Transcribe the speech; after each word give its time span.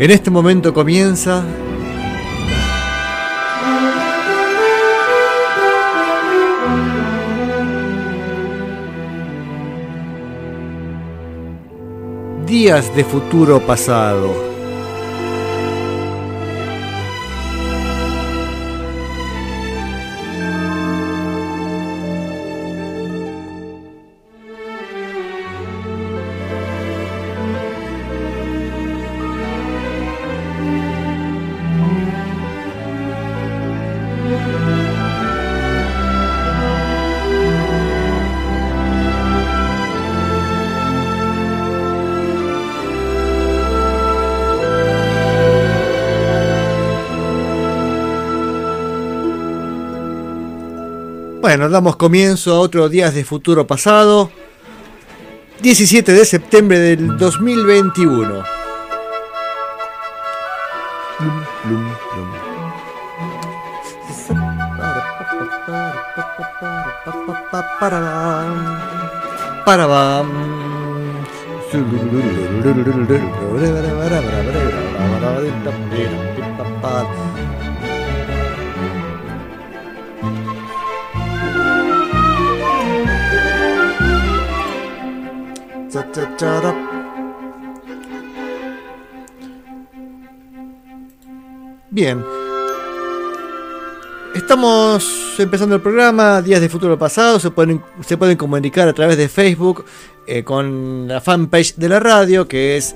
En 0.00 0.10
este 0.10 0.30
momento 0.30 0.72
comienza 0.72 1.44
Días 12.46 12.96
de 12.96 13.04
futuro 13.04 13.60
pasado. 13.60 14.49
Damos 51.70 51.96
comienzo 51.96 52.54
a 52.54 52.60
otros 52.60 52.90
días 52.90 53.14
de 53.14 53.24
futuro 53.24 53.66
pasado. 53.66 54.30
17 55.62 56.12
de 56.12 56.24
septiembre 56.24 56.78
del 56.78 57.16
2021. 57.16 58.42
Para 69.64 70.22
Bien. 91.90 92.24
Estamos 94.34 95.34
empezando 95.38 95.74
el 95.74 95.82
programa 95.82 96.40
Días 96.42 96.60
de 96.60 96.68
Futuro 96.68 96.96
Pasado. 96.96 97.40
Se 97.40 97.50
pueden, 97.50 98.36
comunicar 98.36 98.86
a 98.88 98.92
través 98.92 99.16
de 99.16 99.28
Facebook 99.28 99.84
eh, 100.28 100.44
con 100.44 101.08
la 101.08 101.20
fanpage 101.20 101.74
de 101.74 101.88
la 101.88 101.98
radio, 101.98 102.46
que 102.46 102.76
es 102.76 102.94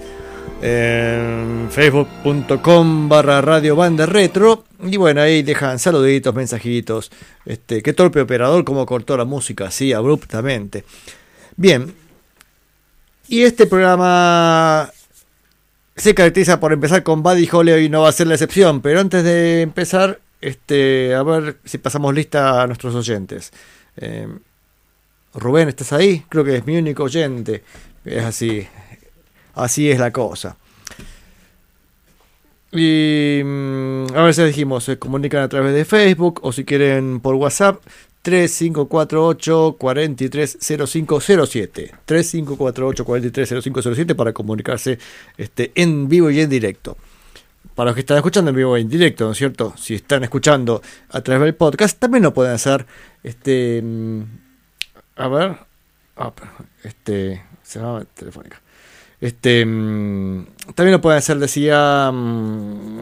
eh, 0.62 1.67
facebook.com 1.70 3.08
barra 3.08 3.41
radio 3.41 3.75
banda 3.75 4.06
retro. 4.06 4.64
Y 4.81 4.96
bueno, 4.96 5.20
ahí 5.20 5.43
dejan 5.43 5.81
saluditos, 5.81 6.32
mensajitos. 6.32 7.11
Este, 7.44 7.82
qué 7.82 7.93
torpe 7.93 8.20
operador, 8.20 8.62
como 8.64 8.87
cortó 8.87 9.17
la 9.17 9.25
música 9.25 9.67
así 9.67 9.93
abruptamente. 9.93 10.85
Bien, 11.56 11.93
y 13.29 13.43
este 13.43 13.67
programa 13.67 14.91
se 15.97 16.15
caracteriza 16.15 16.61
por 16.61 16.73
empezar 16.73 17.03
con 17.03 17.23
Buddy 17.23 17.49
Holly 17.50 17.73
y 17.85 17.88
no 17.88 18.03
va 18.03 18.09
a 18.09 18.12
ser 18.12 18.26
la 18.26 18.35
excepción. 18.35 18.81
Pero 18.81 19.00
antes 19.00 19.25
de 19.25 19.62
empezar, 19.62 20.21
este, 20.41 21.15
a 21.15 21.23
ver 21.23 21.59
si 21.65 21.79
pasamos 21.79 22.15
lista 22.15 22.62
a 22.62 22.67
nuestros 22.67 22.94
oyentes. 22.94 23.53
Eh, 23.97 24.29
Rubén, 25.35 25.69
¿estás 25.69 25.93
ahí? 25.93 26.25
Creo 26.29 26.44
que 26.44 26.56
es 26.56 26.67
mi 26.67 26.76
único 26.76 27.05
oyente. 27.05 27.62
Es 28.05 28.25
así. 28.25 28.67
Así 29.55 29.91
es 29.91 29.99
la 29.99 30.12
cosa. 30.12 30.56
Y 32.73 33.41
mm, 33.44 34.06
a 34.15 34.23
ver 34.23 34.35
si 34.35 34.43
dijimos, 34.43 34.85
se 34.85 34.99
comunican 34.99 35.43
a 35.43 35.49
través 35.49 35.75
de 35.75 35.85
Facebook 35.85 36.41
o 36.43 36.53
si 36.53 36.65
quieren 36.65 37.20
por 37.20 37.37
WhatsApp 37.37 37.81
3548 38.25 39.76
430507 39.79 41.94
3548 42.06 43.05
430507 43.05 44.15
para 44.15 44.32
comunicarse 44.32 44.99
este, 45.37 45.73
en 45.75 46.09
vivo 46.09 46.31
y 46.31 46.41
en 46.41 46.49
directo. 46.49 46.97
Para 47.75 47.91
los 47.91 47.94
que 47.94 48.00
están 48.00 48.17
escuchando 48.17 48.50
en 48.50 48.56
vivo 48.56 48.79
y 48.79 48.81
en 48.81 48.88
directo, 48.88 49.26
¿no 49.26 49.32
es 49.32 49.38
cierto? 49.38 49.75
Si 49.76 49.94
están 49.94 50.25
escuchando 50.25 50.81
a 51.11 51.21
través 51.21 51.44
del 51.44 51.55
podcast, 51.55 51.99
también 51.99 52.23
lo 52.23 52.32
pueden 52.32 52.55
hacer. 52.55 52.87
Este, 53.23 53.82
mm, 53.82 54.23
a 55.17 55.29
ver, 55.29 55.59
ah, 56.17 56.32
este, 56.82 57.44
se 57.62 57.79
llama 57.79 58.06
telefónica. 58.15 58.64
Este, 59.25 59.65
mm, 59.65 60.44
también 60.75 60.93
lo 60.93 61.00
pueden 61.00 61.17
hacer, 61.17 61.38
decía, 61.38 62.11
mm, 62.12 62.99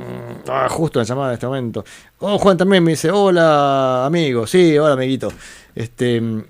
ah, 0.48 0.68
justo 0.70 1.00
en 1.00 1.06
llamada 1.06 1.30
en 1.30 1.34
este 1.34 1.48
momento. 1.48 1.84
Oh, 2.20 2.38
Juan 2.38 2.56
también 2.56 2.84
me 2.84 2.92
dice, 2.92 3.10
hola 3.10 4.06
amigo, 4.06 4.46
sí, 4.46 4.78
hola 4.78 4.92
amiguito. 4.92 5.32
Este, 5.74 6.20
mm, 6.20 6.44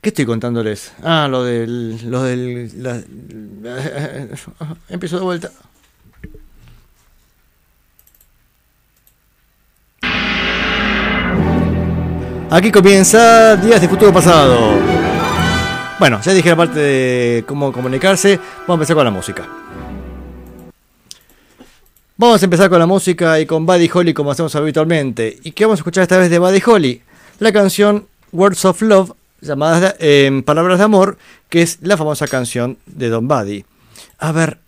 ¿Qué 0.00 0.10
estoy 0.10 0.26
contándoles? 0.26 0.92
Ah, 1.02 1.26
lo 1.28 1.42
del, 1.42 2.08
lo 2.08 2.22
del, 2.22 2.70
empiezo 4.88 5.18
de 5.18 5.24
vuelta. 5.24 5.50
Aquí 12.48 12.70
comienza 12.70 13.56
Días 13.56 13.80
de 13.80 13.88
Futuro 13.88 14.12
Pasado. 14.12 14.97
Bueno, 15.98 16.20
ya 16.22 16.32
dije 16.32 16.48
la 16.48 16.56
parte 16.56 16.78
de 16.78 17.44
cómo 17.44 17.72
comunicarse, 17.72 18.38
vamos 18.68 18.68
a 18.68 18.74
empezar 18.74 18.94
con 18.94 19.04
la 19.04 19.10
música. 19.10 19.48
Vamos 22.16 22.40
a 22.40 22.44
empezar 22.44 22.70
con 22.70 22.78
la 22.78 22.86
música 22.86 23.40
y 23.40 23.46
con 23.46 23.66
Buddy 23.66 23.90
Holly 23.92 24.14
como 24.14 24.30
hacemos 24.30 24.54
habitualmente. 24.54 25.38
¿Y 25.42 25.50
qué 25.50 25.64
vamos 25.64 25.78
a 25.78 25.80
escuchar 25.80 26.02
esta 26.02 26.16
vez 26.16 26.30
de 26.30 26.38
Buddy 26.38 26.62
Holly? 26.64 27.02
La 27.40 27.52
canción 27.52 28.06
Words 28.30 28.64
of 28.64 28.82
Love, 28.82 29.12
llamada 29.40 29.96
en 29.98 30.44
Palabras 30.44 30.78
de 30.78 30.84
Amor, 30.84 31.18
que 31.48 31.62
es 31.62 31.78
la 31.82 31.96
famosa 31.96 32.28
canción 32.28 32.78
de 32.86 33.08
Don 33.08 33.26
Buddy. 33.26 33.64
A 34.20 34.30
ver, 34.30 34.58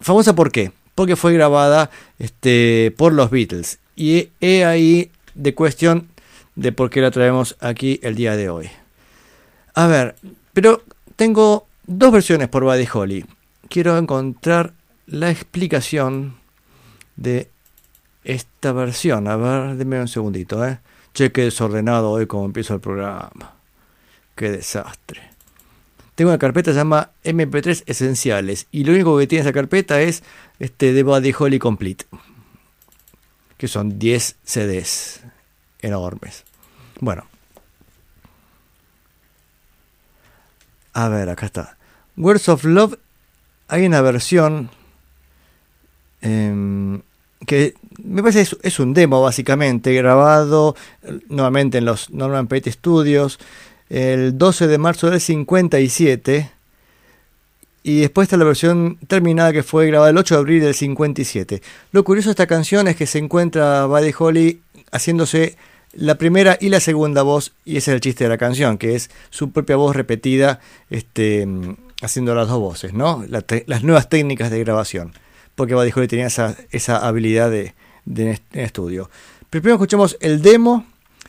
famosa 0.00 0.34
por 0.34 0.50
qué? 0.50 0.72
Porque 0.96 1.14
fue 1.14 1.32
grabada 1.32 1.90
este, 2.18 2.92
por 2.96 3.12
los 3.12 3.30
Beatles. 3.30 3.78
Y 3.94 4.30
he 4.40 4.64
ahí 4.64 5.12
de 5.34 5.54
cuestión 5.54 6.08
de 6.56 6.72
por 6.72 6.90
qué 6.90 7.00
la 7.00 7.12
traemos 7.12 7.56
aquí 7.60 8.00
el 8.02 8.16
día 8.16 8.34
de 8.34 8.48
hoy. 8.48 8.70
A 9.74 9.86
ver, 9.86 10.16
pero 10.52 10.82
tengo 11.16 11.66
dos 11.86 12.12
versiones 12.12 12.48
por 12.48 12.64
Buddy 12.64 12.88
Holly. 12.92 13.24
Quiero 13.68 13.96
encontrar 13.96 14.74
la 15.06 15.30
explicación 15.30 16.36
de 17.16 17.48
esta 18.24 18.72
versión. 18.72 19.28
A 19.28 19.36
ver, 19.36 19.76
denme 19.76 20.00
un 20.00 20.08
segundito, 20.08 20.66
¿eh? 20.66 20.78
Che, 21.14 21.32
qué 21.32 21.42
desordenado 21.42 22.10
hoy 22.10 22.26
como 22.26 22.46
empiezo 22.46 22.74
el 22.74 22.80
programa. 22.80 23.54
Qué 24.34 24.50
desastre. 24.50 25.32
Tengo 26.14 26.30
una 26.30 26.38
carpeta 26.38 26.70
que 26.70 26.74
se 26.74 26.80
llama 26.80 27.10
MP3 27.24 27.84
Esenciales. 27.86 28.66
Y 28.70 28.84
lo 28.84 28.92
único 28.92 29.18
que 29.18 29.26
tiene 29.26 29.42
esa 29.42 29.52
carpeta 29.52 30.00
es 30.00 30.22
este 30.58 30.92
de 30.92 31.02
Buddy 31.02 31.34
Holly 31.38 31.58
Complete. 31.58 32.06
Que 33.56 33.68
son 33.68 33.98
10 33.98 34.36
CDs 34.44 35.22
enormes. 35.80 36.44
Bueno, 37.00 37.26
A 40.92 41.08
ver, 41.08 41.28
acá 41.28 41.46
está. 41.46 41.76
Words 42.16 42.48
of 42.48 42.64
Love, 42.64 42.98
hay 43.68 43.86
una 43.86 44.00
versión 44.02 44.70
em, 46.20 47.00
que 47.46 47.74
me 48.02 48.22
parece 48.22 48.42
es, 48.42 48.56
es, 48.62 48.78
un 48.78 48.94
demo 48.94 49.22
básicamente, 49.22 49.92
grabado 49.94 50.76
nuevamente 51.28 51.78
en 51.78 51.84
los 51.84 52.10
Norman 52.10 52.46
Pate 52.46 52.70
Studios 52.70 53.38
el 53.92 54.38
12 54.38 54.68
de 54.68 54.78
marzo 54.78 55.10
del 55.10 55.20
57. 55.20 56.50
Y 57.84 58.00
después 58.00 58.26
está 58.26 58.36
la 58.36 58.44
versión 58.44 58.96
terminada 59.08 59.52
que 59.52 59.62
fue 59.62 59.86
grabada 59.88 60.10
el 60.10 60.18
8 60.18 60.34
de 60.34 60.40
abril 60.40 60.62
del 60.62 60.74
57. 60.74 61.62
Lo 61.90 62.04
curioso 62.04 62.28
de 62.28 62.32
esta 62.32 62.46
canción 62.46 62.88
es 62.88 62.96
que 62.96 63.06
se 63.06 63.18
encuentra 63.18 63.86
Buddy 63.86 64.14
Holly 64.16 64.60
haciéndose 64.92 65.56
la 65.92 66.16
primera 66.16 66.56
y 66.60 66.68
la 66.68 66.80
segunda 66.80 67.22
voz, 67.22 67.52
y 67.64 67.76
ese 67.76 67.90
es 67.90 67.94
el 67.94 68.00
chiste 68.00 68.24
de 68.24 68.30
la 68.30 68.38
canción, 68.38 68.78
que 68.78 68.94
es 68.94 69.10
su 69.30 69.50
propia 69.50 69.76
voz 69.76 69.94
repetida, 69.94 70.60
este, 70.90 71.46
haciendo 72.02 72.34
las 72.34 72.48
dos 72.48 72.58
voces, 72.58 72.92
¿no? 72.92 73.24
las 73.28 73.82
nuevas 73.82 74.08
técnicas 74.08 74.50
de 74.50 74.60
grabación, 74.60 75.12
porque 75.54 75.74
Holly 75.74 76.08
tenía 76.08 76.26
esa, 76.26 76.56
esa 76.70 77.06
habilidad 77.06 77.50
de, 77.50 77.74
de, 78.04 78.40
en 78.52 78.60
estudio. 78.60 79.10
Primero 79.50 79.74
escuchamos 79.74 80.16
el 80.20 80.42
demo, 80.42 80.86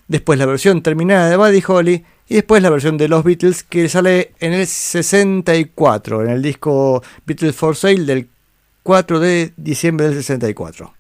después 0.08 0.40
la 0.40 0.46
versión 0.46 0.82
terminada 0.82 1.30
de 1.30 1.38
Buddy 1.38 1.64
Holly, 1.68 2.06
y 2.30 2.36
después 2.36 2.64
la 2.64 2.70
versión 2.70 2.98
de 2.98 3.10
los 3.10 3.24
Beatles 3.24 3.64
que 3.64 3.90
sale 3.90 4.32
en 4.40 4.54
el 4.54 4.66
64, 4.66 6.24
en 6.24 6.30
el 6.30 6.42
disco 6.42 7.04
Beatles 7.26 7.56
for 7.56 7.76
Sale 7.76 8.06
del 8.06 8.30
4 8.82 9.20
de 9.20 9.54
diciembre 9.58 10.08
del 10.08 10.16
64. 10.16 10.94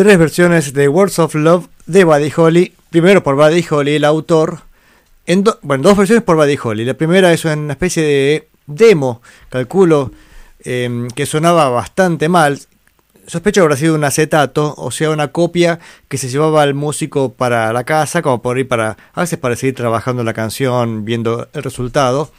Tres 0.00 0.16
versiones 0.16 0.72
de 0.72 0.88
Words 0.88 1.18
of 1.18 1.34
Love 1.34 1.66
de 1.84 2.04
Buddy 2.04 2.32
Holly. 2.34 2.72
Primero 2.88 3.22
por 3.22 3.36
Buddy 3.36 3.62
Holly, 3.68 3.96
el 3.96 4.06
autor. 4.06 4.60
Bueno, 5.60 5.82
dos 5.82 5.98
versiones 5.98 6.24
por 6.24 6.36
Buddy 6.36 6.56
Holly. 6.56 6.86
La 6.86 6.94
primera 6.94 7.30
es 7.34 7.44
una 7.44 7.74
especie 7.74 8.02
de 8.02 8.48
demo, 8.66 9.20
calculo, 9.50 10.10
em, 10.64 11.06
que 11.08 11.26
sonaba 11.26 11.68
bastante 11.68 12.30
mal. 12.30 12.58
Sospecho 13.26 13.60
que 13.60 13.64
habrá 13.64 13.76
sido 13.76 13.94
un 13.94 14.02
acetato, 14.02 14.74
o 14.78 14.90
sea, 14.90 15.10
una 15.10 15.32
copia 15.32 15.80
que 16.08 16.16
se 16.16 16.30
llevaba 16.30 16.62
al 16.62 16.72
músico 16.72 17.34
para 17.34 17.70
la 17.74 17.84
casa, 17.84 18.22
como 18.22 18.40
por 18.40 18.58
ir 18.58 18.68
para, 18.68 18.96
a 19.12 19.20
veces 19.20 19.38
para 19.38 19.54
seguir 19.54 19.74
trabajando 19.74 20.24
la 20.24 20.32
canción, 20.32 21.04
viendo 21.04 21.46
el 21.52 21.62
resultado. 21.62 22.32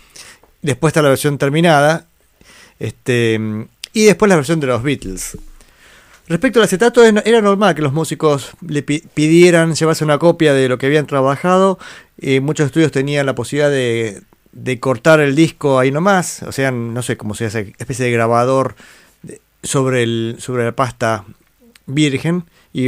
Después 0.63 0.89
está 0.89 1.03
la 1.03 1.09
versión 1.09 1.37
terminada, 1.37 2.07
este, 2.79 3.39
y 3.93 4.05
después 4.05 4.29
la 4.29 4.37
versión 4.37 4.59
de 4.59 4.65
los 4.65 4.81
Beatles. 4.81 5.37
Respecto 6.27 6.59
al 6.59 6.65
acetato, 6.65 7.03
era 7.03 7.41
normal 7.41 7.75
que 7.75 7.81
los 7.81 7.91
músicos 7.93 8.51
le 8.65 8.83
pi- 8.83 9.03
pidieran 9.13 9.75
llevarse 9.75 10.03
una 10.05 10.17
copia 10.17 10.53
de 10.53 10.69
lo 10.69 10.77
que 10.77 10.85
habían 10.85 11.05
trabajado. 11.07 11.77
y 12.19 12.39
muchos 12.39 12.67
estudios 12.67 12.91
tenían 12.91 13.25
la 13.25 13.35
posibilidad 13.35 13.69
de, 13.71 14.21
de 14.53 14.79
cortar 14.79 15.19
el 15.19 15.35
disco 15.35 15.79
ahí 15.79 15.91
nomás. 15.91 16.43
O 16.43 16.51
sea, 16.51 16.71
no 16.71 17.01
sé 17.01 17.17
cómo 17.17 17.33
se 17.35 17.45
hace, 17.45 17.73
especie 17.79 18.05
de 18.05 18.11
grabador 18.11 18.75
sobre, 19.63 20.03
el, 20.03 20.35
sobre 20.39 20.63
la 20.63 20.71
pasta 20.73 21.25
virgen. 21.85 22.45
Y 22.73 22.87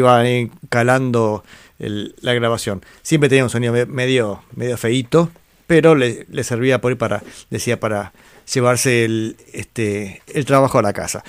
calando 0.69 1.43
el- 1.79 2.15
la 2.21 2.33
grabación. 2.33 2.81
Siempre 3.01 3.27
tenía 3.27 3.43
un 3.43 3.49
sonido 3.49 3.73
me- 3.73 3.85
medio, 3.85 4.41
medio 4.55 4.77
feíto, 4.77 5.29
pero 5.67 5.95
le, 5.95 6.25
le 6.29 6.43
servía 6.45 6.79
por 6.79 6.91
ahí 6.91 6.95
para, 6.97 7.21
decía, 7.49 7.77
para 7.79 8.13
llevarse 8.53 9.03
el, 9.03 9.35
este, 9.51 10.21
el 10.33 10.45
trabajo 10.45 10.79
a 10.79 10.81
la 10.81 10.93
casa 10.93 11.23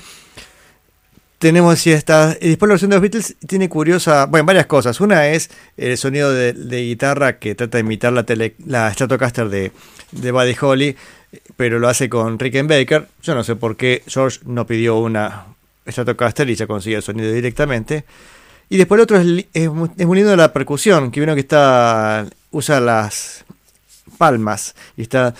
tenemos 1.38 1.78
si 1.78 1.92
esta 1.92 2.36
y 2.40 2.48
después 2.48 2.68
la 2.68 2.74
versión 2.74 2.90
de 2.90 2.96
los 2.96 3.02
Beatles 3.02 3.36
tiene 3.46 3.68
curiosa 3.68 4.26
bueno 4.26 4.46
varias 4.46 4.66
cosas. 4.66 5.00
Una 5.00 5.28
es 5.28 5.50
el 5.76 5.96
sonido 5.98 6.32
de, 6.32 6.52
guitarra 6.82 7.38
que 7.38 7.54
trata 7.54 7.78
de 7.78 7.82
imitar 7.82 8.12
la 8.12 8.24
tele, 8.24 8.54
la 8.66 8.92
Stratocaster 8.92 9.48
de, 9.48 9.72
de 10.12 10.32
Buddy 10.32 10.56
Holly 10.60 10.96
pero 11.56 11.78
lo 11.78 11.88
hace 11.88 12.08
con 12.08 12.38
Rickenbacker. 12.38 13.08
Yo 13.22 13.34
no 13.34 13.44
sé 13.44 13.56
por 13.56 13.76
qué 13.76 14.02
George 14.06 14.40
no 14.44 14.66
pidió 14.66 14.98
una 14.98 15.46
Stratocaster 15.86 16.48
y 16.48 16.54
ya 16.54 16.66
consigue 16.66 16.96
el 16.96 17.02
sonido 17.02 17.32
directamente. 17.32 18.04
Y 18.68 18.76
después 18.76 18.98
el 18.98 19.02
otro 19.02 19.18
es, 19.18 19.46
es, 19.52 19.70
es 19.98 20.06
muy 20.06 20.18
lindo 20.18 20.34
la 20.36 20.52
percusión 20.52 21.10
que 21.10 21.20
vino 21.20 21.34
que 21.34 21.40
está 21.40 22.26
usa 22.50 22.80
las 22.80 23.44
palmas 24.16 24.74
y 24.96 25.02
está 25.02 25.34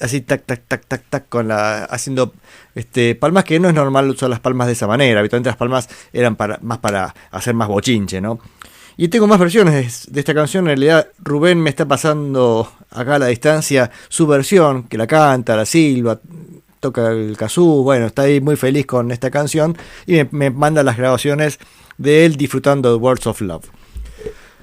así 0.00 0.20
tac 0.20 0.44
tac 0.44 0.62
tac 0.66 0.86
tac 0.86 1.02
tac 1.08 1.28
con 1.28 1.48
la 1.48 1.84
haciendo 1.84 2.32
este 2.74 3.14
palmas 3.14 3.44
que 3.44 3.58
no 3.58 3.68
es 3.68 3.74
normal 3.74 4.08
usar 4.10 4.30
las 4.30 4.40
palmas 4.40 4.66
de 4.66 4.74
esa 4.74 4.86
manera. 4.86 5.20
Habitualmente 5.20 5.50
las 5.50 5.56
palmas 5.56 5.88
eran 6.12 6.36
para 6.36 6.58
más 6.62 6.78
para 6.78 7.14
hacer 7.30 7.54
más 7.54 7.68
bochinche 7.68 8.20
no 8.20 8.38
y 8.96 9.08
tengo 9.08 9.26
más 9.26 9.38
versiones 9.38 10.08
de 10.10 10.20
esta 10.20 10.34
canción. 10.34 10.64
En 10.64 10.76
realidad 10.76 11.08
Rubén 11.18 11.60
me 11.60 11.70
está 11.70 11.86
pasando 11.86 12.72
acá 12.90 13.16
a 13.16 13.18
la 13.18 13.26
distancia 13.26 13.90
su 14.08 14.26
versión 14.26 14.84
que 14.84 14.98
la 14.98 15.06
canta 15.06 15.56
la 15.56 15.66
silba 15.66 16.20
toca 16.80 17.10
el 17.10 17.36
kazoo. 17.36 17.82
Bueno 17.82 18.06
está 18.06 18.22
ahí 18.22 18.40
muy 18.40 18.56
feliz 18.56 18.86
con 18.86 19.10
esta 19.10 19.30
canción 19.30 19.76
y 20.06 20.14
me, 20.14 20.28
me 20.30 20.50
manda 20.50 20.82
las 20.82 20.96
grabaciones 20.96 21.58
de 21.96 22.24
él 22.24 22.36
disfrutando 22.36 22.90
de 22.90 22.96
Words 22.96 23.26
of 23.26 23.40
Love. 23.40 23.66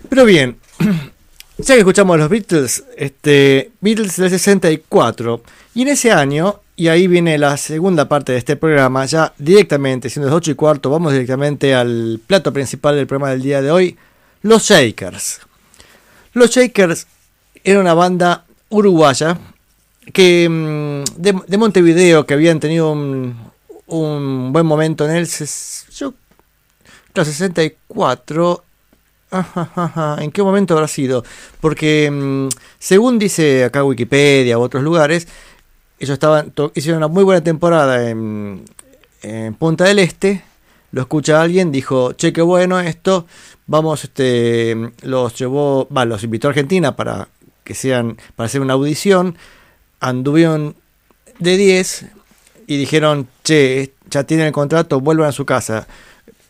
Pero 0.10 0.26
bien 0.26 0.58
ya 1.58 1.74
que 1.74 1.80
escuchamos 1.80 2.18
los 2.18 2.30
Beatles, 2.30 2.84
este, 2.98 3.72
Beatles 3.82 4.18
del 4.18 4.30
64, 4.30 5.42
y 5.74 5.84
en 5.84 5.88
ese 5.90 6.12
año, 6.12 6.60
y 6.76 6.90
ahí 6.90 7.08
viene 7.08 7.38
la 7.38 7.56
segunda 7.58 8.10
parte 8.10 8.34
de 8.34 8.38
este 8.38 8.56
programa, 8.56 9.06
ya 9.06 9.34
directamente, 9.38 10.10
siendo 10.10 10.30
las 10.30 10.36
8 10.36 10.52
y 10.52 10.56
cuarto, 10.56 10.90
vamos 10.90 11.14
directamente 11.14 11.74
al 11.74 12.20
plato 12.26 12.52
principal 12.52 12.96
del 12.96 13.08
programa 13.08 13.32
del 13.32 13.42
día 13.42 13.62
de 13.62 13.72
hoy, 13.72 13.98
los 14.42 14.64
Shakers. 14.64 15.40
Los 16.34 16.52
Shakers 16.52 17.08
era 17.64 17.80
una 17.80 17.94
banda 17.94 18.46
uruguaya 18.70 19.38
que 20.14 20.48
mm, 20.50 21.22
de, 21.22 21.42
de 21.48 21.58
Montevideo 21.58 22.26
que 22.26 22.34
habían 22.34 22.60
tenido 22.60 22.92
un, 22.92 24.52
buen 24.52 24.66
momento 24.66 25.06
en 25.10 25.16
el 25.16 25.28
yo, 25.28 26.14
claro, 27.14 27.32
64 27.32 28.65
¿En 30.20 30.32
qué 30.32 30.44
momento 30.44 30.74
habrá 30.76 30.88
sido? 30.88 31.24
Porque 31.62 32.10
mm, 32.12 32.50
según 32.80 33.20
dice 33.20 33.64
acá 33.66 33.84
Wikipedia 33.84 34.58
u 34.58 34.62
otros 34.62 34.84
lugares, 34.84 35.28
ellos 36.00 36.14
estaban 36.14 36.54
hicieron 36.74 36.98
una 36.98 37.08
muy 37.08 37.24
buena 37.24 37.42
temporada 37.42 38.10
en, 38.10 38.66
en 39.22 39.54
Punta 39.56 39.86
del 39.86 40.00
Este. 40.00 40.44
Lo 40.92 41.02
escucha 41.02 41.42
alguien, 41.42 41.72
dijo, 41.72 42.14
che, 42.14 42.32
qué 42.32 42.42
bueno 42.42 42.80
esto. 42.80 43.26
Vamos, 43.68 44.06
este, 44.06 44.92
los 45.02 45.38
llevó, 45.38 45.90
va, 45.90 46.06
los 46.06 46.24
invitó 46.24 46.48
a 46.48 46.52
Argentina 46.52 46.96
para 46.96 47.28
que 47.66 47.74
sean, 47.74 48.18
para 48.36 48.46
hacer 48.46 48.62
una 48.62 48.74
audición. 48.74 49.36
Anduvieron 50.00 50.76
de 51.40 51.58
10 51.58 52.06
y 52.68 52.78
dijeron, 52.78 53.28
che, 53.44 53.94
ya 54.10 54.24
tienen 54.24 54.48
el 54.48 54.54
contrato, 54.54 55.02
vuelvan 55.02 55.30
a 55.30 55.34
su 55.34 55.46
casa 55.46 55.88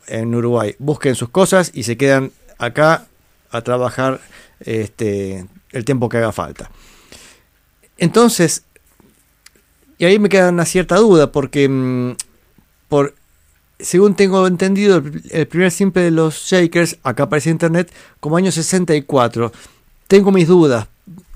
en 0.08 0.36
Uruguay, 0.36 0.76
busquen 0.78 1.16
sus 1.16 1.30
cosas 1.30 1.72
y 1.74 1.84
se 1.84 1.98
quedan 1.98 2.32
acá 2.58 3.06
a 3.52 3.62
trabajar 3.62 4.20
este, 4.60 5.46
el 5.72 5.86
tiempo 5.86 6.10
que 6.10 6.18
haga 6.18 6.32
falta. 6.32 6.70
Entonces, 7.98 8.64
y 9.98 10.06
ahí 10.06 10.20
me 10.20 10.30
queda 10.30 10.50
una 10.50 10.66
cierta 10.66 10.98
duda, 10.98 11.32
porque 11.32 11.70
mm, 11.70 12.16
según 13.80 14.16
tengo 14.16 14.48
entendido, 14.48 14.98
el, 14.98 15.22
el 15.32 15.48
primer 15.48 15.72
simple 15.72 16.02
de 16.04 16.12
los 16.12 16.46
Shakers, 16.46 16.98
acá 17.04 17.24
aparece 17.24 17.50
en 17.50 17.56
internet, 17.56 17.94
como 18.20 18.38
año 18.38 18.52
64. 18.52 19.52
Tengo 20.08 20.32
mis 20.32 20.48
dudas, 20.48 20.88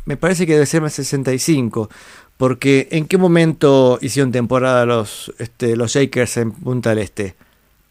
me 0.10 0.18
parece 0.18 0.48
que 0.48 0.54
debe 0.54 0.66
ser 0.66 0.82
más 0.82 0.94
65, 0.94 1.88
porque 2.36 2.88
¿en 2.92 3.06
qué 3.06 3.20
momento 3.20 4.00
hicieron 4.02 4.32
temporada 4.32 4.86
los, 4.86 5.32
este, 5.38 5.76
los 5.76 5.92
Shakers 5.92 6.38
en 6.38 6.52
Punta 6.52 6.90
del 6.90 7.00
Este? 7.00 7.36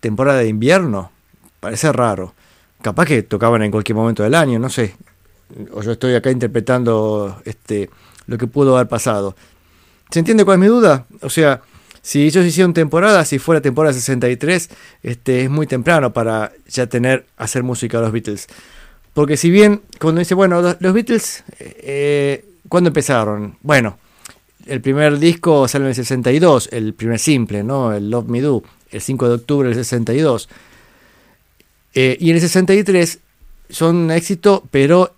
¿Temporada 0.00 0.40
de 0.40 0.48
invierno? 0.48 1.12
Parece 1.60 1.92
raro. 1.92 2.34
Capaz 2.82 3.06
que 3.06 3.22
tocaban 3.22 3.62
en 3.62 3.70
cualquier 3.70 3.96
momento 3.96 4.22
del 4.22 4.34
año, 4.34 4.58
no 4.58 4.70
sé. 4.70 4.94
O 5.72 5.82
yo 5.82 5.92
estoy 5.92 6.14
acá 6.14 6.30
interpretando 6.30 7.40
este, 7.44 7.90
lo 8.26 8.38
que 8.38 8.46
pudo 8.46 8.76
haber 8.76 8.88
pasado. 8.88 9.34
¿Se 10.10 10.20
entiende 10.20 10.44
cuál 10.44 10.56
es 10.56 10.60
mi 10.60 10.66
duda? 10.66 11.06
O 11.22 11.30
sea, 11.30 11.62
si 12.02 12.24
ellos 12.24 12.46
hicieron 12.46 12.72
temporada, 12.72 13.24
si 13.24 13.38
fuera 13.38 13.60
temporada 13.60 13.92
63, 13.92 14.70
este, 15.02 15.42
es 15.42 15.50
muy 15.50 15.66
temprano 15.66 16.12
para 16.12 16.52
ya 16.68 16.86
tener, 16.86 17.26
hacer 17.36 17.62
música 17.62 17.98
a 17.98 18.02
los 18.02 18.12
Beatles. 18.12 18.46
Porque 19.12 19.36
si 19.36 19.50
bien, 19.50 19.82
cuando 20.00 20.20
dice, 20.20 20.34
bueno, 20.34 20.62
los, 20.62 20.92
Beatles, 20.94 21.44
eh, 21.58 22.44
¿cuándo 22.68 22.88
empezaron? 22.88 23.56
Bueno, 23.62 23.98
el 24.66 24.80
primer 24.80 25.18
disco 25.18 25.66
sale 25.66 25.84
en 25.84 25.88
el 25.88 25.94
62, 25.94 26.68
el 26.72 26.94
primer 26.94 27.18
simple, 27.18 27.64
¿no? 27.64 27.92
El 27.92 28.10
Love 28.10 28.28
Me 28.28 28.40
Do, 28.40 28.62
el 28.90 29.00
5 29.00 29.28
de 29.28 29.34
octubre 29.34 29.68
del 29.68 29.76
62. 29.76 30.48
Eh, 32.00 32.16
y 32.20 32.30
en 32.30 32.36
el 32.36 32.40
63 32.40 33.18
son 33.70 34.12
éxito, 34.12 34.62
pero 34.70 35.16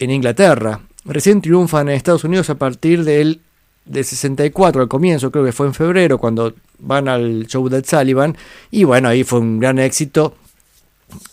en 0.00 0.10
Inglaterra. 0.10 0.80
Recién 1.04 1.40
triunfan 1.40 1.88
en 1.88 1.94
Estados 1.94 2.24
Unidos 2.24 2.50
a 2.50 2.56
partir 2.56 3.04
del, 3.04 3.42
del 3.84 4.04
64, 4.04 4.82
al 4.82 4.88
comienzo, 4.88 5.30
creo 5.30 5.44
que 5.44 5.52
fue 5.52 5.68
en 5.68 5.74
febrero, 5.74 6.18
cuando 6.18 6.52
van 6.80 7.06
al 7.06 7.46
show 7.46 7.68
de 7.68 7.84
Sullivan. 7.84 8.36
Y 8.72 8.82
bueno, 8.82 9.08
ahí 9.08 9.22
fue 9.22 9.38
un 9.38 9.60
gran 9.60 9.78
éxito 9.78 10.34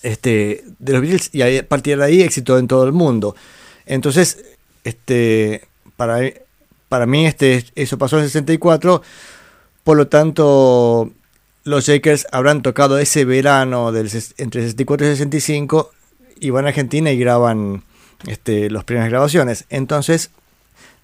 este, 0.04 0.64
de 0.78 0.94
los 0.94 1.02
Beatles 1.02 1.30
y 1.34 1.42
a 1.42 1.68
partir 1.68 1.98
de 1.98 2.06
ahí 2.06 2.22
éxito 2.22 2.60
en 2.60 2.68
todo 2.68 2.84
el 2.84 2.92
mundo. 2.92 3.36
Entonces, 3.88 4.46
este, 4.84 5.64
para, 5.98 6.20
para 6.88 7.08
mí 7.08 7.26
este, 7.26 7.66
eso 7.74 7.98
pasó 7.98 8.18
en 8.18 8.26
el 8.26 8.30
64, 8.30 9.02
por 9.84 9.98
lo 9.98 10.08
tanto 10.08 11.12
los 11.64 11.86
Shakers 11.86 12.28
habrán 12.32 12.62
tocado 12.62 12.98
ese 12.98 13.26
verano 13.26 13.94
entre 13.96 14.62
64 14.62 15.08
y 15.08 15.10
65 15.12 15.92
y 16.40 16.50
van 16.50 16.66
a 16.66 16.70
Argentina 16.70 17.12
y 17.12 17.18
graban 17.18 17.84
este, 18.28 18.70
las 18.70 18.84
primeras 18.84 19.10
grabaciones. 19.10 19.66
Entonces, 19.70 20.32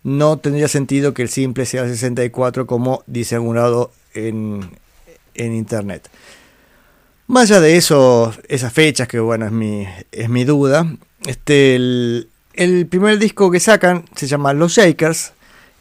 no 0.03 0.37
tendría 0.37 0.67
sentido 0.67 1.13
que 1.13 1.21
el 1.21 1.29
simple 1.29 1.65
sea 1.65 1.83
el 1.83 1.89
64 1.89 2.65
como 2.65 3.03
dice 3.07 3.37
en, 4.13 4.69
en 5.33 5.55
internet. 5.55 6.09
Más 7.27 7.51
allá 7.51 7.61
de 7.61 7.77
eso, 7.77 8.33
esas 8.47 8.73
fechas, 8.73 9.07
que 9.07 9.19
bueno, 9.19 9.45
es 9.45 9.51
mi, 9.51 9.87
es 10.11 10.29
mi 10.29 10.45
duda, 10.45 10.91
este, 11.27 11.75
el, 11.75 12.29
el 12.53 12.87
primer 12.87 13.19
disco 13.19 13.51
que 13.51 13.59
sacan 13.59 14.05
se 14.15 14.27
llama 14.27 14.53
Los 14.53 14.73
Shakers 14.73 15.33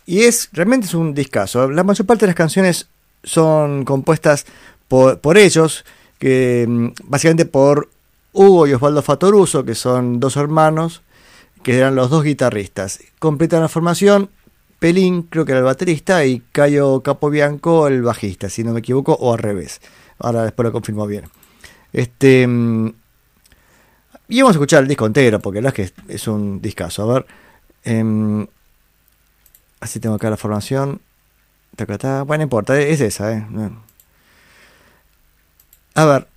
y 0.04 0.22
es 0.22 0.50
realmente 0.52 0.86
es 0.86 0.94
un 0.94 1.14
discazo. 1.14 1.70
La 1.70 1.84
mayor 1.84 2.06
parte 2.06 2.26
de 2.26 2.28
las 2.28 2.36
canciones 2.36 2.88
son 3.24 3.84
compuestas 3.84 4.46
por, 4.88 5.20
por 5.20 5.38
ellos, 5.38 5.84
que 6.18 6.66
mm, 6.68 6.88
básicamente 7.04 7.44
por 7.44 7.88
Hugo 8.32 8.66
y 8.66 8.72
Osvaldo 8.74 9.02
Fatoruso, 9.02 9.64
que 9.64 9.74
son 9.74 10.20
dos 10.20 10.36
hermanos, 10.36 11.02
que 11.62 11.76
eran 11.76 11.94
los 11.94 12.10
dos 12.10 12.24
guitarristas. 12.24 13.00
Completan 13.18 13.60
la 13.60 13.68
formación 13.68 14.30
Pelín, 14.78 15.22
creo 15.22 15.44
que 15.44 15.52
era 15.52 15.58
el 15.58 15.64
baterista, 15.64 16.24
y 16.24 16.40
Cayo 16.52 17.02
Capobianco, 17.02 17.88
el 17.88 18.02
bajista, 18.02 18.48
si 18.48 18.62
no 18.62 18.72
me 18.72 18.80
equivoco, 18.80 19.12
o 19.14 19.32
al 19.32 19.38
revés. 19.40 19.80
Ahora 20.18 20.44
después 20.44 20.64
lo 20.64 20.72
confirmo 20.72 21.06
bien. 21.06 21.24
Este. 21.92 22.46
mm, 22.46 22.92
Y 24.28 24.40
vamos 24.42 24.54
a 24.56 24.58
escuchar 24.58 24.82
el 24.82 24.88
disco 24.88 25.06
entero, 25.06 25.40
porque 25.40 25.60
la 25.62 25.70
es 25.70 25.74
que 25.74 25.92
es 26.08 26.28
un 26.28 26.60
discazo. 26.60 27.02
A 27.10 27.14
ver. 27.14 27.26
em, 27.84 28.46
así 29.80 30.00
tengo 30.00 30.14
acá 30.16 30.30
la 30.30 30.36
formación. 30.36 31.00
Bueno, 32.24 32.38
no 32.38 32.42
importa, 32.42 32.78
es 32.80 33.00
esa, 33.00 33.32
¿eh? 33.32 33.46
A 35.98 36.04
ver. 36.04 36.28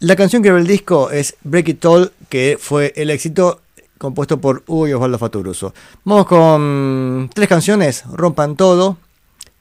La 0.00 0.16
canción 0.16 0.42
que 0.42 0.48
abre 0.48 0.62
el 0.62 0.66
disco 0.66 1.12
es 1.12 1.36
Break 1.44 1.68
It 1.68 1.84
All, 1.84 2.12
que 2.28 2.58
fue 2.60 2.92
el 2.96 3.10
éxito 3.10 3.60
compuesto 3.96 4.40
por 4.40 4.64
Hugo 4.66 4.88
y 4.88 4.92
Osvaldo 4.92 5.18
Faturuso. 5.18 5.72
Vamos 6.02 6.26
con 6.26 7.30
tres 7.32 7.48
canciones: 7.48 8.02
Rompan 8.10 8.56
Todo, 8.56 8.96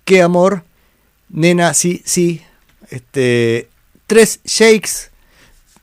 Qué 0.06 0.24
Amor, 0.24 0.64
Nena, 1.30 1.76
Sí, 1.76 2.02
Sí. 2.04 2.42
Este, 2.90 3.70
tres 4.08 4.40
shakes 4.44 5.12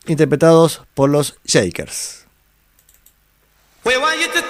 interpretados 0.06 0.82
por 0.94 1.10
los 1.10 1.36
Shakers. 1.44 2.26
You 3.84 3.92
to 4.32 4.42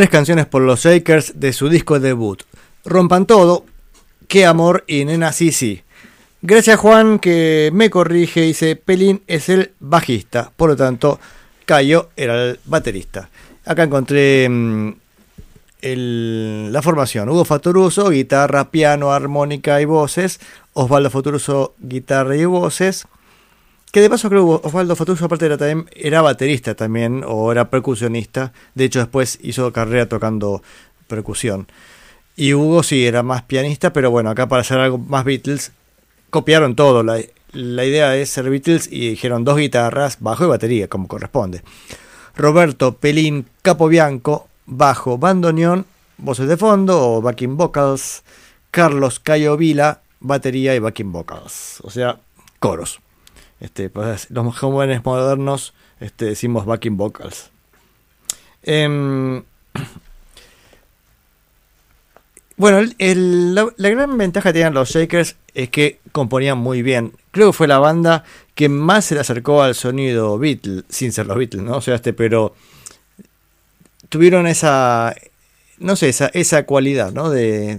Tres 0.00 0.08
canciones 0.08 0.46
por 0.46 0.62
los 0.62 0.80
Shakers 0.82 1.38
de 1.40 1.52
su 1.52 1.68
disco 1.68 2.00
debut. 2.00 2.42
Rompan 2.86 3.26
todo, 3.26 3.66
Qué 4.28 4.46
amor 4.46 4.82
y 4.86 5.04
Nena 5.04 5.30
Sisi. 5.30 5.82
Gracias 6.40 6.80
Juan 6.80 7.18
que 7.18 7.68
me 7.74 7.90
corrige, 7.90 8.40
dice 8.40 8.76
Pelín 8.76 9.20
es 9.26 9.50
el 9.50 9.72
bajista, 9.78 10.52
por 10.56 10.70
lo 10.70 10.76
tanto 10.76 11.20
Cayo 11.66 12.08
era 12.16 12.44
el 12.46 12.60
baterista. 12.64 13.28
Acá 13.66 13.82
encontré 13.82 14.48
mm, 14.48 14.92
el- 15.82 16.72
la 16.72 16.80
formación. 16.80 17.28
Hugo 17.28 17.44
Fatoruso, 17.44 18.08
guitarra, 18.08 18.70
piano, 18.70 19.12
armónica 19.12 19.82
y 19.82 19.84
voces. 19.84 20.40
Osvaldo 20.72 21.10
Fatoruso, 21.10 21.74
guitarra 21.78 22.34
y 22.36 22.46
voces. 22.46 23.06
Que 23.92 24.00
de 24.00 24.10
paso 24.10 24.28
creo 24.28 24.60
que 24.60 24.68
Osvaldo 24.68 24.94
Fatoruso 24.94 25.24
aparte 25.24 25.46
era, 25.46 25.58
también, 25.58 25.90
era 25.94 26.22
baterista 26.22 26.74
también, 26.74 27.24
o 27.26 27.50
era 27.50 27.70
percusionista. 27.70 28.52
De 28.74 28.84
hecho 28.84 29.00
después 29.00 29.38
hizo 29.42 29.72
carrera 29.72 30.08
tocando 30.08 30.62
percusión. 31.08 31.66
Y 32.36 32.54
Hugo 32.54 32.82
sí, 32.82 33.04
era 33.04 33.22
más 33.22 33.42
pianista, 33.42 33.92
pero 33.92 34.10
bueno, 34.10 34.30
acá 34.30 34.48
para 34.48 34.62
hacer 34.62 34.78
algo 34.78 34.98
más 34.98 35.24
Beatles, 35.24 35.72
copiaron 36.30 36.76
todo. 36.76 37.02
La, 37.02 37.18
la 37.52 37.84
idea 37.84 38.16
es 38.16 38.30
ser 38.30 38.48
Beatles 38.48 38.88
y 38.90 39.10
dijeron 39.10 39.44
dos 39.44 39.56
guitarras, 39.58 40.18
bajo 40.20 40.44
y 40.44 40.48
batería, 40.48 40.88
como 40.88 41.08
corresponde. 41.08 41.62
Roberto 42.36 42.96
Pelín 42.96 43.46
Capobianco, 43.62 44.48
bajo, 44.66 45.18
bandoneón, 45.18 45.84
voces 46.16 46.48
de 46.48 46.56
fondo 46.56 47.16
o 47.16 47.20
backing 47.20 47.56
vocals. 47.56 48.22
Carlos 48.70 49.18
Cayo 49.18 49.56
Vila, 49.56 50.00
batería 50.20 50.76
y 50.76 50.78
backing 50.78 51.10
vocals. 51.10 51.80
O 51.82 51.90
sea, 51.90 52.20
coros. 52.60 53.00
Este, 53.60 53.90
pues, 53.90 54.30
los 54.30 54.58
jóvenes 54.58 55.04
modernos 55.04 55.74
este, 56.00 56.24
decimos 56.24 56.64
backing 56.64 56.96
vocals. 56.96 57.50
Em, 58.62 59.42
bueno, 62.56 62.90
la, 62.98 63.90
gran 63.90 64.16
ventaja 64.16 64.48
que 64.48 64.54
tenían 64.54 64.74
los 64.74 64.90
Shakers 64.90 65.36
es 65.54 65.68
que 65.68 66.00
componían 66.12 66.58
muy 66.58 66.82
bien. 66.82 67.12
Creo 67.32 67.48
que 67.48 67.52
fue 67.52 67.68
la 67.68 67.78
banda 67.78 68.24
que 68.54 68.68
más 68.68 69.04
se 69.04 69.14
le 69.14 69.20
acercó 69.20 69.62
al 69.62 69.74
sonido 69.74 70.38
Beatles, 70.38 70.84
sin 70.88 71.12
ser 71.12 71.26
los 71.26 71.36
Beatles, 71.36 71.62
¿no? 71.62 71.76
O 71.76 71.80
sea, 71.80 71.96
este, 71.96 72.12
pero 72.12 72.54
tuvieron 74.08 74.46
esa, 74.46 75.14
no 75.78 75.96
sé, 75.96 76.08
esa, 76.08 76.26
esa 76.28 76.64
cualidad, 76.64 77.12
¿no? 77.12 77.30
De, 77.30 77.78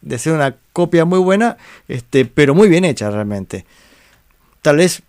de 0.00 0.16
hacer 0.16 0.32
una 0.32 0.56
copia 0.72 1.04
muy 1.04 1.18
buena, 1.18 1.58
este, 1.86 2.24
pero 2.24 2.54
muy 2.54 2.68
bien 2.68 2.84
hecha 2.84 3.10
realmente. 3.10 3.66
Tal 4.62 4.76
vez 4.76 5.02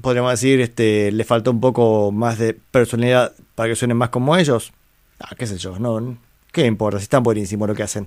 podríamos 0.00 0.30
decir, 0.32 0.60
este, 0.60 1.12
le 1.12 1.24
faltó 1.24 1.50
un 1.50 1.60
poco 1.60 2.10
más 2.12 2.38
de 2.38 2.54
personalidad 2.54 3.32
para 3.54 3.68
que 3.68 3.76
suenen 3.76 3.96
más 3.96 4.10
como 4.10 4.36
ellos. 4.36 4.72
Ah, 5.20 5.34
qué 5.36 5.46
sé 5.46 5.56
yo, 5.58 5.78
no, 5.78 6.16
qué 6.52 6.66
importa, 6.66 6.98
si 6.98 7.04
están 7.04 7.22
buenísimos 7.22 7.68
lo 7.68 7.74
que 7.74 7.82
hacen. 7.84 8.06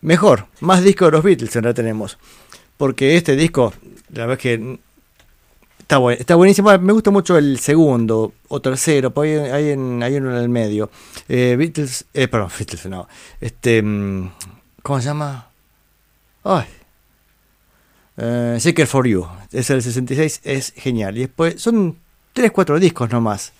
Mejor, 0.00 0.46
más 0.60 0.82
discos 0.82 1.08
de 1.08 1.12
los 1.12 1.24
Beatles 1.24 1.54
en 1.56 1.62
realidad 1.64 1.76
tenemos. 1.76 2.18
Porque 2.76 3.16
este 3.16 3.34
disco, 3.34 3.72
la 4.12 4.26
verdad 4.26 4.34
es 4.38 4.42
que 4.42 4.78
está, 5.80 5.98
buen- 5.98 6.18
está 6.20 6.36
buenísimo. 6.36 6.76
Me 6.78 6.92
gusta 6.92 7.10
mucho 7.10 7.36
el 7.36 7.58
segundo 7.58 8.32
o 8.48 8.60
tercero, 8.62 9.12
ahí 9.16 9.30
hay, 9.32 9.70
en, 9.70 10.00
hay 10.02 10.14
uno 10.16 10.30
en 10.30 10.42
el 10.42 10.48
medio. 10.48 10.88
Eh, 11.28 11.56
Beatles, 11.58 12.04
eh, 12.14 12.28
perdón, 12.28 12.50
Beatles 12.58 12.86
no. 12.86 13.08
Este, 13.40 13.82
mm, 13.82 14.30
¿cómo 14.82 15.00
se 15.00 15.06
llama? 15.06 15.48
Ay. 16.44 16.66
Seeker 18.58 18.86
for 18.86 19.06
You. 19.06 19.26
Es 19.52 19.70
el 19.70 19.82
66, 19.82 20.40
es 20.44 20.72
genial. 20.76 21.16
Y 21.16 21.20
después 21.20 21.60
son 21.60 21.96
3, 22.32 22.50
4 22.50 22.80
discos 22.80 23.10
nomás. 23.10 23.52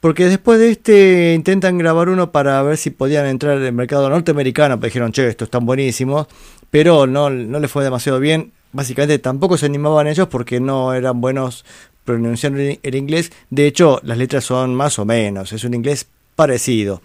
Porque 0.00 0.26
después 0.26 0.58
de 0.58 0.72
este 0.72 1.34
intentan 1.34 1.78
grabar 1.78 2.08
uno 2.08 2.32
para 2.32 2.60
ver 2.64 2.76
si 2.76 2.90
podían 2.90 3.26
entrar 3.26 3.58
en 3.58 3.64
el 3.64 3.72
mercado 3.72 4.10
norteamericano. 4.10 4.80
Pero 4.80 4.88
dijeron, 4.88 5.12
che, 5.12 5.28
estos 5.28 5.46
están 5.46 5.64
buenísimos. 5.64 6.26
Pero 6.70 7.06
no, 7.06 7.30
no 7.30 7.60
les 7.60 7.70
fue 7.70 7.84
demasiado 7.84 8.18
bien. 8.18 8.52
Básicamente 8.72 9.18
tampoco 9.20 9.56
se 9.56 9.66
animaban 9.66 10.08
ellos 10.08 10.26
porque 10.28 10.58
no 10.58 10.92
eran 10.92 11.20
buenos 11.20 11.64
pronunciando 12.04 12.58
el 12.60 12.94
inglés. 12.94 13.30
De 13.50 13.66
hecho, 13.66 14.00
las 14.02 14.18
letras 14.18 14.44
son 14.44 14.74
más 14.74 14.98
o 14.98 15.04
menos. 15.04 15.52
Es 15.52 15.62
un 15.62 15.74
inglés 15.74 16.08
parecido. 16.34 17.00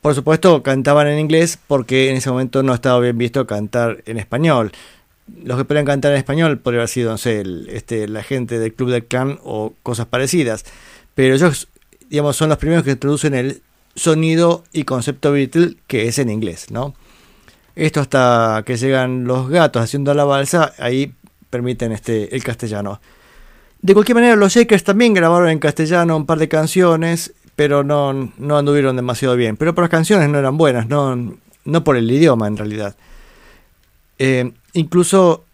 Por 0.00 0.14
supuesto, 0.14 0.62
cantaban 0.62 1.06
en 1.06 1.18
inglés 1.18 1.58
porque 1.66 2.10
en 2.10 2.16
ese 2.16 2.30
momento 2.30 2.62
no 2.62 2.74
estaba 2.74 2.98
bien 3.00 3.16
visto 3.16 3.46
cantar 3.46 4.02
en 4.06 4.18
español. 4.18 4.72
Los 5.42 5.56
que 5.56 5.64
podían 5.64 5.86
cantar 5.86 6.12
en 6.12 6.18
español 6.18 6.58
podría 6.58 6.80
haber 6.80 6.88
sido, 6.88 7.10
no 7.10 7.18
sé, 7.18 7.42
este, 7.68 8.08
la 8.08 8.22
gente 8.22 8.58
del 8.58 8.74
Club 8.74 8.90
del 8.90 9.04
Clan 9.04 9.38
o 9.42 9.72
cosas 9.82 10.06
parecidas. 10.06 10.64
Pero 11.14 11.34
ellos, 11.34 11.68
digamos, 12.10 12.36
son 12.36 12.48
los 12.48 12.58
primeros 12.58 12.84
que 12.84 12.92
introducen 12.92 13.34
el 13.34 13.62
sonido 13.94 14.64
y 14.72 14.84
concepto 14.84 15.32
Beatle 15.32 15.76
que 15.86 16.08
es 16.08 16.18
en 16.18 16.28
inglés, 16.30 16.70
¿no? 16.70 16.94
Esto 17.76 18.00
hasta 18.00 18.62
que 18.66 18.76
llegan 18.76 19.24
los 19.24 19.48
gatos 19.48 19.82
haciendo 19.82 20.14
la 20.14 20.24
balsa, 20.24 20.72
ahí 20.78 21.12
permiten 21.50 21.92
este, 21.92 22.34
el 22.34 22.44
castellano. 22.44 23.00
De 23.80 23.94
cualquier 23.94 24.14
manera, 24.14 24.36
los 24.36 24.52
Shakers 24.52 24.84
también 24.84 25.12
grabaron 25.14 25.48
en 25.48 25.58
castellano 25.58 26.16
un 26.16 26.26
par 26.26 26.38
de 26.38 26.48
canciones, 26.48 27.34
pero 27.56 27.84
no, 27.84 28.32
no 28.38 28.56
anduvieron 28.56 28.96
demasiado 28.96 29.36
bien. 29.36 29.56
Pero 29.56 29.74
por 29.74 29.84
las 29.84 29.90
canciones 29.90 30.28
no 30.28 30.38
eran 30.38 30.56
buenas, 30.56 30.88
no, 30.88 31.36
no 31.64 31.84
por 31.84 31.96
el 31.96 32.10
idioma 32.10 32.46
en 32.46 32.56
realidad. 32.56 32.96
Eh, 34.18 34.52
incluso 34.72 35.44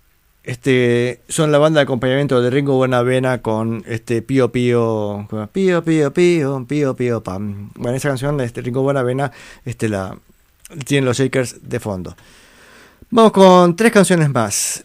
este, 0.42 1.20
son 1.28 1.52
la 1.52 1.58
banda 1.58 1.80
de 1.80 1.84
acompañamiento 1.84 2.40
de 2.40 2.50
Ringo 2.50 2.76
Buenavena 2.76 3.42
con 3.42 3.84
este 3.86 4.22
Pío 4.22 4.50
Pío, 4.50 5.28
Pío 5.52 5.84
Pío 5.84 6.12
Pío, 6.12 6.66
Pío 6.66 6.96
Pío 6.96 7.22
Pam. 7.22 7.70
Bueno, 7.74 7.96
esa 7.96 8.08
canción 8.08 8.36
de 8.36 8.44
este, 8.44 8.62
Ringo 8.62 8.82
Buenavena 8.82 9.32
este, 9.64 9.88
la, 9.88 10.16
tienen 10.86 11.04
los 11.04 11.18
Shakers 11.18 11.68
de 11.68 11.80
fondo. 11.80 12.16
Vamos 13.10 13.32
con 13.32 13.76
tres 13.76 13.92
canciones 13.92 14.30
más. 14.30 14.84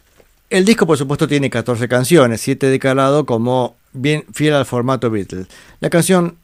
El 0.49 0.65
disco, 0.65 0.85
por 0.85 0.97
supuesto, 0.97 1.27
tiene 1.27 1.49
14 1.49 1.87
canciones, 1.87 2.41
7 2.41 2.67
de 2.67 2.79
cada 2.79 3.23
como 3.23 3.75
bien 3.93 4.25
fiel 4.33 4.53
al 4.53 4.65
formato 4.65 5.09
Beatles. 5.09 5.47
La 5.79 5.89
canción, 5.89 6.37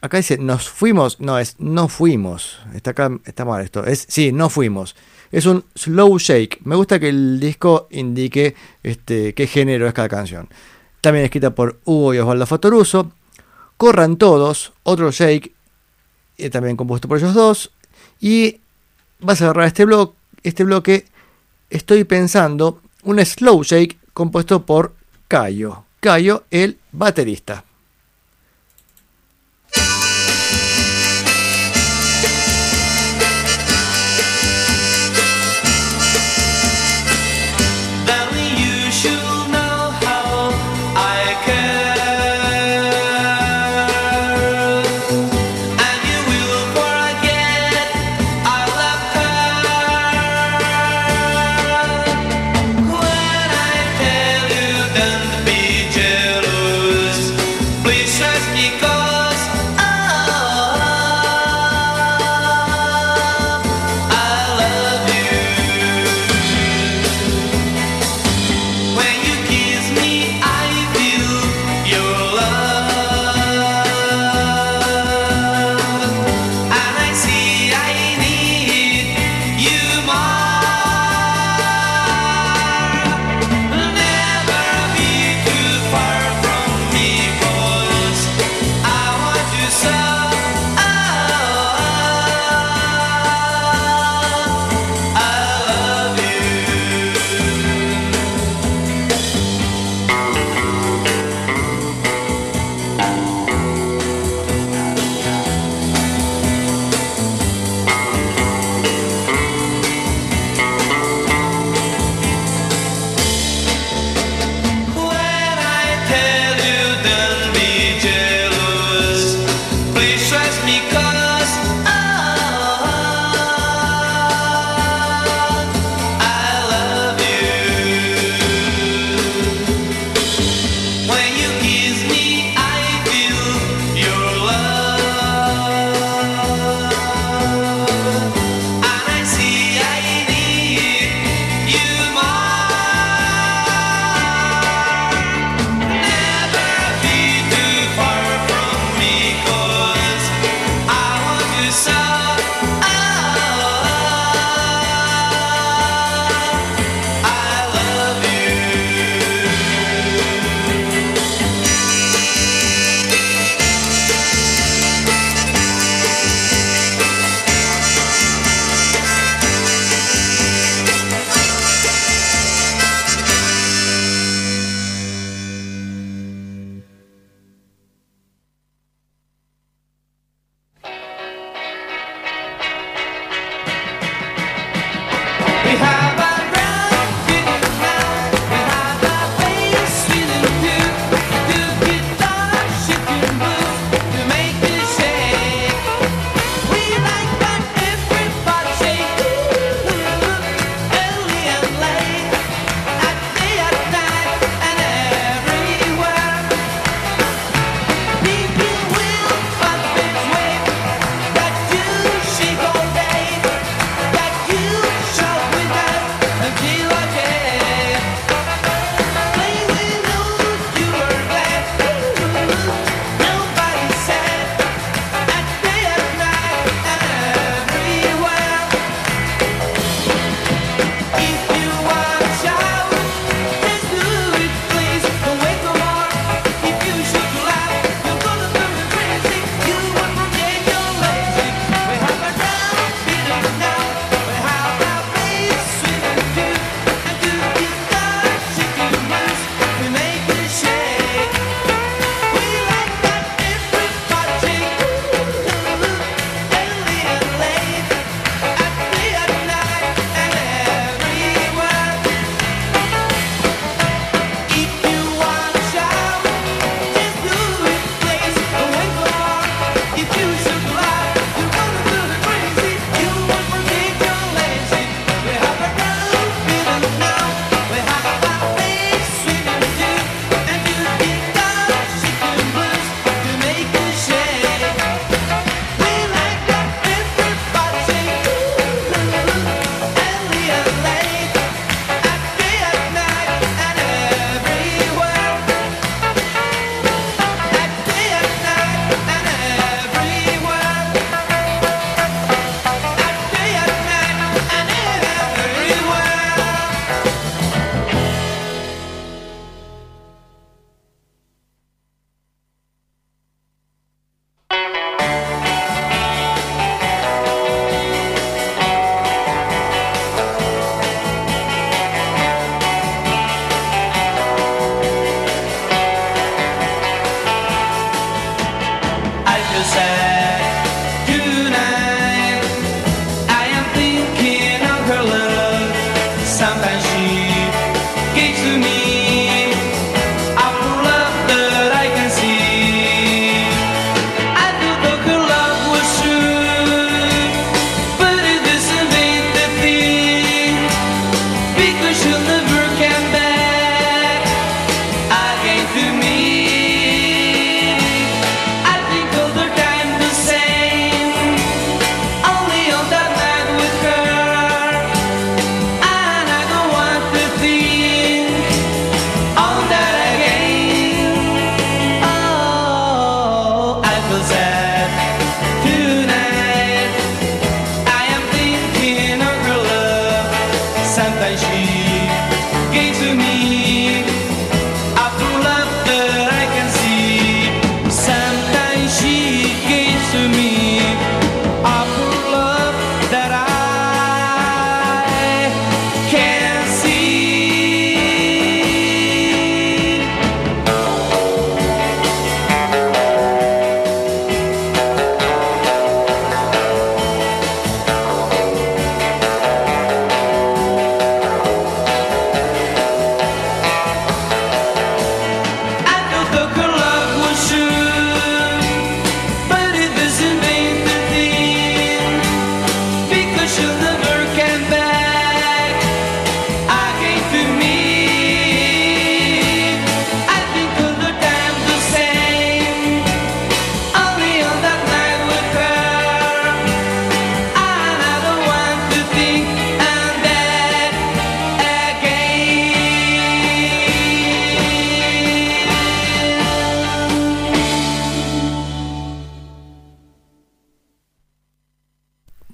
acá 0.00 0.18
dice, 0.18 0.38
nos 0.38 0.68
fuimos, 0.68 1.20
no, 1.20 1.38
es 1.38 1.56
no 1.58 1.88
fuimos. 1.88 2.60
Está 2.74 2.90
acá, 2.90 3.10
está 3.24 3.44
mal 3.44 3.62
esto. 3.62 3.84
Es, 3.84 4.06
sí, 4.08 4.32
no 4.32 4.50
fuimos. 4.50 4.94
Es 5.30 5.46
un 5.46 5.64
slow 5.74 6.18
shake. 6.18 6.60
Me 6.64 6.76
gusta 6.76 6.98
que 6.98 7.08
el 7.08 7.38
disco 7.40 7.88
indique 7.90 8.54
este, 8.82 9.34
qué 9.34 9.46
género 9.46 9.86
es 9.86 9.94
cada 9.94 10.08
canción. 10.08 10.48
También 11.00 11.24
escrita 11.24 11.54
por 11.54 11.78
Hugo 11.84 12.14
y 12.14 12.18
Osvaldo 12.18 12.46
Fatoruso. 12.46 13.12
Corran 13.76 14.16
todos, 14.16 14.72
otro 14.82 15.10
shake, 15.10 15.52
eh, 16.36 16.50
también 16.50 16.76
compuesto 16.76 17.06
por 17.08 17.18
ellos 17.18 17.34
dos. 17.34 17.70
Y 18.20 18.60
va 19.26 19.34
a 19.34 19.36
cerrar 19.36 19.66
este, 19.66 19.84
este 20.42 20.64
bloque. 20.64 21.06
Estoy 21.70 22.04
pensando 22.04 22.80
un 23.02 23.24
slow 23.24 23.62
shake 23.62 23.98
compuesto 24.12 24.64
por 24.64 24.94
Cayo. 25.28 25.84
Cayo, 26.00 26.44
el 26.50 26.78
baterista. 26.92 27.64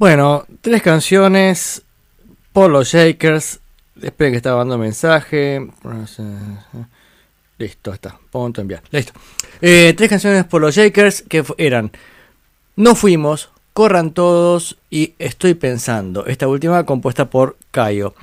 Bueno, 0.05 0.45
tres 0.61 0.83
canciones 0.83 1.83
por 2.53 2.71
los 2.71 2.93
Shakers. 2.93 3.61
Esperen 4.03 4.35
que 4.35 4.37
estaba 4.37 4.59
dando 4.59 4.77
mensaje. 4.77 5.67
Listo, 7.57 7.91
está. 7.91 8.19
Punto 8.31 8.61
enviar. 8.61 8.83
Listo. 8.91 9.15
Eh, 9.63 9.95
tres 9.97 10.11
canciones 10.11 10.45
por 10.45 10.61
los 10.61 10.75
Shakers 10.75 11.23
que 11.23 11.43
eran 11.57 11.91
No 12.77 12.95
Fuimos, 12.95 13.49
Corran 13.73 14.13
Todos 14.13 14.77
y 14.91 15.15
Estoy 15.19 15.55
Pensando. 15.55 16.27
Esta 16.27 16.49
última 16.49 16.85
compuesta 16.85 17.31
por 17.31 17.57
Cayo. 17.71 18.15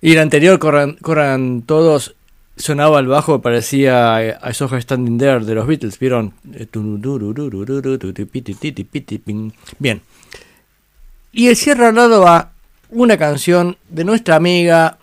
Y 0.00 0.14
la 0.14 0.22
anterior, 0.22 0.58
Corran, 0.58 1.62
Todos, 1.62 2.16
sonaba 2.56 2.98
al 2.98 3.06
bajo, 3.06 3.40
parecía 3.40 4.20
eh, 4.20 4.36
I 4.44 4.52
Saw 4.52 4.74
Her 4.74 4.82
Standing 4.82 5.16
There 5.16 5.44
de 5.44 5.54
los 5.54 5.68
Beatles. 5.68 5.96
¿Vieron? 6.00 6.34
Eh, 6.52 6.66
Bien. 9.78 10.02
Y 11.36 11.48
el 11.48 11.56
cierre 11.56 11.86
al 11.86 11.96
lado 11.96 12.26
a 12.28 12.52
una 12.90 13.18
canción 13.18 13.76
de 13.88 14.04
nuestra 14.04 14.36
amiga 14.36 14.98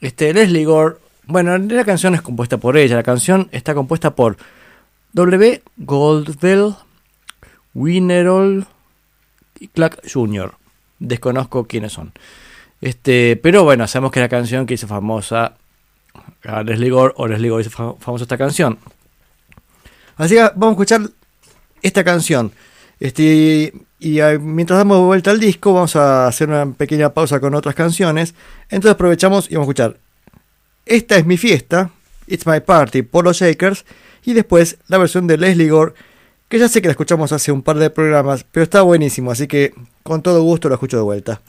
este, 0.00 0.32
Leslie 0.32 0.64
Gore. 0.64 0.96
Bueno, 1.26 1.58
la 1.58 1.84
canción 1.84 2.14
es 2.14 2.22
compuesta 2.22 2.56
por 2.58 2.76
ella. 2.76 2.94
La 2.96 3.02
canción 3.02 3.48
está 3.50 3.74
compuesta 3.74 4.14
por 4.14 4.36
W. 5.12 5.60
Goldwell, 5.78 6.74
Winnerall 7.74 8.66
y 9.58 9.68
Clark 9.68 10.00
Jr. 10.10 10.54
Desconozco 11.00 11.64
quiénes 11.66 11.92
son. 11.92 12.12
Este, 12.80 13.36
pero 13.36 13.64
bueno, 13.64 13.86
sabemos 13.88 14.12
que 14.12 14.20
es 14.20 14.24
la 14.24 14.28
canción 14.28 14.66
que 14.66 14.74
hizo 14.74 14.86
famosa 14.86 15.56
Leslie 16.64 16.90
Gore 16.90 17.14
o 17.16 17.26
Leslie 17.26 17.50
Gore 17.50 17.62
hizo 17.62 17.70
fa- 17.70 17.94
famosa 17.98 18.22
esta 18.24 18.38
canción. 18.38 18.78
Así 20.16 20.34
que 20.34 20.42
vamos 20.42 20.68
a 20.68 20.70
escuchar 20.72 21.00
esta 21.82 22.04
canción. 22.04 22.52
Este, 23.02 23.72
y 23.98 24.20
eh, 24.20 24.38
mientras 24.38 24.78
damos 24.78 25.00
vuelta 25.00 25.32
al 25.32 25.40
disco, 25.40 25.74
vamos 25.74 25.96
a 25.96 26.28
hacer 26.28 26.48
una 26.48 26.72
pequeña 26.72 27.12
pausa 27.12 27.40
con 27.40 27.52
otras 27.52 27.74
canciones. 27.74 28.32
Entonces 28.68 28.92
aprovechamos 28.92 29.50
y 29.50 29.54
vamos 29.56 29.66
a 29.66 29.70
escuchar 29.72 29.96
Esta 30.86 31.16
es 31.16 31.26
mi 31.26 31.36
fiesta, 31.36 31.90
It's 32.28 32.46
My 32.46 32.60
Party 32.60 33.02
por 33.02 33.24
los 33.24 33.38
Shakers. 33.38 33.84
Y 34.24 34.34
después 34.34 34.78
la 34.86 34.98
versión 34.98 35.26
de 35.26 35.36
Leslie 35.36 35.68
Gore, 35.68 35.94
que 36.48 36.60
ya 36.60 36.68
sé 36.68 36.80
que 36.80 36.86
la 36.86 36.92
escuchamos 36.92 37.32
hace 37.32 37.50
un 37.50 37.62
par 37.62 37.80
de 37.80 37.90
programas, 37.90 38.44
pero 38.44 38.62
está 38.62 38.82
buenísimo, 38.82 39.32
así 39.32 39.48
que 39.48 39.74
con 40.04 40.22
todo 40.22 40.40
gusto 40.44 40.68
la 40.68 40.76
escucho 40.76 40.98
de 40.98 41.02
vuelta. 41.02 41.40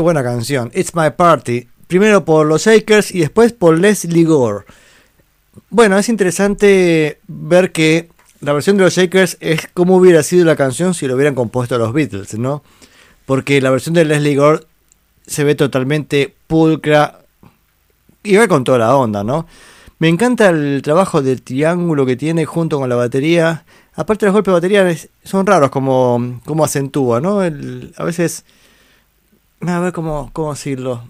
Buena 0.00 0.22
canción. 0.22 0.70
It's 0.74 0.94
My 0.94 1.10
Party. 1.16 1.66
Primero 1.88 2.24
por 2.24 2.46
los 2.46 2.64
Shakers 2.64 3.12
y 3.12 3.20
después 3.20 3.52
por 3.52 3.78
Leslie 3.78 4.24
Gore. 4.24 4.64
Bueno, 5.70 5.98
es 5.98 6.08
interesante 6.08 7.18
ver 7.26 7.72
que 7.72 8.08
la 8.40 8.52
versión 8.52 8.76
de 8.76 8.84
los 8.84 8.94
Shakers 8.94 9.36
es 9.40 9.68
como 9.74 9.96
hubiera 9.96 10.22
sido 10.22 10.44
la 10.44 10.54
canción 10.54 10.94
si 10.94 11.08
lo 11.08 11.16
hubieran 11.16 11.34
compuesto 11.34 11.76
los 11.78 11.92
Beatles, 11.92 12.38
¿no? 12.38 12.62
Porque 13.26 13.60
la 13.60 13.70
versión 13.70 13.94
de 13.94 14.04
Leslie 14.04 14.36
Gore 14.36 14.60
se 15.26 15.42
ve 15.42 15.56
totalmente 15.56 16.32
pulcra 16.46 17.18
y 18.22 18.36
va 18.36 18.46
con 18.46 18.62
toda 18.62 18.78
la 18.78 18.96
onda, 18.96 19.24
¿no? 19.24 19.46
Me 19.98 20.08
encanta 20.08 20.50
el 20.50 20.80
trabajo 20.82 21.22
del 21.22 21.42
triángulo 21.42 22.06
que 22.06 22.14
tiene 22.14 22.44
junto 22.44 22.78
con 22.78 22.88
la 22.88 22.94
batería. 22.94 23.64
Aparte 23.94 24.26
los 24.26 24.32
golpes 24.32 24.52
de 24.52 24.60
batería 24.60 24.96
son 25.24 25.44
raros 25.44 25.70
como, 25.70 26.40
como 26.44 26.64
acentúa, 26.64 27.20
¿no? 27.20 27.40
A 27.40 28.04
veces... 28.04 28.44
A 29.60 29.80
ver 29.80 29.92
cómo, 29.92 30.30
cómo 30.32 30.52
decirlo. 30.52 31.04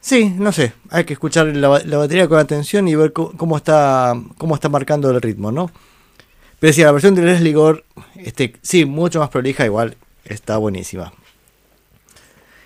Sí, 0.00 0.30
no 0.36 0.50
sé. 0.52 0.72
Hay 0.90 1.04
que 1.04 1.12
escuchar 1.12 1.46
la, 1.48 1.80
la 1.84 1.98
batería 1.98 2.26
con 2.28 2.38
atención 2.38 2.88
y 2.88 2.94
ver 2.94 3.12
co- 3.12 3.32
cómo 3.36 3.56
está, 3.56 4.14
cómo 4.38 4.54
está 4.54 4.68
marcando 4.68 5.10
el 5.10 5.20
ritmo, 5.20 5.52
¿no? 5.52 5.70
Pero 6.58 6.72
sí, 6.72 6.82
la 6.82 6.92
versión 6.92 7.14
de 7.14 7.22
Leslie 7.22 7.52
Gore, 7.52 7.84
este, 8.16 8.54
sí, 8.62 8.84
mucho 8.84 9.20
más 9.20 9.28
prolija, 9.28 9.64
igual 9.64 9.96
está 10.24 10.56
buenísima. 10.56 11.12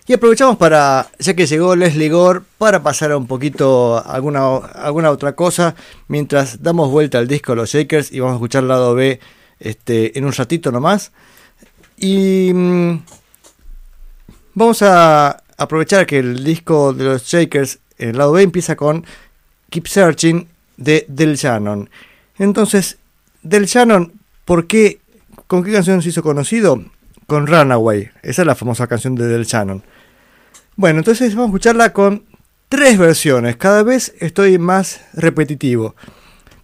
Y 0.06 0.12
aprovechamos 0.12 0.56
para, 0.58 1.08
ya 1.18 1.34
que 1.34 1.46
llegó 1.46 1.74
Leslie 1.76 2.08
Gore, 2.10 2.40
para 2.58 2.82
pasar 2.82 3.14
un 3.16 3.26
poquito 3.26 4.02
alguna, 4.06 4.56
alguna 4.56 5.10
otra 5.10 5.34
cosa, 5.34 5.74
mientras 6.08 6.62
damos 6.62 6.90
vuelta 6.90 7.18
al 7.18 7.26
disco 7.28 7.54
los 7.54 7.70
Shakers 7.70 8.12
y 8.12 8.20
vamos 8.20 8.34
a 8.34 8.36
escuchar 8.36 8.62
el 8.64 8.68
lado 8.68 8.94
B 8.94 9.18
este, 9.60 10.16
en 10.18 10.24
un 10.24 10.32
ratito 10.32 10.70
nomás. 10.70 11.12
Y 11.96 12.52
mm, 12.52 12.98
vamos 14.54 14.82
a 14.82 15.42
aprovechar 15.56 16.06
que 16.06 16.18
el 16.18 16.42
disco 16.42 16.92
de 16.92 17.04
los 17.04 17.24
Shakers, 17.24 17.78
en 17.98 18.10
el 18.10 18.18
lado 18.18 18.32
B, 18.32 18.42
empieza 18.42 18.76
con 18.76 19.04
Keep 19.70 19.86
Searching 19.86 20.48
de 20.76 21.04
Del 21.08 21.36
Shannon. 21.36 21.90
Entonces, 22.38 22.98
Del 23.42 23.66
Shannon, 23.66 24.12
¿por 24.44 24.66
qué? 24.66 25.00
¿Con 25.46 25.62
qué 25.62 25.72
canción 25.72 26.02
se 26.02 26.08
hizo 26.08 26.22
conocido? 26.22 26.82
Con 27.26 27.46
Runaway. 27.46 28.10
Esa 28.22 28.42
es 28.42 28.46
la 28.46 28.54
famosa 28.54 28.86
canción 28.86 29.14
de 29.14 29.26
Del 29.26 29.44
Shannon. 29.44 29.82
Bueno, 30.76 30.98
entonces 30.98 31.34
vamos 31.34 31.46
a 31.46 31.50
escucharla 31.50 31.92
con 31.92 32.24
tres 32.68 32.98
versiones. 32.98 33.56
Cada 33.56 33.82
vez 33.82 34.14
estoy 34.20 34.58
más 34.58 35.00
repetitivo. 35.12 35.94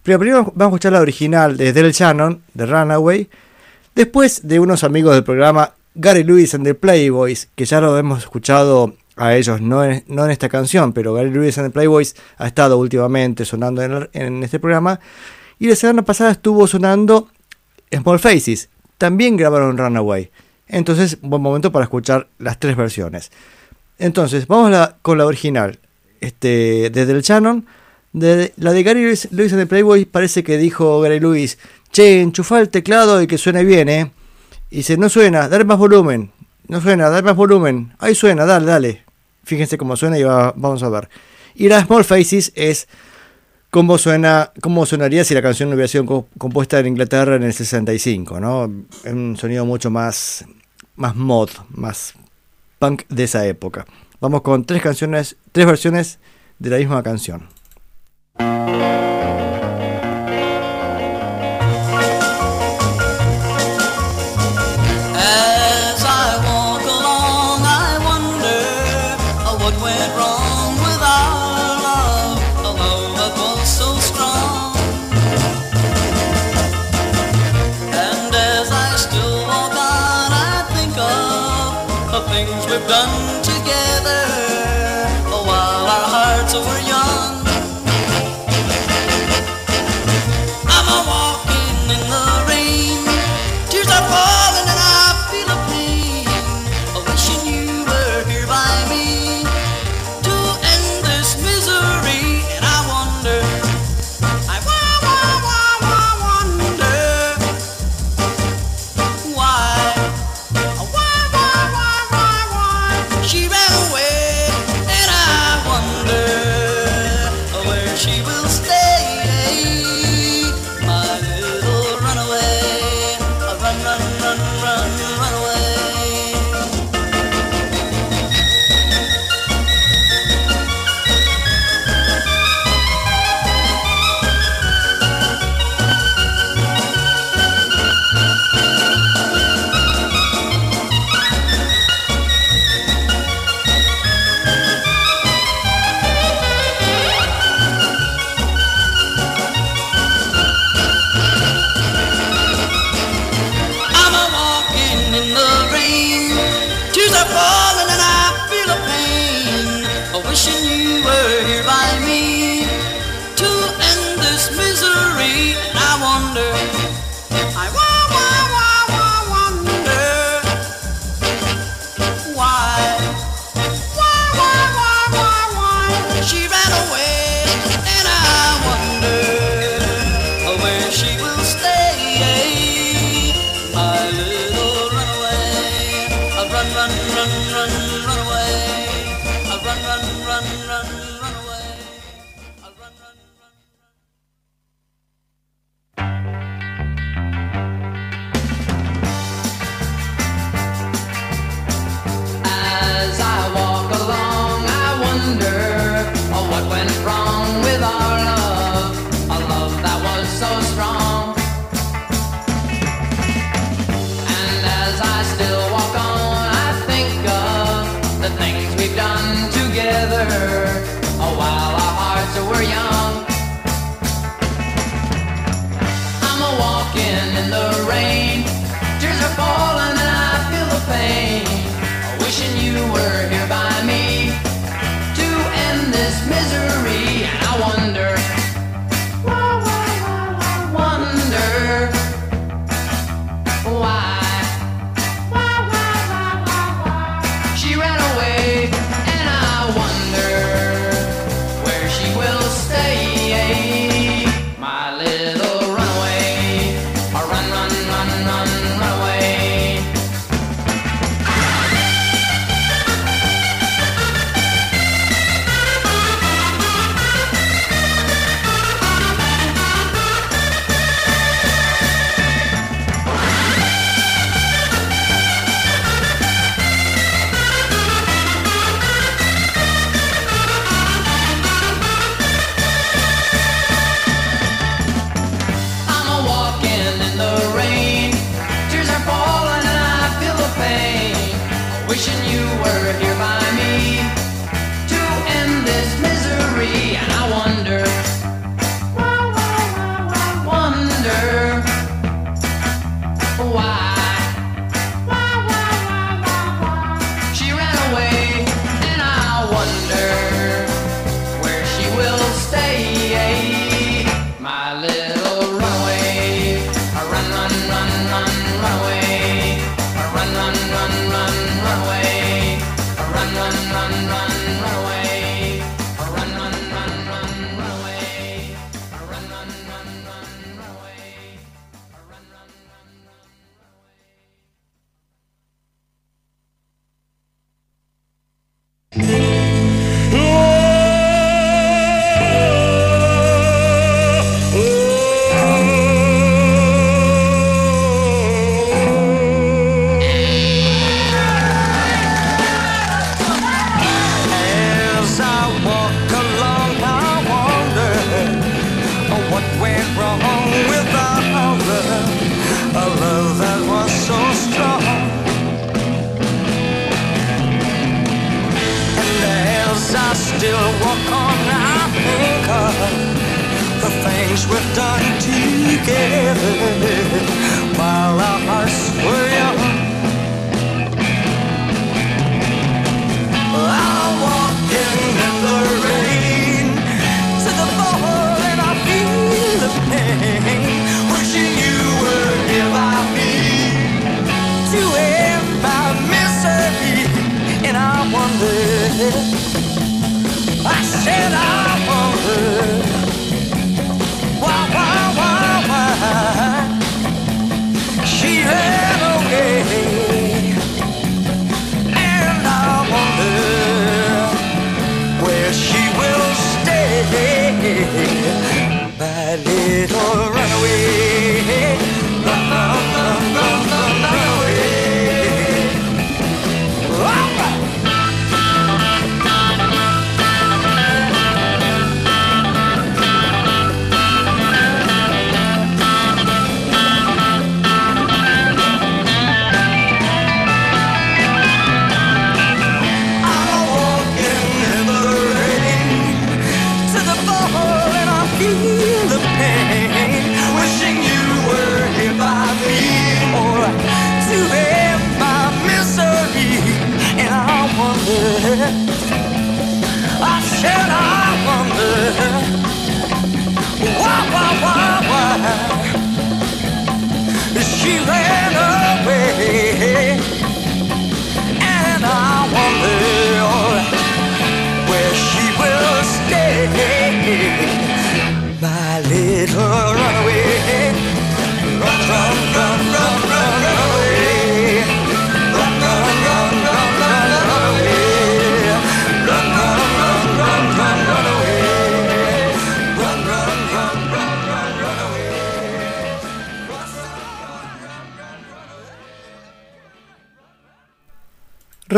Pero 0.03 0.19
primero 0.19 0.51
vamos 0.55 0.73
a 0.73 0.75
escuchar 0.75 0.93
la 0.93 1.01
original 1.01 1.57
de 1.57 1.73
Del 1.73 1.91
Shannon, 1.91 2.41
de 2.53 2.65
Runaway. 2.65 3.29
Después 3.95 4.47
de 4.47 4.59
unos 4.59 4.83
amigos 4.83 5.13
del 5.13 5.23
programa 5.23 5.73
Gary 5.95 6.23
Lewis 6.23 6.53
and 6.53 6.63
the 6.65 6.73
Playboys, 6.75 7.49
que 7.55 7.65
ya 7.65 7.81
lo 7.81 7.97
hemos 7.97 8.19
escuchado 8.19 8.95
a 9.17 9.35
ellos, 9.35 9.61
no 9.61 9.83
en, 9.83 10.03
esta 10.31 10.49
canción, 10.49 10.93
pero 10.93 11.13
Gary 11.13 11.29
Lewis 11.31 11.57
and 11.57 11.67
the 11.67 11.73
Playboys 11.73 12.15
ha 12.37 12.47
estado 12.47 12.77
últimamente 12.77 13.45
sonando 13.45 13.81
en, 13.83 14.07
el- 14.13 14.43
este 14.43 14.59
programa. 14.59 14.99
Y 15.59 15.67
la 15.67 15.75
semana 15.75 16.01
pasada 16.03 16.31
estuvo 16.31 16.65
sonando 16.65 17.27
Small 17.91 18.19
Faces. 18.19 18.69
También 18.97 19.35
grabaron 19.37 19.77
Runaway. 19.77 20.31
Entonces, 20.67 21.17
buen 21.21 21.41
momento 21.41 21.71
para 21.71 21.83
escuchar 21.83 22.27
las 22.39 22.57
tres 22.59 22.75
versiones. 22.77 23.31
Entonces, 23.99 24.47
vamos 24.47 24.71
la- 24.71 24.97
con 25.01 25.17
la 25.17 25.25
original. 25.25 25.79
Este, 26.21 26.89
de 26.89 27.05
Del 27.05 27.21
Shannon. 27.21 27.65
De, 28.13 28.53
la 28.57 28.71
de 28.73 28.83
Gary 28.83 29.03
Lewis, 29.03 29.27
Lewis 29.31 29.53
and 29.53 29.61
the 29.61 29.67
Playboy 29.67 30.05
parece 30.05 30.43
que 30.43 30.57
dijo 30.57 30.99
Gary 31.01 31.19
Lewis, 31.19 31.57
che, 31.91 32.21
enchufa 32.21 32.59
el 32.59 32.69
teclado 32.69 33.21
y 33.21 33.27
que 33.27 33.37
suene 33.37 33.63
bien, 33.63 33.87
¿eh? 33.89 34.11
Y 34.71 34.77
dice, 34.77 34.97
no 34.97 35.09
suena, 35.09 35.47
dale 35.47 35.65
más 35.65 35.77
volumen. 35.77 36.31
No 36.67 36.81
suena, 36.81 37.09
dale 37.09 37.23
más 37.23 37.35
volumen. 37.35 37.93
Ahí 37.99 38.15
suena, 38.15 38.45
dale, 38.45 38.65
dale. 38.65 39.03
Fíjense 39.43 39.77
cómo 39.77 39.95
suena 39.97 40.17
y 40.17 40.23
va- 40.23 40.53
vamos 40.55 40.81
a 40.83 40.89
ver. 40.89 41.09
Y 41.55 41.67
la 41.67 41.83
Small 41.85 42.05
Faces 42.05 42.51
es 42.55 42.87
cómo 43.69 43.97
suena, 43.97 44.51
cómo 44.61 44.85
sonaría 44.85 45.23
si 45.25 45.33
la 45.33 45.41
canción 45.41 45.69
hubiera 45.73 45.87
sido 45.87 46.05
co- 46.05 46.27
compuesta 46.37 46.79
en 46.79 46.87
Inglaterra 46.87 47.35
en 47.35 47.43
el 47.43 47.53
65, 47.53 48.39
¿no? 48.39 48.71
Un 49.05 49.35
sonido 49.37 49.65
mucho 49.65 49.89
más, 49.89 50.45
más 50.95 51.15
mod, 51.15 51.49
más 51.69 52.13
punk 52.79 53.03
de 53.09 53.25
esa 53.25 53.45
época. 53.45 53.85
Vamos 54.21 54.41
con 54.41 54.63
tres 54.65 54.81
canciones, 54.81 55.35
tres 55.51 55.65
versiones 55.65 56.19
de 56.59 56.69
la 56.69 56.77
misma 56.77 57.03
canción. 57.03 57.49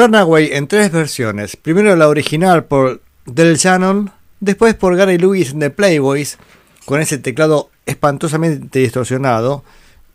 Runaway 0.03 0.49
en 0.51 0.67
tres 0.67 0.91
versiones. 0.91 1.55
Primero 1.55 1.95
la 1.95 2.09
original 2.09 2.65
por 2.65 3.01
Del 3.25 3.55
Shannon, 3.55 4.11
después 4.41 4.73
por 4.73 4.97
Gary 4.97 5.17
Lewis 5.17 5.51
en 5.51 5.59
The 5.59 5.69
Playboys, 5.69 6.37
con 6.83 6.99
ese 6.99 7.19
teclado 7.19 7.69
espantosamente 7.85 8.79
distorsionado, 8.79 9.63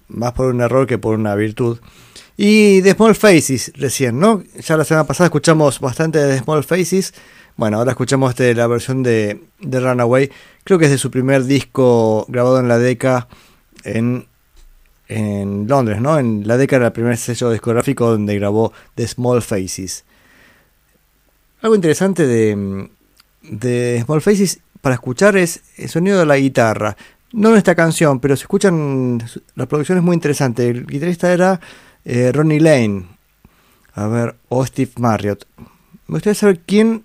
más 0.09 0.33
por 0.33 0.53
un 0.53 0.61
error 0.61 0.87
que 0.87 0.99
por 0.99 1.19
una 1.19 1.35
virtud. 1.35 1.79
Y 2.37 2.83
The 2.83 2.93
Small 2.93 3.15
Faces 3.15 3.73
recién, 3.77 4.21
¿no? 4.21 4.43
Ya 4.61 4.77
la 4.77 4.85
semana 4.85 5.07
pasada 5.07 5.29
escuchamos 5.29 5.81
bastante 5.81 6.19
de 6.19 6.35
The 6.35 6.45
Small 6.45 6.65
Faces. 6.65 7.15
Bueno, 7.57 7.79
ahora 7.79 7.93
escuchamos 7.93 8.37
de 8.37 8.55
la 8.55 8.67
versión 8.67 9.03
de, 9.03 9.41
de 9.59 9.81
Runaway. 9.81 10.31
Creo 10.65 10.79
que 10.79 10.85
es 10.85 10.91
de 10.91 10.99
su 10.99 11.11
primer 11.11 11.45
disco 11.45 12.27
grabado 12.29 12.61
en 12.61 12.69
la 12.69 12.79
DECA 12.79 13.27
en 13.85 14.27
en 15.09 15.67
Londres, 15.67 16.01
¿no? 16.01 16.19
En 16.19 16.47
la 16.47 16.57
década 16.57 16.79
era 16.79 16.87
el 16.89 16.93
primer 16.93 17.17
sello 17.17 17.51
discográfico 17.51 18.11
donde 18.11 18.35
grabó 18.39 18.73
The 18.95 19.09
Small 19.09 19.43
Faces. 19.43 20.05
Algo 21.63 21.75
interesante 21.75 22.27
de, 22.27 22.89
de 23.43 24.03
Small 24.05 24.21
Faces 24.21 24.61
para 24.81 24.95
escuchar 24.95 25.37
es 25.37 25.63
el 25.77 25.89
sonido 25.89 26.19
de 26.19 26.27
la 26.27 26.37
guitarra. 26.37 26.97
No 27.33 27.51
en 27.51 27.57
esta 27.57 27.75
canción, 27.75 28.21
pero 28.21 28.37
se 28.37 28.43
escuchan. 28.45 29.23
La 29.55 29.67
producción 29.67 29.99
es 29.99 30.05
muy 30.05 30.15
interesante. 30.15 30.69
El 30.69 30.87
guitarrista 30.87 31.33
era 31.33 31.61
eh, 32.05 32.31
Ronnie 32.33 32.61
Lane. 32.61 33.07
A 33.95 34.07
ver, 34.07 34.37
o 34.49 34.65
Steve 34.65 34.93
Marriott. 34.99 35.45
Me 36.07 36.15
gustaría 36.15 36.35
saber 36.35 36.61
quién 36.61 37.05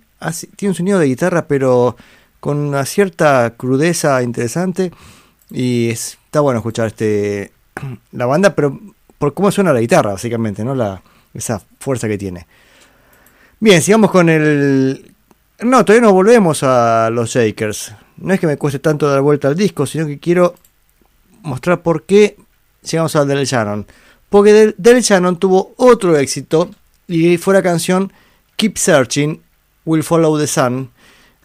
tiene 0.56 0.70
un 0.72 0.76
sonido 0.76 0.99
de 0.99 1.08
guitarra, 1.08 1.47
pero 1.47 1.97
con 2.39 2.58
una 2.58 2.86
cierta 2.86 3.54
crudeza 3.58 4.22
interesante. 4.24 4.91
Y 5.49 5.89
es- 5.89 6.18
está 6.26 6.39
bueno 6.41 6.60
escuchar 6.60 6.88
este 6.88 7.51
la 8.11 8.25
banda, 8.25 8.55
pero 8.55 8.79
por 9.17 9.34
cómo 9.34 9.51
suena 9.51 9.73
la 9.73 9.79
guitarra, 9.79 10.11
básicamente, 10.11 10.63
¿no? 10.63 10.75
La, 10.75 11.01
esa 11.34 11.61
fuerza 11.79 12.07
que 12.07 12.17
tiene. 12.17 12.45
Bien, 13.59 13.81
sigamos 13.81 14.11
con 14.11 14.29
el. 14.29 15.13
No, 15.61 15.86
todavía 15.86 16.07
no 16.07 16.13
volvemos 16.13 16.63
a 16.63 17.09
los 17.09 17.29
Shakers. 17.29 17.93
No 18.17 18.34
es 18.34 18.39
que 18.39 18.47
me 18.47 18.57
cueste 18.57 18.79
tanto 18.79 19.09
dar 19.09 19.21
vuelta 19.21 19.47
al 19.47 19.55
disco, 19.55 19.86
sino 19.86 20.05
que 20.05 20.19
quiero 20.19 20.55
mostrar 21.41 21.81
por 21.81 22.03
qué 22.03 22.38
llegamos 22.81 23.15
a 23.15 23.25
Del 23.25 23.45
Shannon. 23.45 23.86
Porque 24.29 24.73
Del 24.77 25.01
Shannon 25.01 25.38
tuvo 25.38 25.73
otro 25.77 26.17
éxito 26.17 26.69
y 27.07 27.38
fue 27.38 27.53
la 27.53 27.61
canción 27.61 28.11
Keep 28.55 28.77
Searching, 28.77 29.41
Will 29.86 30.03
Follow 30.03 30.38
the 30.38 30.47
Sun. 30.47 30.91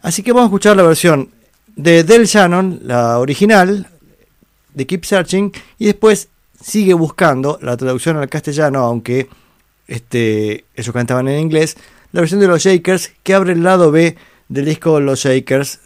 Así 0.02 0.22
que 0.22 0.32
vamos 0.32 0.46
a 0.46 0.48
escuchar 0.48 0.76
la 0.76 0.82
versión 0.82 1.30
de 1.76 2.02
Del 2.02 2.26
Shannon, 2.26 2.80
la 2.82 3.18
original, 3.18 3.86
de 4.74 4.86
Keep 4.86 5.04
Searching, 5.04 5.52
y 5.78 5.86
después 5.86 6.28
sigue 6.60 6.94
buscando 6.94 7.58
la 7.62 7.76
traducción 7.76 8.16
al 8.16 8.28
castellano, 8.28 8.80
aunque 8.80 9.28
este, 9.86 10.64
ellos 10.74 10.92
cantaban 10.92 11.28
en 11.28 11.40
inglés, 11.40 11.76
la 12.12 12.20
versión 12.20 12.40
de 12.40 12.48
los 12.48 12.62
Shakers 12.62 13.12
que 13.22 13.34
abre 13.34 13.52
el 13.52 13.62
lado 13.62 13.90
B 13.90 14.16
del 14.48 14.64
disco 14.64 15.00
Los 15.00 15.20
Shakers, 15.20 15.80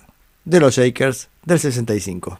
de 0.44 0.60
los 0.60 0.76
Shakers 0.76 1.28
del 1.44 1.58
65. 1.58 2.38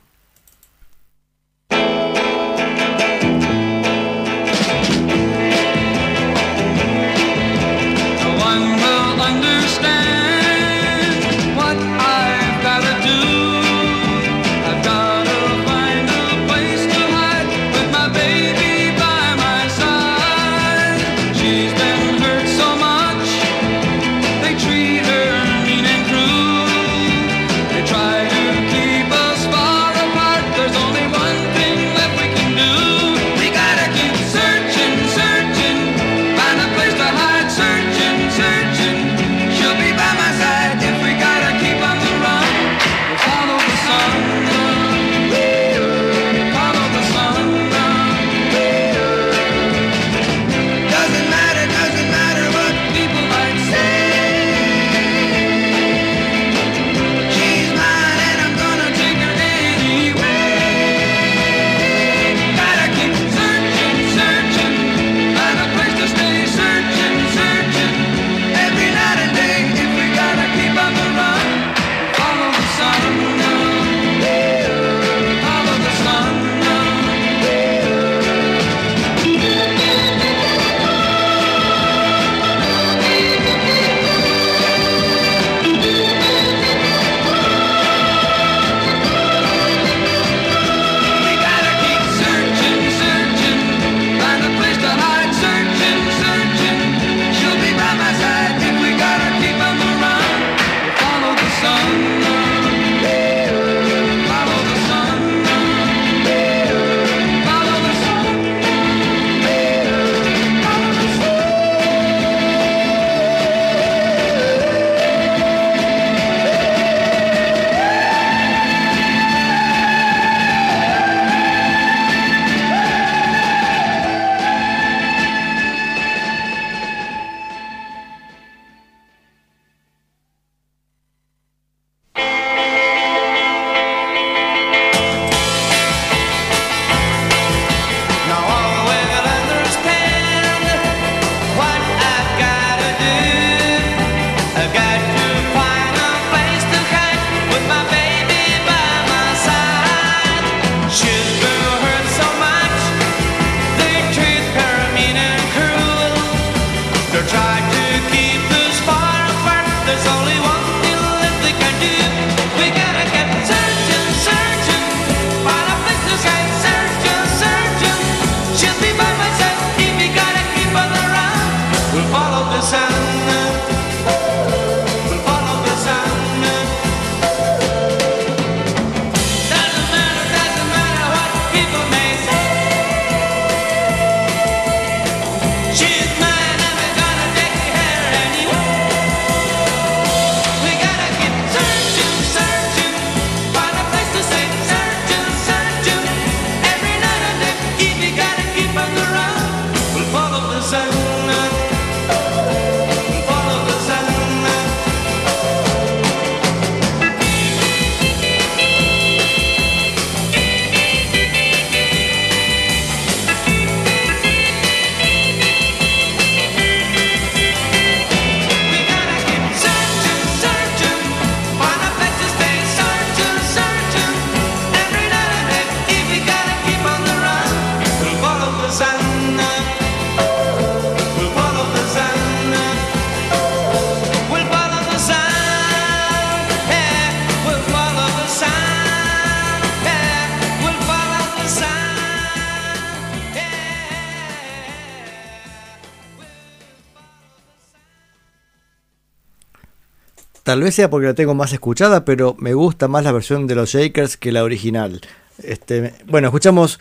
Tal 250.53 250.63
vez 250.63 250.75
sea 250.75 250.91
porque 250.91 251.07
la 251.07 251.15
tengo 251.15 251.35
más 251.35 251.55
escuchada, 251.55 252.05
pero 252.05 252.37
me 252.39 252.53
gusta 252.53 252.87
más 252.87 253.05
la 253.05 253.13
versión 253.13 253.47
de 253.47 253.55
los 253.55 253.71
Shakers 253.71 254.19
que 254.19 254.33
la 254.33 254.45
original. 254.45 255.01
Este, 255.43 255.95
bueno, 256.09 256.29
escuchamos 256.29 256.79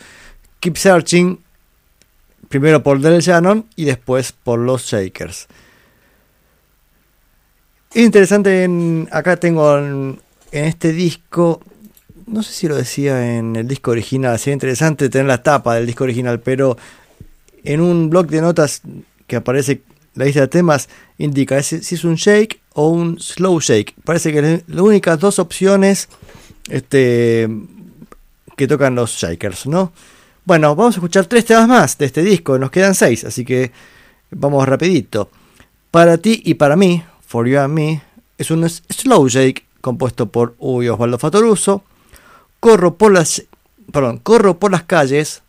Keep 0.60 0.76
Searching, 0.76 1.38
primero 2.50 2.82
por 2.82 3.00
Del 3.00 3.22
Shannon 3.22 3.64
y 3.74 3.86
después 3.86 4.32
por 4.32 4.58
los 4.58 4.82
Shakers. 4.82 5.48
Es 7.94 8.02
interesante, 8.02 8.64
en, 8.64 9.08
acá 9.10 9.38
tengo 9.38 9.78
en, 9.78 10.20
este 10.50 10.92
disco, 10.92 11.62
no 12.26 12.42
sé 12.42 12.52
si 12.52 12.68
lo 12.68 12.76
decía 12.76 13.38
en 13.38 13.56
el 13.56 13.66
disco 13.66 13.92
original, 13.92 14.38
sería 14.38 14.52
interesante 14.52 15.08
tener 15.08 15.28
la 15.28 15.42
tapa 15.42 15.76
del 15.76 15.86
disco 15.86 16.04
original, 16.04 16.40
pero 16.40 16.76
en 17.64 17.80
un 17.80 18.10
blog 18.10 18.26
de 18.26 18.42
notas 18.42 18.82
que 19.26 19.36
aparece 19.36 19.80
la 20.14 20.26
lista 20.26 20.42
de 20.42 20.48
temas 20.48 20.90
indica 21.16 21.62
si 21.62 21.76
es 21.76 22.04
un 22.04 22.16
shake 22.16 22.61
o 22.74 22.88
un 22.88 23.20
slow 23.20 23.60
shake. 23.60 23.94
Parece 24.04 24.32
que 24.32 24.62
las 24.66 24.80
únicas 24.80 25.18
dos 25.18 25.38
opciones 25.38 26.08
este, 26.68 27.48
que 28.56 28.66
tocan 28.66 28.94
los 28.94 29.10
shakers, 29.12 29.66
¿no? 29.66 29.92
Bueno, 30.44 30.74
vamos 30.74 30.94
a 30.94 30.98
escuchar 30.98 31.26
tres 31.26 31.44
temas 31.44 31.68
más 31.68 31.98
de 31.98 32.06
este 32.06 32.22
disco, 32.22 32.58
nos 32.58 32.70
quedan 32.70 32.94
seis, 32.94 33.24
así 33.24 33.44
que 33.44 33.70
vamos 34.30 34.66
rapidito. 34.68 35.30
Para 35.90 36.18
ti 36.18 36.42
y 36.44 36.54
para 36.54 36.74
mí, 36.74 37.02
For 37.26 37.46
You 37.46 37.60
and 37.60 37.74
Me, 37.74 38.02
es 38.38 38.50
un 38.50 38.68
slow 38.68 39.28
shake 39.28 39.64
compuesto 39.80 40.26
por 40.30 40.54
Uy 40.58 40.88
Osvaldo 40.88 41.18
Fatoruso. 41.18 41.84
Corro 42.60 42.94
por 42.96 43.12
las, 43.12 43.42
perdón, 43.92 44.18
corro 44.18 44.58
por 44.58 44.70
las 44.70 44.84
calles, 44.84 45.42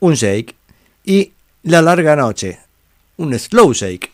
un 0.00 0.14
shake. 0.14 0.54
Y 1.04 1.32
La 1.62 1.82
larga 1.82 2.16
noche, 2.16 2.58
un 3.16 3.38
slow 3.38 3.72
shake. 3.72 4.12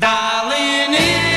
Darling, 0.00 1.29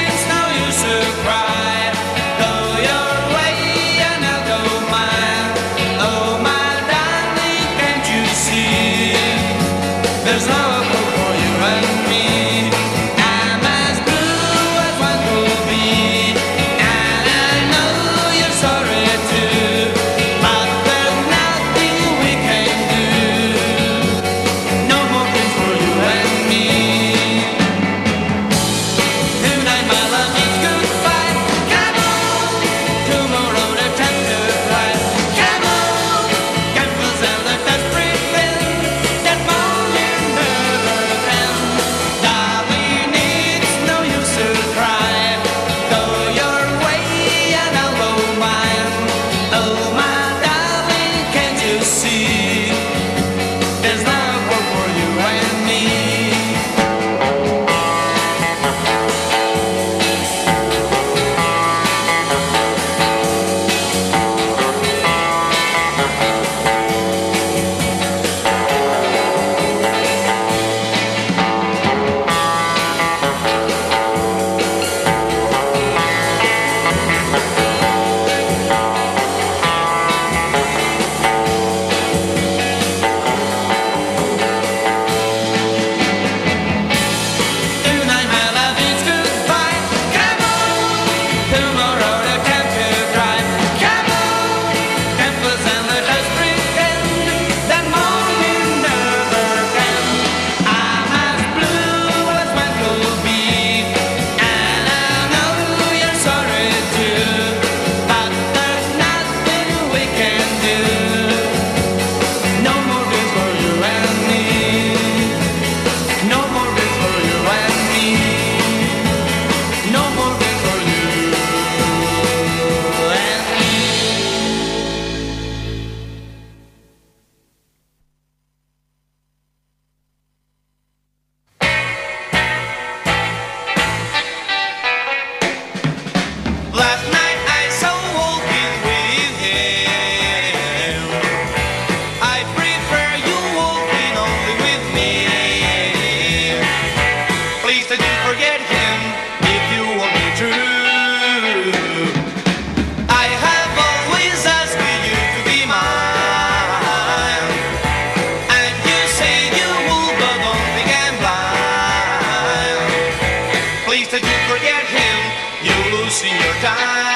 I 166.75 167.12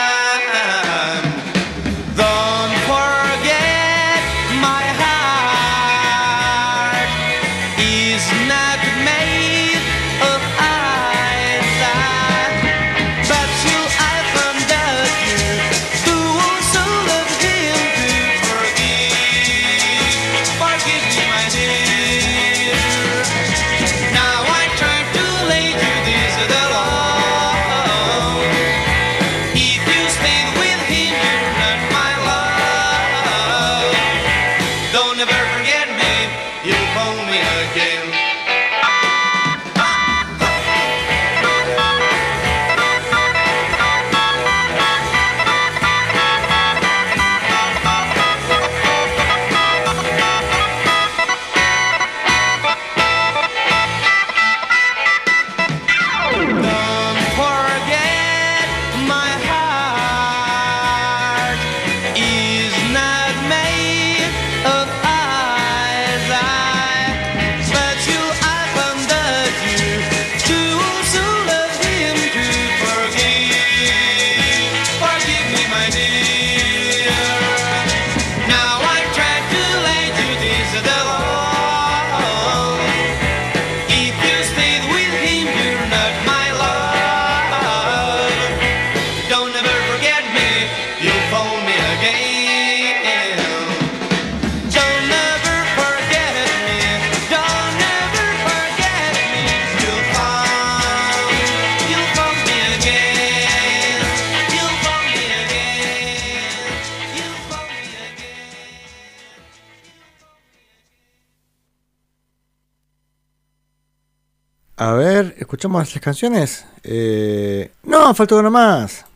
¿escuchamos 115.57 115.91
las 115.91 116.03
canciones? 116.03 116.65
Eh, 116.83 117.71
no, 117.81 118.13
falta 118.13 118.35
una 118.35 118.51
más. 118.51 119.06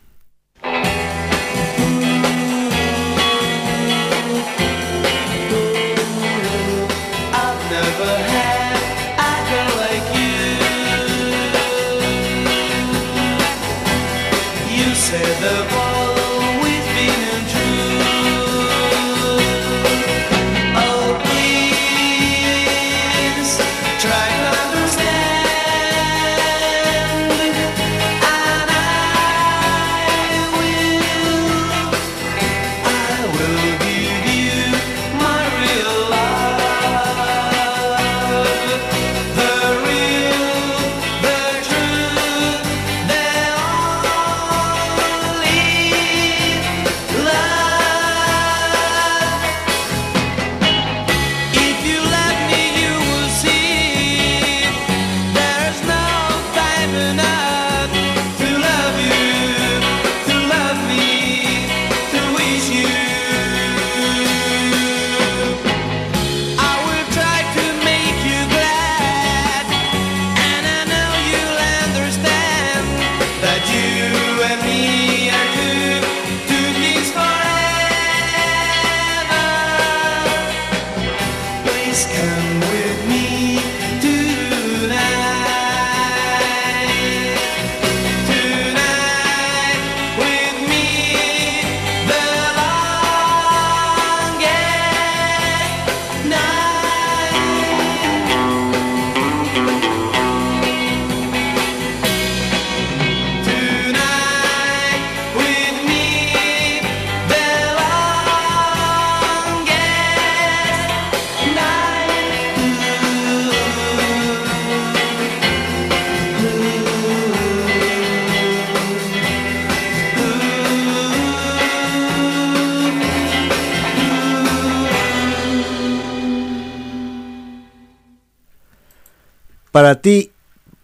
Ti 130.02 130.32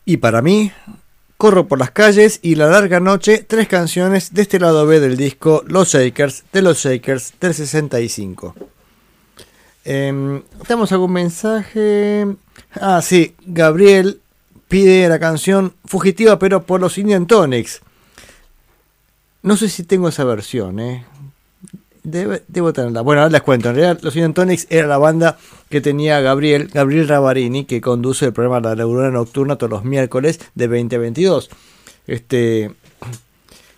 y 0.07 0.17
para 0.17 0.41
mí, 0.41 0.73
Corro 1.37 1.69
por 1.69 1.79
las 1.79 1.93
calles 1.93 2.41
y 2.43 2.57
La 2.57 2.67
larga 2.67 2.99
noche, 2.99 3.45
tres 3.47 3.69
canciones 3.69 4.35
de 4.35 4.43
este 4.43 4.59
lado 4.59 4.87
B 4.87 4.99
del 4.99 5.17
disco 5.17 5.63
Los 5.67 5.93
Shakers, 5.93 6.45
de 6.53 6.63
los 6.63 6.79
Shakers 6.79 7.35
del 7.41 7.55
65. 7.55 8.57
Eh, 9.85 10.43
¿Tenemos 10.67 10.91
algún 10.91 11.13
mensaje? 11.13 12.27
Ah, 12.73 13.01
sí, 13.03 13.37
Gabriel 13.47 14.21
pide 14.67 15.09
la 15.09 15.19
canción 15.19 15.75
Fugitiva 15.85 16.39
pero 16.39 16.65
por 16.65 16.81
los 16.81 16.99
Indian 16.99 17.27
Tonics. 17.27 17.83
No 19.43 19.57
sé 19.57 19.69
si 19.69 19.85
tengo 19.85 20.09
esa 20.09 20.25
versión, 20.25 20.81
¿eh? 20.81 21.07
Debe- 22.05 22.43
debo 22.49 22.73
tenerla. 22.73 23.03
Bueno, 23.03 23.23
ahora 23.23 23.33
les 23.33 23.43
cuento. 23.43 23.69
En 23.71 23.77
realidad, 23.77 24.01
los 24.03 24.15
Indian 24.17 24.35
Tonics 24.35 24.67
era 24.71 24.87
la 24.87 24.99
banda 24.99 25.39
que 25.69 25.81
tenía 25.81 26.21
Gabriel, 26.21 26.69
Gabriel 26.73 27.09
Ravarini, 27.09 27.65
que 27.65 27.81
conduce 27.81 28.27
el 28.27 28.33
programa 28.33 28.61
La 28.61 28.75
Neurona 28.77 29.11
Nocturna 29.11 29.57
todos 29.57 29.71
los 29.71 29.85
miércoles 29.85 30.41
de 30.55 30.69
2022. 30.69 31.51
Este. 32.07 32.71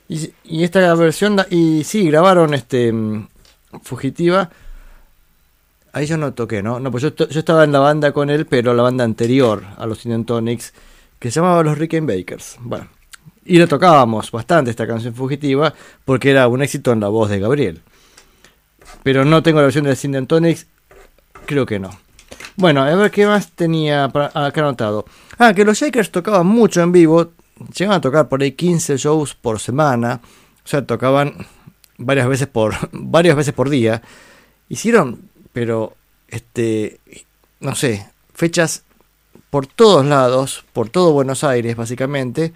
Y, 0.08 0.64
esta 0.64 0.92
versión, 0.96 1.36
y 1.50 1.84
sí, 1.84 2.08
grabaron 2.10 2.52
este 2.54 2.92
Fugitiva. 3.82 4.50
Ahí 5.92 6.06
yo 6.06 6.16
no 6.16 6.34
toqué, 6.34 6.62
¿no? 6.62 6.80
No, 6.80 6.90
pues 6.90 7.02
yo, 7.02 7.12
estaba 7.30 7.64
en 7.64 7.72
la 7.72 7.78
banda 7.80 8.12
con 8.12 8.30
él, 8.30 8.46
pero 8.46 8.74
la 8.74 8.82
banda 8.82 9.04
anterior 9.04 9.62
a 9.76 9.86
los 9.86 10.04
Indian 10.04 10.24
Tonics, 10.24 10.72
que 11.18 11.30
se 11.30 11.40
llamaba 11.40 11.62
Los 11.62 11.78
Rickenbackers. 11.78 12.56
Bueno, 12.60 12.88
y 13.44 13.58
la 13.58 13.66
tocábamos 13.66 14.30
bastante 14.30 14.70
esta 14.70 14.86
canción 14.86 15.14
fugitiva, 15.14 15.74
porque 16.04 16.30
era 16.30 16.46
un 16.48 16.62
éxito 16.62 16.92
en 16.92 17.00
la 17.00 17.08
voz 17.08 17.30
de 17.30 17.40
Gabriel. 17.40 17.80
Pero 19.02 19.24
no 19.24 19.42
tengo 19.42 19.58
la 19.58 19.64
versión 19.64 19.84
de 19.84 19.98
Indian 20.02 20.26
Tonics, 20.26 20.66
creo 21.46 21.66
que 21.66 21.78
no. 21.78 21.90
Bueno, 22.56 22.82
a 22.82 22.94
ver 22.94 23.10
qué 23.10 23.26
más 23.26 23.52
tenía 23.52 24.04
acá 24.04 24.60
anotado. 24.60 25.04
Ah, 25.38 25.54
que 25.54 25.64
los 25.64 25.78
Shakers 25.78 26.10
tocaban 26.10 26.46
mucho 26.46 26.82
en 26.82 26.92
vivo, 26.92 27.32
llegaban 27.74 27.98
a 27.98 28.00
tocar 28.00 28.28
por 28.28 28.42
ahí 28.42 28.52
15 28.52 28.96
shows 28.98 29.34
por 29.34 29.60
semana, 29.60 30.20
o 30.64 30.68
sea, 30.68 30.84
tocaban 30.86 31.46
varias 31.96 32.28
veces 32.28 32.48
por 32.48 32.74
varias 32.92 33.36
veces 33.36 33.54
por 33.54 33.70
día. 33.70 34.02
Hicieron, 34.68 35.22
pero 35.52 35.94
este 36.28 37.00
no 37.60 37.74
sé, 37.74 38.06
fechas 38.34 38.84
por 39.50 39.66
todos 39.66 40.04
lados, 40.04 40.64
por 40.72 40.88
todo 40.88 41.12
Buenos 41.12 41.44
Aires 41.44 41.76
básicamente. 41.76 42.52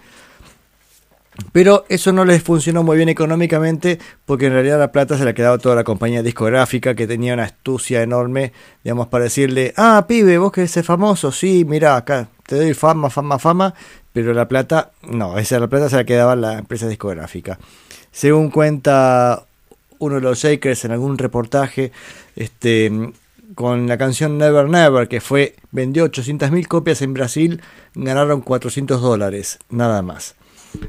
Pero 1.52 1.84
eso 1.88 2.12
no 2.12 2.24
les 2.24 2.42
funcionó 2.42 2.82
muy 2.82 2.96
bien 2.96 3.08
económicamente 3.08 3.98
porque 4.24 4.46
en 4.46 4.52
realidad 4.52 4.78
la 4.78 4.92
plata 4.92 5.18
se 5.18 5.24
la 5.24 5.34
quedaba 5.34 5.58
toda 5.58 5.74
la 5.74 5.84
compañía 5.84 6.22
discográfica 6.22 6.94
que 6.94 7.06
tenía 7.06 7.34
una 7.34 7.44
astucia 7.44 8.02
enorme, 8.02 8.52
digamos, 8.84 9.08
para 9.08 9.24
decirle, 9.24 9.74
ah, 9.76 10.04
pibe, 10.06 10.38
vos 10.38 10.52
querés 10.52 10.70
ser 10.70 10.84
famoso, 10.84 11.32
sí, 11.32 11.64
mira, 11.64 11.96
acá 11.96 12.28
te 12.46 12.56
doy 12.56 12.74
fama, 12.74 13.10
fama, 13.10 13.38
fama, 13.38 13.74
pero 14.12 14.32
la 14.32 14.46
plata, 14.46 14.92
no, 15.02 15.38
esa 15.38 15.58
la 15.58 15.66
plata 15.66 15.88
se 15.88 15.96
la 15.96 16.04
quedaba 16.04 16.36
la 16.36 16.58
empresa 16.58 16.86
discográfica. 16.86 17.58
Según 18.12 18.50
cuenta 18.50 19.44
uno 19.98 20.16
de 20.16 20.20
los 20.20 20.38
Shakers 20.38 20.84
en 20.84 20.92
algún 20.92 21.18
reportaje, 21.18 21.90
este, 22.36 22.92
con 23.56 23.88
la 23.88 23.98
canción 23.98 24.38
Never 24.38 24.68
Never, 24.68 25.08
que 25.08 25.20
fue, 25.20 25.56
vendió 25.72 26.06
800.000 26.06 26.66
copias 26.68 27.02
en 27.02 27.14
Brasil, 27.14 27.60
ganaron 27.94 28.40
400 28.40 29.00
dólares, 29.00 29.58
nada 29.68 30.02
más. 30.02 30.36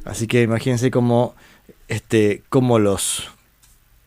Así 0.04 0.28
que 0.28 0.42
imagínense 0.42 0.92
cómo, 0.92 1.36
este, 1.88 2.44
cómo 2.50 2.80
los 2.80 3.30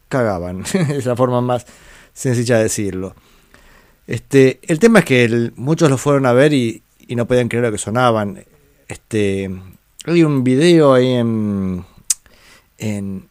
cagaban, 0.08 0.64
es 0.90 1.06
la 1.06 1.16
forma 1.16 1.40
más 1.40 1.66
sencilla 2.12 2.56
de 2.56 2.64
decirlo. 2.64 3.14
Este, 4.06 4.58
el 4.62 4.78
tema 4.78 5.00
es 5.00 5.04
que 5.04 5.52
muchos 5.56 5.90
lo 5.90 5.98
fueron 5.98 6.26
a 6.26 6.32
ver 6.32 6.52
y, 6.52 6.82
y 7.06 7.14
no 7.14 7.26
podían 7.26 7.48
creer 7.48 7.64
lo 7.64 7.72
que 7.72 7.78
sonaban. 7.78 8.44
Este, 8.88 9.50
hay 10.06 10.22
un 10.24 10.44
video 10.44 10.94
ahí 10.94 11.12
en, 11.12 11.84
en, 12.78 13.28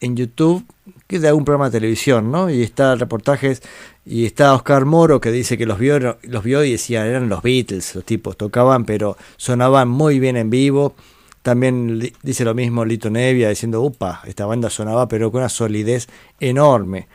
en 0.00 0.16
YouTube 0.16 0.64
que 1.06 1.16
es 1.16 1.22
de 1.22 1.28
algún 1.28 1.44
programa 1.44 1.66
de 1.70 1.78
televisión, 1.78 2.30
¿no? 2.30 2.50
Y 2.50 2.62
está 2.62 2.94
reportajes 2.94 3.62
y 4.04 4.26
está 4.26 4.54
Oscar 4.54 4.84
Moro 4.84 5.20
que 5.20 5.30
dice 5.30 5.56
que 5.56 5.66
los 5.66 5.78
vio, 5.78 6.18
los 6.22 6.44
vio 6.44 6.64
y 6.64 6.72
decía 6.72 7.06
eran 7.06 7.28
los 7.28 7.42
Beatles, 7.42 7.94
los 7.94 8.04
tipos 8.04 8.36
tocaban, 8.36 8.84
pero 8.84 9.16
sonaban 9.36 9.88
muy 9.88 10.18
bien 10.18 10.36
en 10.36 10.50
vivo. 10.50 10.94
También 11.42 11.98
dice 12.22 12.44
lo 12.44 12.54
mismo 12.54 12.84
Lito 12.84 13.10
Nevia 13.10 13.48
diciendo, 13.48 13.80
upa, 13.80 14.22
esta 14.26 14.44
banda 14.46 14.70
sonaba 14.70 15.08
pero 15.08 15.30
con 15.30 15.40
una 15.40 15.48
solidez 15.48 16.08
enorme. 16.40 17.08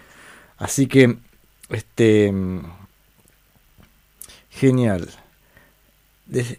Así 0.57 0.87
que, 0.87 1.17
este, 1.69 2.33
genial. 4.49 5.09
Des- 6.25 6.57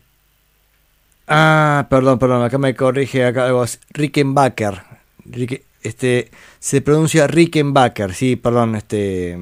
ah, 1.26 1.86
perdón, 1.88 2.18
perdón, 2.18 2.42
acá 2.42 2.58
me 2.58 2.74
corrige 2.74 3.24
acá 3.24 3.46
algo, 3.46 3.64
Rickenbacker. 3.90 4.82
Rick- 5.24 5.64
este, 5.82 6.30
se 6.58 6.80
pronuncia 6.80 7.26
Rickenbacker, 7.26 8.14
sí, 8.14 8.36
perdón, 8.36 8.74
este, 8.76 9.38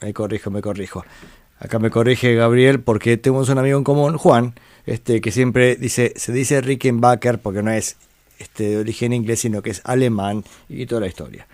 me 0.00 0.12
corrijo, 0.12 0.50
me 0.50 0.60
corrijo. 0.62 1.04
Acá 1.58 1.78
me 1.78 1.90
corrige 1.90 2.34
Gabriel 2.34 2.80
porque 2.80 3.16
tenemos 3.16 3.48
un 3.48 3.58
amigo 3.58 3.78
en 3.78 3.84
común, 3.84 4.16
Juan, 4.16 4.54
este, 4.86 5.20
que 5.20 5.30
siempre 5.30 5.76
dice, 5.76 6.12
se 6.16 6.32
dice 6.32 6.60
Rickenbacker 6.60 7.38
porque 7.38 7.62
no 7.62 7.70
es 7.70 7.96
este, 8.38 8.64
de 8.64 8.78
origen 8.78 9.12
inglés, 9.12 9.40
sino 9.40 9.62
que 9.62 9.70
es 9.70 9.80
alemán 9.84 10.44
y 10.68 10.86
toda 10.86 11.02
la 11.02 11.06
historia. 11.06 11.46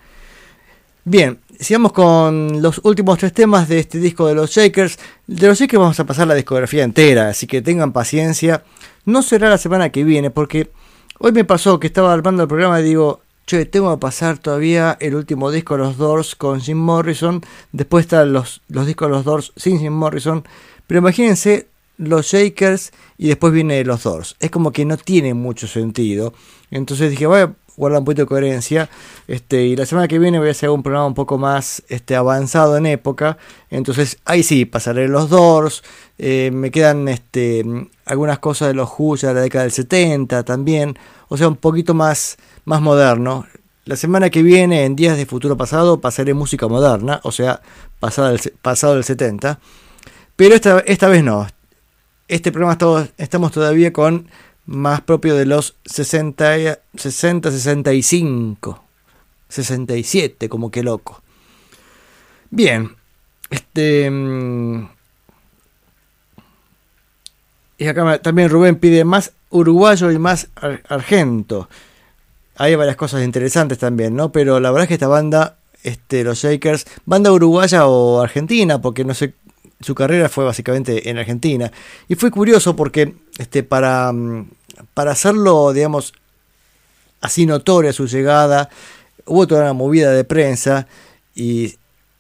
Bien, 1.05 1.39
sigamos 1.59 1.93
con 1.93 2.61
los 2.61 2.81
últimos 2.85 3.19
tres 3.19 3.33
temas 3.33 3.67
de 3.67 3.79
este 3.79 3.99
disco 3.99 4.27
de 4.27 4.35
los 4.35 4.51
Shakers. 4.51 4.99
De 5.27 5.47
los 5.47 5.59
Shakers 5.59 5.81
vamos 5.81 6.01
a 6.01 6.05
pasar 6.05 6.27
la 6.27 6.35
discografía 6.35 6.85
entera, 6.85 7.31
así 7.31 7.47
que 7.47 7.63
tengan 7.63 7.93
paciencia. 7.93 8.63
No 9.07 9.23
será 9.23 9.49
la 9.49 9.57
semana 9.57 9.91
que 9.91 10.05
viene, 10.05 10.31
porque 10.31 10.71
hoy 11.19 11.33
me 11.33 11.45
pasó 11.45 11.81
que 11.81 11.87
estaba 11.87 12.13
armando 12.13 12.43
el 12.43 12.49
programa 12.49 12.79
y 12.81 12.85
digo, 12.85 13.23
che, 13.47 13.65
tengo 13.65 13.91
que 13.95 14.01
pasar 14.01 14.37
todavía 14.37 14.99
el 15.01 15.15
último 15.15 15.51
disco 15.51 15.79
de 15.79 15.85
los 15.85 15.97
Doors 15.97 16.35
con 16.35 16.61
Jim 16.61 16.77
Morrison. 16.77 17.41
Después 17.73 18.05
están 18.05 18.35
los, 18.35 18.61
los 18.69 18.87
discos 18.87 19.09
de 19.09 19.13
los 19.13 19.25
Doors 19.25 19.53
sin 19.57 19.79
Jim 19.79 19.95
Morrison. 19.95 20.45
Pero 20.87 20.99
imagínense 20.99 21.68
los 21.99 22.27
Shakers 22.27 22.93
y 23.19 23.29
después 23.29 23.53
viene 23.53 23.85
los 23.85 24.03
Doors. 24.05 24.37
Es 24.41 24.51
como 24.51 24.73
que 24.73 24.85
no 24.85 24.97
tiene 24.97 25.35
mucho 25.35 25.67
sentido. 25.67 26.33
Entonces 26.71 27.11
dije, 27.11 27.27
voy 27.27 27.41
a 27.41 27.55
guardar 27.77 28.01
un 28.01 28.05
poquito 28.05 28.23
de 28.23 28.27
coherencia. 28.27 28.91
Este, 29.27 29.63
y 29.63 29.77
la 29.77 29.87
semana 29.87 30.09
que 30.09 30.19
viene 30.19 30.39
voy 30.39 30.49
a 30.49 30.51
hacer 30.53 30.71
un 30.71 30.83
programa 30.83 31.07
un 31.07 31.15
poco 31.15 31.39
más 31.39 31.83
este, 31.89 32.17
avanzado 32.17 32.77
en 32.77 32.87
época. 32.87 33.39
Entonces 33.71 34.19
ahí 34.25 34.43
sí, 34.43 34.65
pasaré 34.65 35.09
los 35.09 35.31
Doors. 35.31 35.83
Eh, 36.19 36.51
me 36.53 36.71
quedan 36.71 37.09
este, 37.09 37.65
algunas 38.05 38.39
cosas 38.39 38.69
de 38.69 38.75
los 38.75 38.91
Who 38.99 39.17
de 39.17 39.35
la 39.35 39.41
década 39.41 39.65
del 39.65 39.73
70 39.73 40.43
también. 40.45 40.99
O 41.29 41.37
sea, 41.37 41.49
un 41.49 41.57
poquito 41.57 41.95
más, 41.95 42.37
más 42.65 42.81
moderno. 42.81 43.47
La 43.85 43.97
semana 43.97 44.29
que 44.29 44.43
viene, 44.43 44.85
en 44.85 44.97
Días 44.97 45.17
de 45.17 45.25
Futuro 45.25 45.57
Pasado, 45.57 45.99
pasaré 45.99 46.35
música 46.35 46.69
moderna, 46.69 47.21
o 47.23 47.33
sea, 47.33 47.63
pasado 47.99 48.29
del, 48.29 48.39
pasado 48.61 48.95
del 48.95 49.05
70. 49.05 49.61
Pero 50.37 50.55
esta, 50.55 50.81
esta 50.81 51.09
vez 51.09 51.25
no. 51.25 51.47
Este 52.29 52.53
programa 52.53 52.77
estamos, 53.17 53.53
todavía 53.53 53.93
con 53.93 54.29
más 54.67 55.01
propio 55.01 55.35
de 55.35 55.47
los 55.47 55.77
60, 55.87 56.79
60, 56.95 57.51
65, 57.51 58.85
67, 59.49 60.49
como 60.49 60.71
que 60.71 60.83
loco. 60.83 61.23
Bien, 62.51 62.95
este... 63.51 64.11
mm, 64.11 64.89
Y 67.79 67.87
acá 67.87 68.19
también 68.19 68.51
Rubén 68.51 68.77
pide 68.77 69.05
más 69.05 69.33
uruguayo 69.51 70.11
y 70.11 70.19
más 70.19 70.49
ar- 70.57 70.83
argento. 70.89 71.69
Hay 72.57 72.75
varias 72.75 72.97
cosas 72.97 73.23
interesantes 73.23 73.79
también, 73.79 74.17
¿no? 74.17 74.33
Pero 74.33 74.59
la 74.59 74.71
verdad 74.73 74.85
es 74.85 74.89
que 74.89 74.95
esta 74.95 75.07
banda, 75.07 75.59
este, 75.85 76.25
los 76.25 76.39
Shakers, 76.43 76.87
banda 77.07 77.31
uruguaya 77.31 77.87
o 77.87 78.21
argentina, 78.21 78.81
porque 78.83 79.05
no 79.05 79.15
sé, 79.15 79.35
su 79.81 79.95
carrera 79.95 80.29
fue 80.29 80.45
básicamente 80.45 81.09
en 81.09 81.19
Argentina. 81.19 81.71
Y 82.09 82.15
fue 82.15 82.31
curioso 82.31 82.75
porque 82.75 83.15
este, 83.39 83.63
para, 83.63 84.13
mm, 84.13 84.51
para 84.95 85.13
hacerlo, 85.13 85.73
digamos, 85.73 86.13
así 87.21 87.47
notoria 87.47 87.93
su 87.93 88.07
llegada, 88.07 88.71
hubo 89.25 89.47
toda 89.47 89.63
una 89.63 89.73
movida 89.73 90.11
de 90.13 90.25
prensa 90.25 90.87
y, 91.35 91.77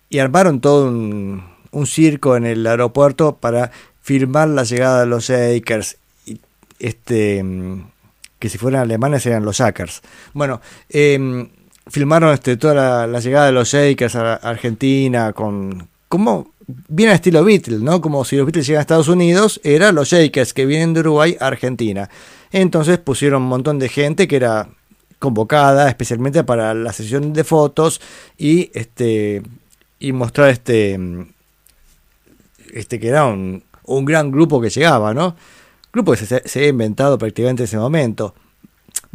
y 0.08 0.18
armaron 0.18 0.60
todo 0.60 0.88
un, 0.88 1.42
un 1.72 1.86
circo 1.86 2.36
en 2.36 2.46
el 2.46 2.66
aeropuerto 2.66 3.36
para 3.36 3.70
firmar 4.00 4.48
la 4.48 4.64
llegada 4.64 5.00
de 5.00 5.06
los 5.06 5.28
Shakers. 5.28 5.96
Y, 6.26 6.40
este, 6.78 7.42
mm, 7.42 7.90
que 8.38 8.48
si 8.48 8.58
fueran 8.58 8.82
alemanes 8.82 9.26
eran 9.26 9.44
los 9.44 9.58
Jackers. 9.58 10.00
Bueno, 10.32 10.60
eh, 10.88 11.48
filmaron 11.88 12.32
este, 12.32 12.56
toda 12.56 12.74
la, 12.74 13.06
la 13.08 13.18
llegada 13.18 13.46
de 13.46 13.52
los 13.52 13.68
Shakers 13.68 14.14
a 14.14 14.34
Argentina 14.34 15.32
con... 15.32 15.88
como 16.08 16.52
bien 16.68 17.08
al 17.08 17.16
estilo 17.16 17.42
Beatles, 17.44 17.80
¿no? 17.80 18.00
Como 18.00 18.24
si 18.24 18.36
los 18.36 18.46
Beatles 18.46 18.66
llegan 18.66 18.80
a 18.80 18.82
Estados 18.82 19.08
Unidos, 19.08 19.60
eran 19.64 19.94
los 19.94 20.08
Shakers 20.08 20.52
que 20.52 20.66
vienen 20.66 20.94
de 20.94 21.00
Uruguay 21.00 21.36
a 21.40 21.46
Argentina. 21.46 22.08
Entonces 22.52 22.98
pusieron 22.98 23.42
un 23.42 23.48
montón 23.48 23.78
de 23.78 23.88
gente 23.88 24.28
que 24.28 24.36
era 24.36 24.68
convocada 25.18 25.88
especialmente 25.88 26.44
para 26.44 26.74
la 26.74 26.92
sesión 26.92 27.32
de 27.32 27.42
fotos 27.42 28.00
y 28.36 28.70
este 28.72 29.42
y 29.98 30.12
mostrar 30.12 30.50
este 30.50 30.98
este 32.72 33.00
que 33.00 33.08
era 33.08 33.24
un, 33.24 33.64
un 33.84 34.04
gran 34.04 34.30
grupo 34.30 34.60
que 34.60 34.70
llegaba, 34.70 35.14
¿no? 35.14 35.34
Grupo 35.92 36.12
que 36.12 36.18
se, 36.18 36.42
había 36.54 36.68
inventado 36.68 37.18
prácticamente 37.18 37.62
en 37.62 37.64
ese 37.64 37.78
momento. 37.78 38.34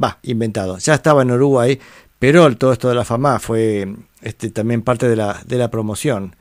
Va, 0.02 0.18
inventado. 0.24 0.80
Ya 0.80 0.96
estaba 0.96 1.22
en 1.22 1.32
Uruguay, 1.32 1.80
pero 2.18 2.56
todo 2.58 2.74
esto 2.74 2.90
de 2.90 2.96
la 2.96 3.06
fama 3.06 3.40
fue 3.40 3.88
este, 4.22 4.50
también 4.50 4.82
parte 4.82 5.08
de 5.08 5.16
la, 5.16 5.40
de 5.46 5.58
la 5.58 5.70
promoción. 5.70 6.36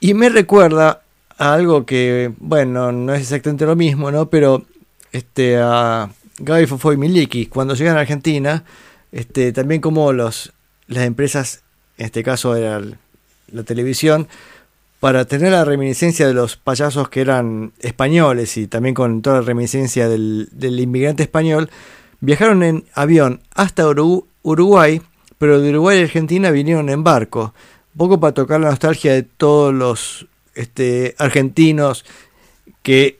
Y 0.00 0.14
me 0.14 0.28
recuerda 0.28 1.02
a 1.38 1.52
algo 1.54 1.84
que, 1.86 2.32
bueno, 2.38 2.90
no 2.92 3.14
es 3.14 3.20
exactamente 3.22 3.66
lo 3.66 3.76
mismo, 3.76 4.10
¿no? 4.10 4.28
Pero 4.30 4.64
este, 5.12 5.58
a 5.58 6.10
Gaby 6.38 6.66
Fofo 6.66 6.92
y 6.92 6.96
Miliki, 6.96 7.46
cuando 7.46 7.74
llegan 7.74 7.96
a 7.96 8.00
Argentina, 8.00 8.64
este, 9.12 9.52
también 9.52 9.80
como 9.80 10.12
los, 10.12 10.52
las 10.86 11.04
empresas, 11.04 11.62
en 11.98 12.06
este 12.06 12.22
caso 12.22 12.56
era 12.56 12.80
la 13.52 13.62
televisión, 13.62 14.28
para 15.00 15.24
tener 15.24 15.52
la 15.52 15.64
reminiscencia 15.64 16.26
de 16.26 16.34
los 16.34 16.56
payasos 16.56 17.08
que 17.08 17.22
eran 17.22 17.72
españoles 17.80 18.56
y 18.58 18.66
también 18.66 18.94
con 18.94 19.22
toda 19.22 19.36
la 19.36 19.42
reminiscencia 19.46 20.08
del, 20.08 20.48
del 20.52 20.78
inmigrante 20.78 21.22
español, 21.22 21.70
viajaron 22.20 22.62
en 22.62 22.84
avión 22.94 23.40
hasta 23.54 23.86
Uru- 23.86 24.26
Uruguay, 24.42 25.00
pero 25.38 25.58
de 25.60 25.70
Uruguay 25.70 26.00
y 26.00 26.02
Argentina 26.02 26.50
vinieron 26.50 26.90
en 26.90 27.02
barco, 27.02 27.54
un 27.94 27.98
poco 27.98 28.20
para 28.20 28.34
tocar 28.34 28.60
la 28.60 28.70
nostalgia 28.70 29.12
de 29.12 29.22
todos 29.22 29.74
los 29.74 30.26
este, 30.54 31.14
argentinos 31.18 32.04
que, 32.82 33.18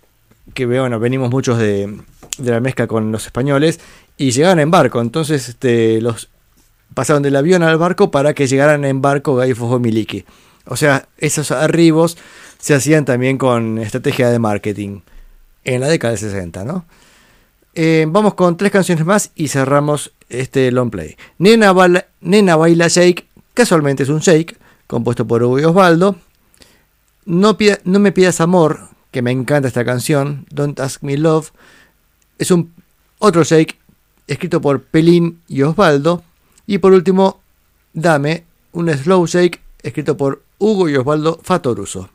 que 0.54 0.66
bueno, 0.66 0.98
venimos 0.98 1.30
muchos 1.30 1.58
de, 1.58 1.98
de 2.38 2.50
la 2.50 2.60
mezcla 2.60 2.86
con 2.86 3.12
los 3.12 3.26
españoles 3.26 3.80
y 4.16 4.30
llegaban 4.32 4.58
en 4.58 4.70
barco, 4.70 5.00
entonces 5.00 5.48
este, 5.48 6.00
los 6.00 6.28
pasaron 6.94 7.22
del 7.22 7.36
avión 7.36 7.62
al 7.62 7.78
barco 7.78 8.10
para 8.10 8.34
que 8.34 8.46
llegaran 8.46 8.84
en 8.84 9.00
barco 9.00 9.42
y 9.44 9.54
Miliki. 9.54 10.24
O 10.66 10.76
sea, 10.76 11.08
esos 11.18 11.50
arribos 11.50 12.18
se 12.58 12.74
hacían 12.74 13.04
también 13.04 13.38
con 13.38 13.78
estrategia 13.78 14.30
de 14.30 14.38
marketing 14.38 15.00
en 15.64 15.80
la 15.80 15.88
década 15.88 16.12
del 16.12 16.20
60, 16.20 16.64
¿no? 16.64 16.84
Eh, 17.74 18.06
vamos 18.08 18.34
con 18.34 18.56
tres 18.56 18.72
canciones 18.72 19.04
más 19.06 19.30
y 19.36 19.48
cerramos 19.48 20.12
este 20.28 20.70
long 20.72 20.90
play. 20.90 21.16
Nena, 21.38 21.72
Nena 22.20 22.56
Baila 22.56 22.88
Shake, 22.88 23.26
casualmente 23.54 24.02
es 24.02 24.08
un 24.08 24.20
shake, 24.20 24.56
compuesto 24.86 25.26
por 25.26 25.42
Hugo 25.42 25.58
y 25.58 25.64
Osvaldo. 25.64 26.16
No, 27.24 27.56
me 27.84 28.12
pidas 28.12 28.40
amor, 28.40 28.88
que 29.10 29.22
me 29.22 29.30
encanta 29.30 29.68
esta 29.68 29.84
canción. 29.84 30.46
Don't 30.50 30.78
Ask 30.80 31.02
Me 31.02 31.16
Love. 31.16 31.52
Es 32.38 32.50
un 32.50 32.72
otro 33.18 33.44
shake 33.44 33.78
escrito 34.26 34.60
por 34.60 34.82
Pelín 34.82 35.40
y 35.48 35.62
Osvaldo. 35.62 36.22
Y 36.66 36.78
por 36.78 36.92
último, 36.92 37.40
Dame, 37.92 38.44
un 38.72 38.88
slow 38.88 39.26
shake 39.26 39.60
escrito 39.82 40.16
por 40.16 40.42
Hugo 40.58 40.88
y 40.88 40.96
Osvaldo 40.96 41.40
Fatoruso. 41.42 42.10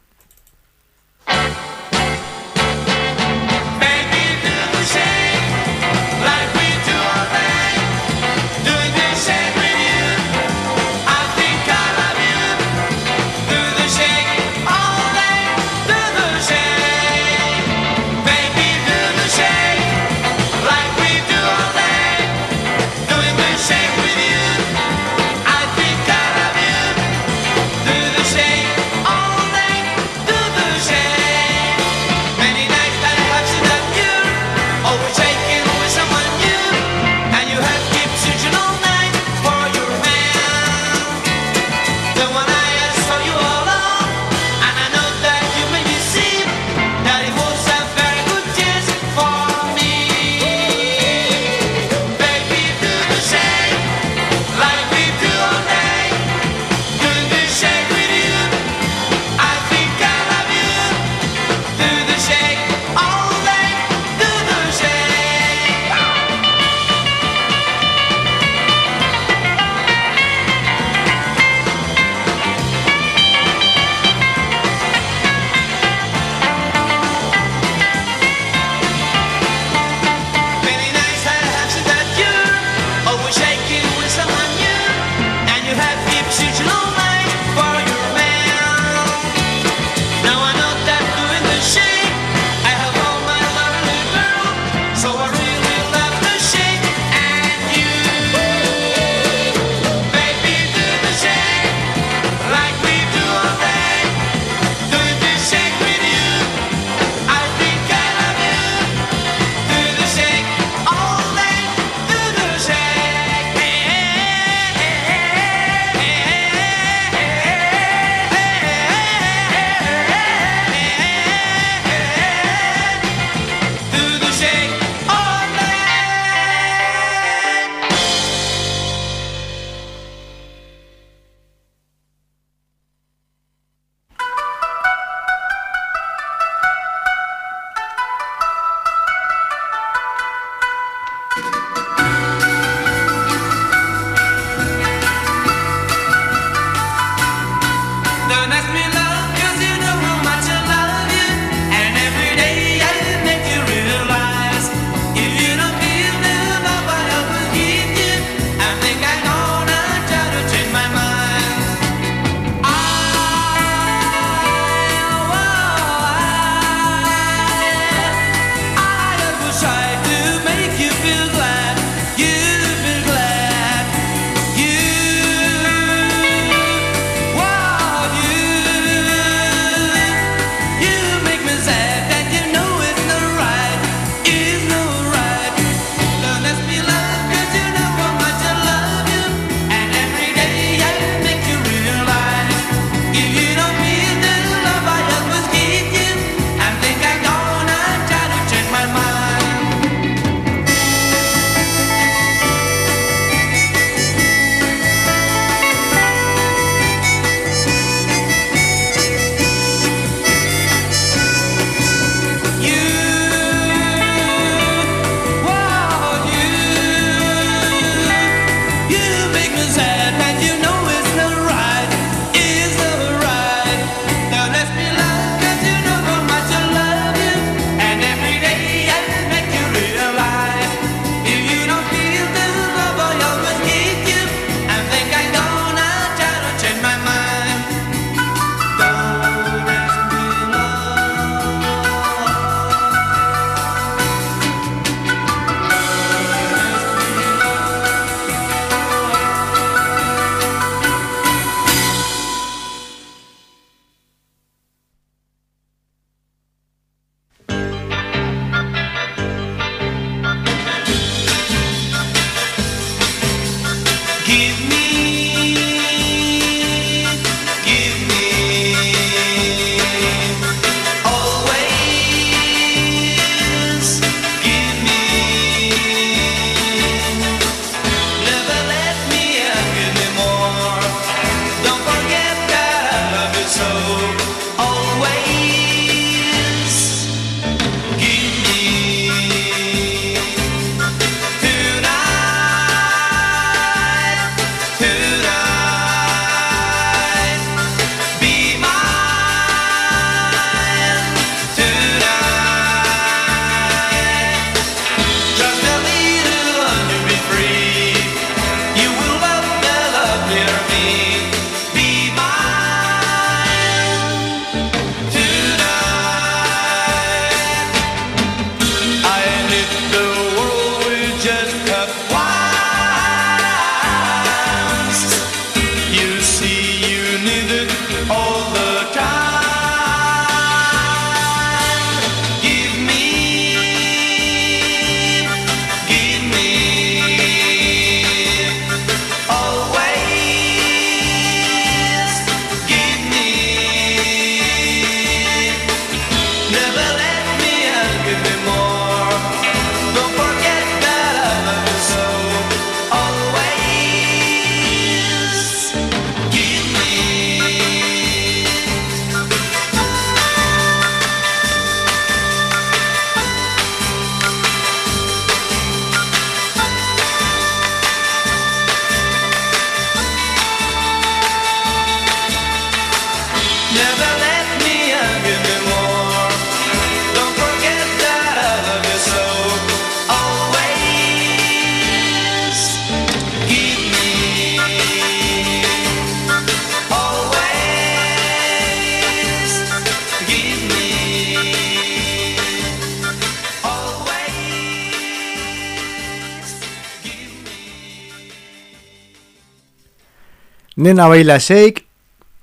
Nena 400.86 401.07
Baila 401.07 401.40
Shake, 401.40 401.88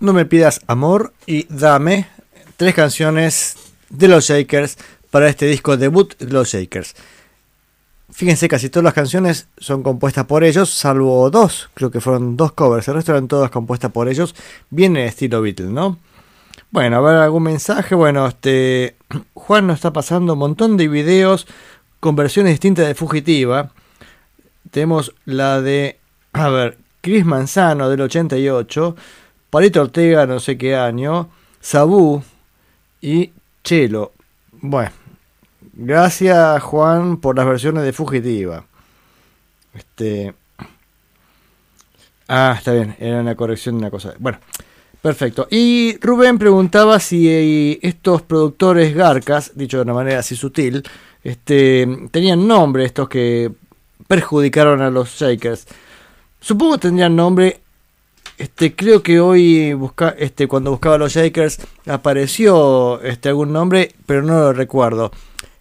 No 0.00 0.12
me 0.12 0.26
pidas 0.26 0.62
amor 0.66 1.12
y 1.26 1.46
Dame, 1.48 2.08
tres 2.56 2.74
canciones 2.74 3.54
de 3.88 4.08
los 4.08 4.24
Shakers 4.24 4.78
para 5.12 5.28
este 5.28 5.46
disco 5.46 5.76
debut 5.76 6.18
de 6.18 6.32
los 6.32 6.48
Shakers. 6.48 6.96
Fíjense, 8.10 8.48
casi 8.48 8.68
todas 8.68 8.82
las 8.82 8.94
canciones 8.94 9.46
son 9.58 9.84
compuestas 9.84 10.24
por 10.24 10.42
ellos, 10.42 10.70
salvo 10.70 11.30
dos, 11.30 11.70
creo 11.74 11.92
que 11.92 12.00
fueron 12.00 12.36
dos 12.36 12.50
covers, 12.50 12.88
el 12.88 12.94
resto 12.94 13.12
eran 13.12 13.28
todas 13.28 13.48
compuestas 13.52 13.92
por 13.92 14.08
ellos, 14.08 14.34
bien 14.70 14.96
en 14.96 15.06
estilo 15.06 15.40
Beatles, 15.40 15.70
¿no? 15.70 16.00
Bueno, 16.72 16.96
a 16.96 17.00
ver 17.00 17.14
algún 17.18 17.44
mensaje, 17.44 17.94
bueno, 17.94 18.26
este 18.26 18.96
Juan 19.34 19.68
nos 19.68 19.76
está 19.76 19.92
pasando 19.92 20.32
un 20.32 20.40
montón 20.40 20.76
de 20.76 20.88
videos 20.88 21.46
con 22.00 22.16
versiones 22.16 22.54
distintas 22.54 22.88
de 22.88 22.96
Fugitiva. 22.96 23.70
Tenemos 24.72 25.14
la 25.26 25.60
de, 25.60 26.00
a 26.32 26.48
ver, 26.48 26.81
Chris 27.02 27.24
Manzano 27.24 27.90
del 27.90 28.00
88, 28.00 28.96
Palito 29.50 29.82
Ortega 29.82 30.24
no 30.24 30.38
sé 30.38 30.56
qué 30.56 30.76
año, 30.76 31.28
Sabú 31.60 32.22
y 33.00 33.32
Chelo. 33.64 34.12
Bueno, 34.52 34.92
gracias 35.72 36.62
Juan 36.62 37.16
por 37.16 37.36
las 37.36 37.44
versiones 37.44 37.82
de 37.82 37.92
Fugitiva. 37.92 38.64
Este. 39.74 40.32
Ah, 42.28 42.54
está 42.56 42.72
bien, 42.72 42.94
era 43.00 43.20
una 43.20 43.34
corrección 43.34 43.74
de 43.74 43.78
una 43.80 43.90
cosa. 43.90 44.14
Bueno, 44.20 44.38
perfecto. 45.02 45.48
Y 45.50 45.98
Rubén 46.00 46.38
preguntaba 46.38 47.00
si 47.00 47.28
eh, 47.28 47.80
estos 47.82 48.22
productores 48.22 48.94
garcas, 48.94 49.50
dicho 49.56 49.78
de 49.78 49.82
una 49.82 49.94
manera 49.94 50.20
así 50.20 50.36
sutil, 50.36 50.84
este, 51.24 51.88
tenían 52.12 52.46
nombre, 52.46 52.84
estos 52.84 53.08
que 53.08 53.50
perjudicaron 54.06 54.80
a 54.82 54.90
los 54.90 55.10
Shakers. 55.10 55.66
Supongo 56.42 56.74
que 56.74 56.80
tendrían 56.80 57.16
nombre. 57.16 57.60
Este, 58.36 58.74
creo 58.74 59.02
que 59.02 59.20
hoy 59.20 59.72
busca, 59.74 60.10
este, 60.18 60.48
cuando 60.48 60.70
buscaba 60.72 60.98
los 60.98 61.12
Shakers 61.14 61.58
apareció 61.86 63.00
este, 63.02 63.28
algún 63.28 63.52
nombre, 63.52 63.94
pero 64.06 64.22
no 64.22 64.34
lo 64.34 64.52
recuerdo. 64.52 65.12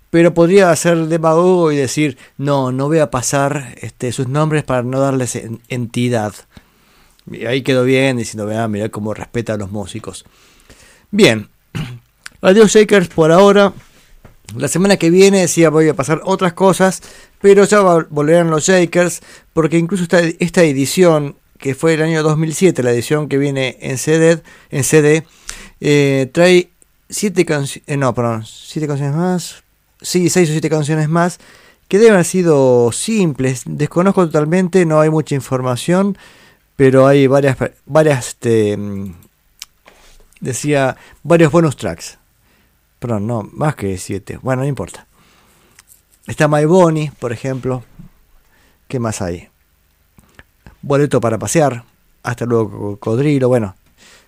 Pero 0.09 0.33
podría 0.33 0.75
ser 0.75 1.05
demagogo 1.05 1.71
y 1.71 1.77
decir, 1.77 2.17
no, 2.37 2.71
no 2.71 2.87
voy 2.87 2.99
a 2.99 3.11
pasar 3.11 3.75
este, 3.79 4.11
sus 4.11 4.27
nombres 4.27 4.63
para 4.63 4.83
no 4.83 4.99
darles 4.99 5.35
en- 5.35 5.61
entidad. 5.69 6.33
Y 7.29 7.45
ahí 7.45 7.61
quedó 7.61 7.83
bien, 7.83 8.17
diciendo, 8.17 8.45
vean, 8.47 8.71
mirá 8.71 8.89
cómo 8.89 9.13
respeta 9.13 9.53
a 9.53 9.57
los 9.57 9.71
músicos. 9.71 10.25
Bien, 11.11 11.49
adiós 12.41 12.71
Shakers 12.73 13.09
por 13.09 13.31
ahora. 13.31 13.73
La 14.57 14.67
semana 14.67 14.97
que 14.97 15.09
viene 15.11 15.39
decía 15.41 15.69
voy 15.69 15.87
a 15.87 15.93
pasar 15.93 16.21
otras 16.25 16.53
cosas, 16.53 17.03
pero 17.41 17.65
ya 17.65 17.81
volverán 18.09 18.49
los 18.49 18.65
Shakers, 18.65 19.21
porque 19.53 19.77
incluso 19.77 20.03
esta, 20.03 20.19
esta 20.19 20.63
edición, 20.63 21.35
que 21.57 21.75
fue 21.75 21.95
el 21.95 22.01
año 22.01 22.23
2007, 22.23 22.83
la 22.83 22.91
edición 22.91 23.27
que 23.27 23.37
viene 23.37 23.77
en 23.81 23.97
CD, 23.97 24.41
en 24.69 24.83
CD 24.83 25.25
eh, 25.79 26.29
trae 26.31 26.69
siete 27.09 27.45
canciones, 27.45 27.97
no, 27.97 28.13
perdón, 28.13 28.45
siete 28.45 28.87
canciones 28.87 29.15
más, 29.15 29.63
sí, 30.01 30.29
seis 30.29 30.49
o 30.49 30.51
siete 30.53 30.69
canciones 30.69 31.09
más, 31.09 31.39
que 31.87 31.97
deben 31.97 32.13
haber 32.13 32.25
sido 32.25 32.91
simples, 32.91 33.63
desconozco 33.65 34.25
totalmente, 34.25 34.85
no 34.85 35.01
hay 35.01 35.09
mucha 35.09 35.35
información, 35.35 36.17
pero 36.75 37.05
hay 37.05 37.27
varias, 37.27 37.57
varias, 37.85 38.29
este, 38.29 38.77
mm, 38.77 39.13
decía, 40.39 40.95
varios 41.21 41.51
bonus 41.51 41.75
tracks. 41.75 42.17
Perdón, 42.99 43.25
no, 43.25 43.49
más 43.51 43.75
que 43.75 43.97
7. 43.97 44.39
Bueno, 44.43 44.61
no 44.61 44.67
importa. 44.67 45.07
Está 46.27 46.47
My 46.47 46.65
Bonnie, 46.65 47.11
por 47.19 47.31
ejemplo. 47.31 47.83
¿Qué 48.87 48.99
más 48.99 49.21
hay? 49.21 49.49
Boleto 50.81 51.19
para 51.19 51.37
pasear. 51.37 51.83
Hasta 52.23 52.45
luego, 52.45 52.97
Cocodrilo. 52.99 53.47
Bueno, 53.47 53.75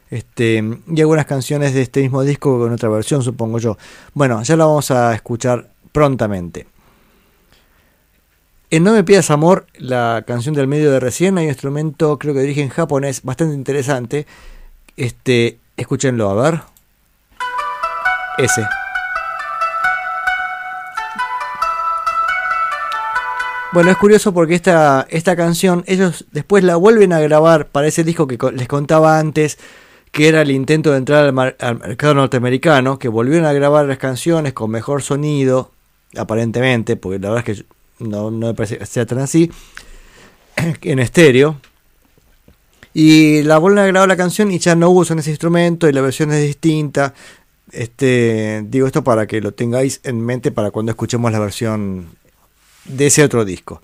este, 0.10 0.64
y 0.88 1.02
algunas 1.02 1.26
canciones 1.26 1.74
de 1.74 1.82
este 1.82 2.02
mismo 2.02 2.24
disco 2.24 2.60
con 2.60 2.72
otra 2.72 2.90
versión, 2.90 3.24
supongo 3.24 3.60
yo. 3.60 3.78
Bueno, 4.14 4.44
ya 4.44 4.56
la 4.56 4.66
vamos 4.66 4.92
a 4.92 5.14
escuchar 5.14 5.70
prontamente. 5.92 6.68
En 8.70 8.84
No 8.84 8.94
me 8.94 9.04
pidas 9.04 9.30
amor, 9.30 9.68
la 9.78 10.24
canción 10.26 10.56
del 10.56 10.68
medio 10.68 10.92
de 10.92 11.00
recién, 11.00 11.38
hay 11.38 11.46
un 11.46 11.52
instrumento, 11.52 12.18
creo 12.18 12.34
que 12.34 12.40
de 12.40 12.46
origen 12.46 12.70
japonés, 12.70 13.22
bastante 13.24 13.54
interesante. 13.54 14.26
Este, 14.98 15.60
escúchenlo, 15.78 16.30
a 16.30 16.42
ver. 16.42 16.62
Ese. 18.38 18.64
Bueno, 23.74 23.90
es 23.90 23.98
curioso 23.98 24.34
porque 24.34 24.54
esta, 24.54 25.08
esta 25.10 25.36
canción 25.36 25.84
ellos 25.88 26.26
después 26.32 26.64
la 26.64 26.76
vuelven 26.76 27.12
a 27.12 27.20
grabar 27.20 27.68
para 27.70 27.88
ese 27.88 28.04
disco 28.04 28.28
que 28.28 28.38
les 28.54 28.68
contaba 28.68 29.18
antes, 29.20 29.58
que 30.12 30.28
era 30.28 30.44
el 30.44 30.52
intento 30.52 30.92
de 30.92 30.98
entrar 31.00 31.26
al, 31.26 31.34
mar- 31.34 31.58
al 31.60 31.80
mercado 31.80 32.14
norteamericano, 32.14 33.00
que 33.00 33.08
volvieron 33.08 33.46
a 33.48 33.54
grabar 33.54 33.86
las 33.86 33.98
canciones 33.98 34.54
con 34.54 34.70
mejor 34.70 35.02
sonido, 35.02 35.72
aparentemente, 36.16 36.98
porque 36.98 37.18
la 37.18 37.30
verdad 37.32 37.50
es 37.50 37.58
que 37.62 37.66
no, 38.00 38.30
no 38.30 38.48
me 38.48 38.54
parece 38.54 38.78
que 38.78 38.86
sea 38.86 39.08
tan 39.08 39.18
así, 39.20 39.52
en 40.84 41.00
estéreo. 41.00 41.60
Y 42.94 43.42
la 43.42 43.58
vuelven 43.58 43.80
a 43.84 43.88
grabar 43.88 44.08
la 44.08 44.18
canción 44.18 44.52
y 44.52 44.60
ya 44.60 44.76
no 44.76 44.92
usan 44.92 45.18
ese 45.18 45.32
instrumento 45.32 45.90
y 45.90 45.94
la 45.94 46.02
versión 46.02 46.32
es 46.32 46.44
distinta. 46.44 47.16
Este, 47.72 48.62
digo 48.68 48.86
esto 48.86 49.04
para 49.04 49.26
que 49.26 49.42
lo 49.42 49.52
tengáis 49.56 50.00
en 50.04 50.22
mente 50.22 50.52
para 50.52 50.70
cuando 50.70 50.92
escuchemos 50.92 51.32
la 51.32 51.40
versión 51.40 52.10
de 52.86 53.08
ese 53.08 53.24
otro 53.24 53.46
disco. 53.46 53.82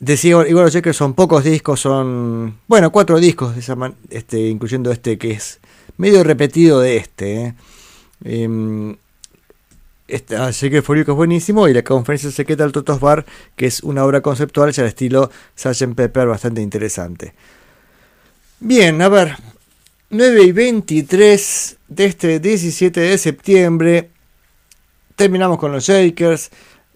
Decía 0.00 0.30
igual 0.48 0.64
los 0.64 0.72
Checkers 0.72 0.96
son 0.96 1.14
pocos 1.14 1.44
discos, 1.44 1.80
son 1.80 2.58
bueno 2.66 2.90
cuatro 2.92 3.18
discos 3.20 3.54
de 3.54 3.60
esa 3.60 3.74
man- 3.76 3.94
este, 4.10 4.40
incluyendo 4.48 4.90
este 4.90 5.16
que 5.18 5.30
es 5.32 5.60
medio 5.96 6.22
repetido 6.24 6.80
de 6.80 6.96
este. 6.96 7.54
¿eh? 8.24 8.96
Ah, 10.36 10.50
Checker 10.52 10.82
for 10.82 11.02
que 11.02 11.10
es 11.10 11.16
buenísimo 11.16 11.66
y 11.66 11.72
la 11.72 11.82
conferencia 11.82 12.30
secreta 12.30 12.62
del 12.64 12.72
Totos 12.72 13.00
Bar 13.00 13.24
que 13.56 13.66
es 13.66 13.82
una 13.82 14.04
obra 14.04 14.20
conceptual 14.20 14.70
ya 14.72 14.82
al 14.82 14.88
estilo 14.88 15.30
Sgt. 15.56 15.94
Pepper 15.94 16.26
bastante 16.28 16.60
interesante. 16.60 17.32
Bien, 18.60 19.00
a 19.00 19.08
ver, 19.08 19.36
9 20.10 20.42
y 20.42 20.52
23 20.52 21.76
de 21.88 22.04
este 22.04 22.38
17 22.40 23.00
de 23.00 23.18
septiembre. 23.18 24.10
Terminamos 25.16 25.58
con 25.58 25.72
los 25.72 25.84
Shakers. 25.84 26.50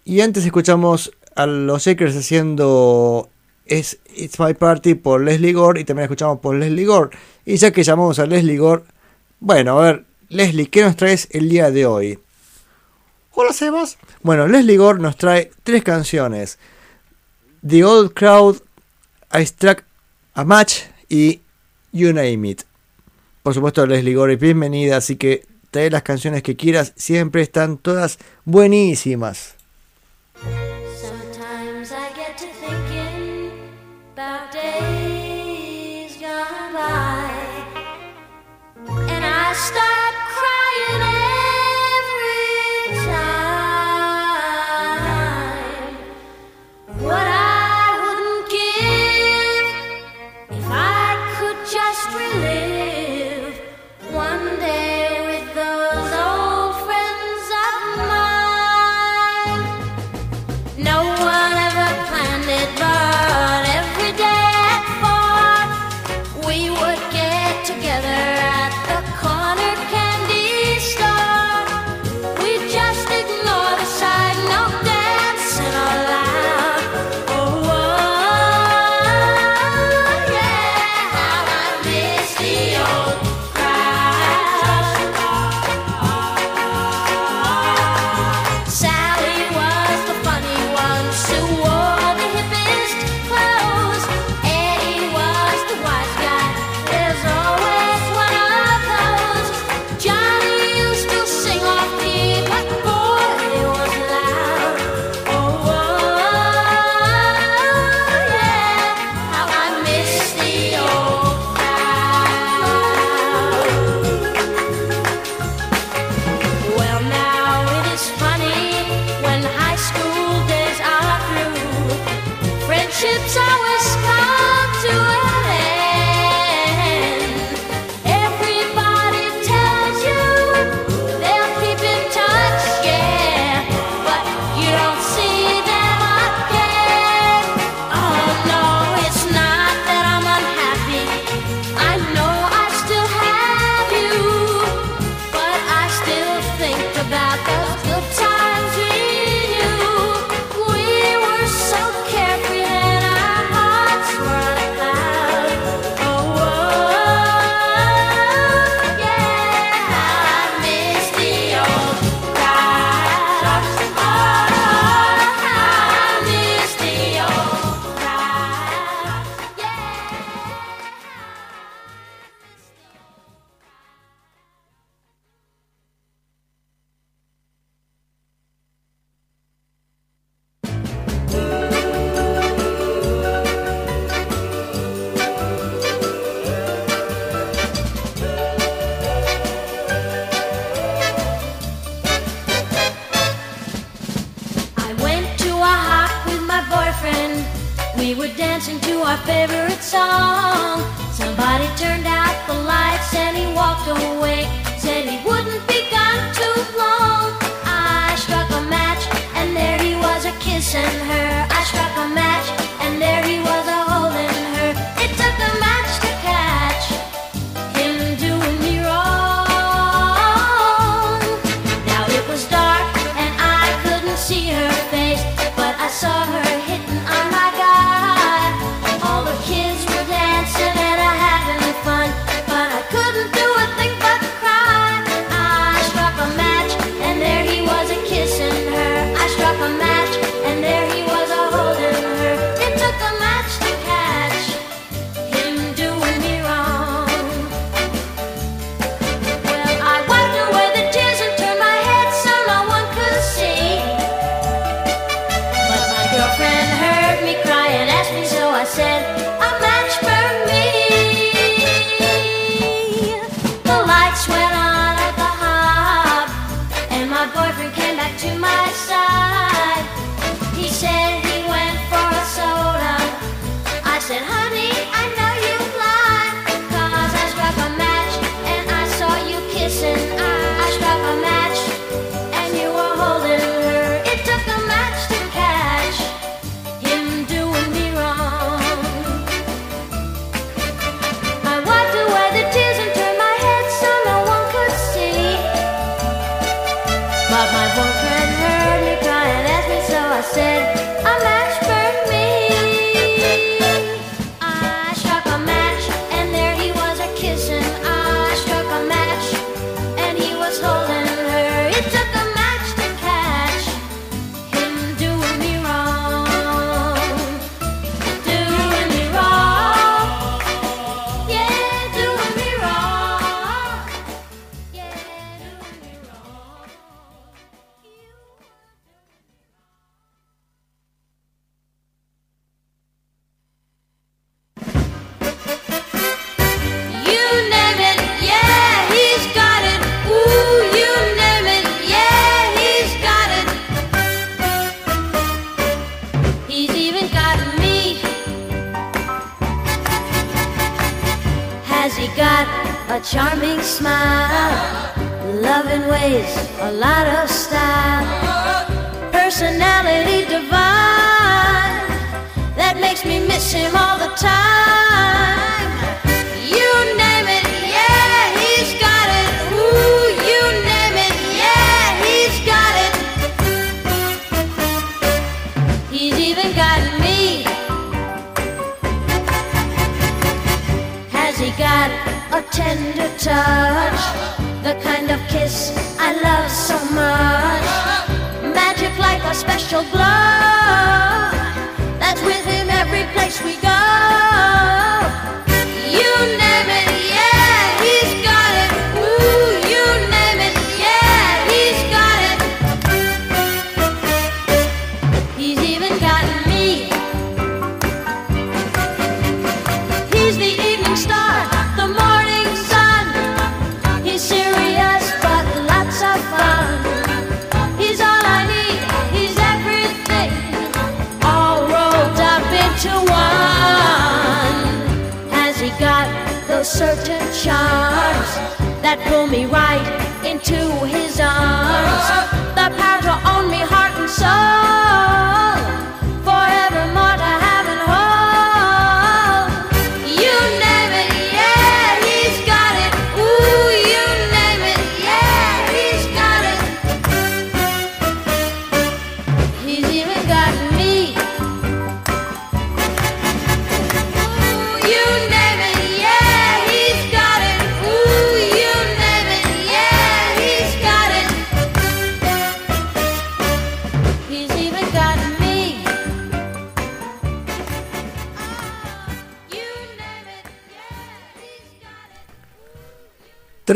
Y 0.05 0.21
antes 0.21 0.45
escuchamos 0.45 1.11
a 1.35 1.45
los 1.45 1.83
Shakers 1.83 2.15
haciendo 2.15 3.29
es 3.65 3.99
It's 4.15 4.39
My 4.39 4.53
Party 4.53 4.95
por 4.95 5.21
Leslie 5.21 5.53
Gore. 5.53 5.81
Y 5.81 5.85
también 5.85 6.05
escuchamos 6.05 6.39
por 6.39 6.55
Leslie 6.55 6.85
Gore. 6.85 7.15
Y 7.45 7.57
ya 7.57 7.71
que 7.71 7.83
llamamos 7.83 8.19
a 8.19 8.25
Leslie 8.25 8.57
Gore. 8.57 8.83
Bueno, 9.39 9.79
a 9.79 9.83
ver, 9.83 10.05
Leslie, 10.29 10.69
¿qué 10.69 10.81
nos 10.81 10.95
traes 10.95 11.27
el 11.31 11.49
día 11.49 11.71
de 11.71 11.85
hoy? 11.85 12.19
Hola, 13.31 13.53
Sebas. 13.53 13.97
Bueno, 14.21 14.47
Leslie 14.47 14.77
Gore 14.77 14.99
nos 14.99 15.15
trae 15.15 15.51
tres 15.63 15.83
canciones: 15.83 16.59
The 17.65 17.83
Old 17.85 18.13
Crowd, 18.13 18.57
I 19.31 19.45
Struck 19.45 19.83
a 20.33 20.43
Match 20.43 20.81
y 21.07 21.41
You 21.91 22.13
Name 22.13 22.49
It. 22.49 22.63
Por 23.43 23.53
supuesto, 23.53 23.85
Leslie 23.85 24.15
Gore 24.15 24.33
es 24.33 24.39
bienvenida, 24.39 24.97
así 24.97 25.15
que 25.15 25.45
trae 25.71 25.89
las 25.89 26.03
canciones 26.03 26.43
que 26.43 26.55
quieras, 26.55 26.93
siempre 26.95 27.41
están 27.41 27.77
todas 27.77 28.19
buenísimas. 28.45 29.55
About 34.19 34.51
days 34.51 36.17
gone 36.17 36.73
by, 36.73 37.31
and 39.07 39.23
I 39.23 39.53
start 39.53 40.08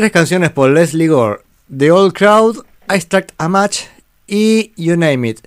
tres 0.04 0.12
canciones 0.12 0.50
por 0.50 0.68
Leslie 0.68 1.08
Gore, 1.08 1.40
The 1.74 1.90
Old 1.90 2.12
Crowd, 2.12 2.66
I 2.94 3.00
Start 3.00 3.32
a 3.38 3.48
Match 3.48 3.84
y 4.26 4.74
You 4.76 4.98
Name 4.98 5.30
It. 5.30 5.46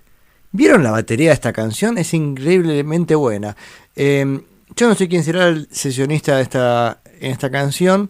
¿Vieron 0.51 0.81
la 0.81 0.89
batería 0.89 1.29
de 1.29 1.35
esta 1.35 1.53
canción? 1.53 1.99
Es 1.99 2.11
increíblemente 2.15 3.13
buena. 3.13 3.55
Em, 3.95 4.41
yo 4.75 4.87
no 4.87 4.95
sé 4.95 5.07
quién 5.07 5.23
será 5.23 5.49
el 5.49 5.67
sesionista 5.69 6.37
de 6.37 6.41
esta, 6.41 7.01
en 7.19 7.33
esta 7.33 7.51
canción, 7.51 8.09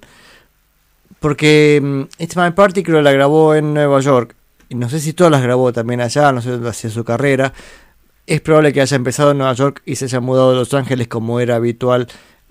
porque 1.19 1.75
em, 1.75 2.07
It's 2.17 2.37
My 2.37 2.51
Party 2.51 2.81
creo 2.81 3.01
la 3.01 3.11
grabó 3.11 3.53
en 3.53 3.73
Nueva 3.73 3.99
York. 3.99 4.33
Y 4.69 4.75
no 4.75 4.87
sé 4.87 5.01
si 5.01 5.11
todas 5.11 5.31
las 5.31 5.43
grabó 5.43 5.73
también 5.73 5.99
allá, 5.99 6.31
no 6.31 6.41
sé 6.41 6.57
hacia 6.65 6.89
su 6.89 7.03
carrera. 7.03 7.51
Es 8.25 8.39
probable 8.39 8.71
que 8.71 8.79
haya 8.79 8.95
empezado 8.95 9.31
en 9.31 9.39
Nueva 9.39 9.51
York 9.51 9.81
y 9.83 9.97
se 9.97 10.05
haya 10.05 10.21
mudado 10.21 10.51
a 10.51 10.55
Los 10.55 10.73
Ángeles 10.73 11.09
como 11.09 11.41
era 11.41 11.57
habitual 11.57 12.07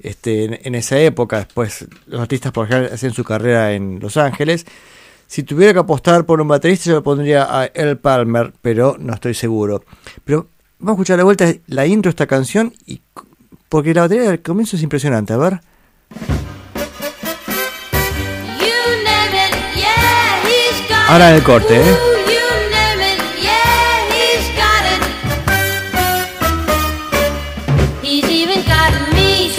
este, 0.07 0.45
en, 0.45 0.59
en 0.63 0.75
esa 0.75 0.99
época. 0.99 1.39
Después 1.39 1.87
los 2.07 2.21
artistas 2.21 2.53
por 2.53 2.67
ejemplo 2.67 2.95
hacían 2.95 3.13
su 3.13 3.25
carrera 3.25 3.73
en 3.73 3.99
Los 4.01 4.17
Ángeles. 4.17 4.67
Si 5.27 5.43
tuviera 5.43 5.73
que 5.73 5.81
apostar 5.81 6.25
por 6.25 6.41
un 6.41 6.49
baterista, 6.49 6.91
yo 6.91 6.97
le 6.97 7.03
pondría 7.03 7.47
a 7.51 7.67
El 7.67 7.99
Palmer, 7.99 8.53
pero 8.63 8.97
no 8.99 9.15
estoy 9.15 9.35
seguro. 9.35 9.85
Pero 10.25 10.49
vamos 10.79 10.93
a 10.93 10.97
escuchar 10.97 11.17
de 11.17 11.25
vuelta 11.25 11.53
la 11.67 11.87
intro 11.87 12.11
de 12.11 12.13
esta 12.13 12.27
canción, 12.27 12.73
y, 12.87 13.01
porque 13.69 13.93
la 13.93 14.03
batería 14.03 14.31
del 14.31 14.43
comienzo 14.43 14.77
es 14.77 14.83
impresionante. 14.83 15.33
A 15.33 15.37
ver. 15.37 15.61
Ahora 21.09 21.31
it. 21.31 21.39
el 21.39 21.43
corte, 21.43 21.77
¿eh? 21.81 22.16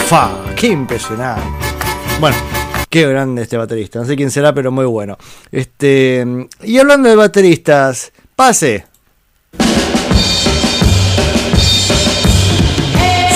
¡Fa! 0.07 0.31
¡Qué 0.55 0.67
impresionante! 0.67 1.43
Bueno, 2.21 2.37
qué 2.89 3.05
grande 3.09 3.41
este 3.41 3.57
baterista. 3.57 3.99
No 3.99 4.05
sé 4.05 4.15
quién 4.15 4.31
será, 4.31 4.53
pero 4.53 4.71
muy 4.71 4.85
bueno. 4.85 5.17
Este, 5.51 6.25
y 6.63 6.77
hablando 6.77 7.09
de 7.09 7.15
bateristas, 7.17 8.13
pase. 8.33 8.85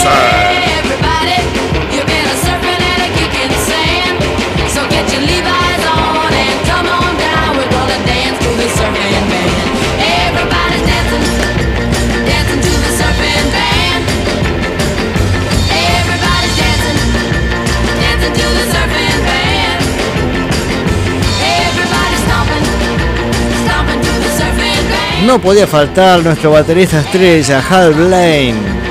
Everybody, 0.03 0.40
No 25.25 25.39
podía 25.39 25.67
faltar 25.67 26.23
nuestro 26.23 26.51
baterista 26.51 26.99
estrella, 26.99 27.63
Hal 27.69 27.93
Blaine. 27.93 28.81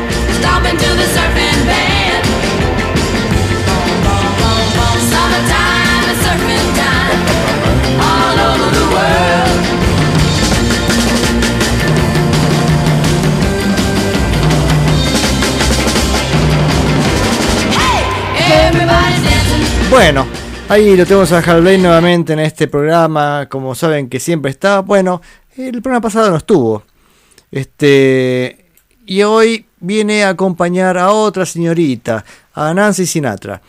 Bueno, 19.90 20.24
ahí 20.68 20.96
lo 20.96 21.04
tenemos 21.04 21.32
a 21.32 21.38
Hal 21.40 21.62
Blaine 21.62 21.82
nuevamente 21.82 22.32
en 22.32 22.38
este 22.38 22.68
programa. 22.68 23.48
Como 23.50 23.74
saben 23.74 24.08
que 24.08 24.20
siempre 24.20 24.52
está. 24.52 24.80
Bueno, 24.80 25.20
el 25.68 25.82
programa 25.82 26.00
pasado 26.02 26.30
no 26.30 26.36
estuvo. 26.36 26.82
Este. 27.50 28.66
Y 29.06 29.22
hoy 29.22 29.66
viene 29.80 30.24
a 30.24 30.30
acompañar 30.30 30.96
a 30.98 31.10
otra 31.12 31.44
señorita, 31.46 32.24
a 32.54 32.72
Nancy 32.74 33.06
Sinatra. 33.06 33.60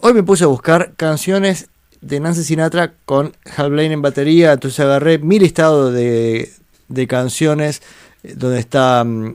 Hoy 0.00 0.12
me 0.14 0.22
puse 0.22 0.44
a 0.44 0.48
buscar 0.48 0.92
canciones 0.96 1.68
de 2.00 2.20
Nancy 2.20 2.44
Sinatra 2.44 2.92
con 3.04 3.32
Hal 3.56 3.70
Blaine 3.70 3.94
en 3.94 4.02
batería. 4.02 4.52
Entonces 4.52 4.78
agarré 4.80 5.18
mi 5.18 5.38
listado 5.38 5.90
de, 5.90 6.52
de 6.88 7.06
canciones 7.06 7.82
eh, 8.22 8.34
donde 8.36 8.60
está. 8.60 9.02
mm, 9.04 9.34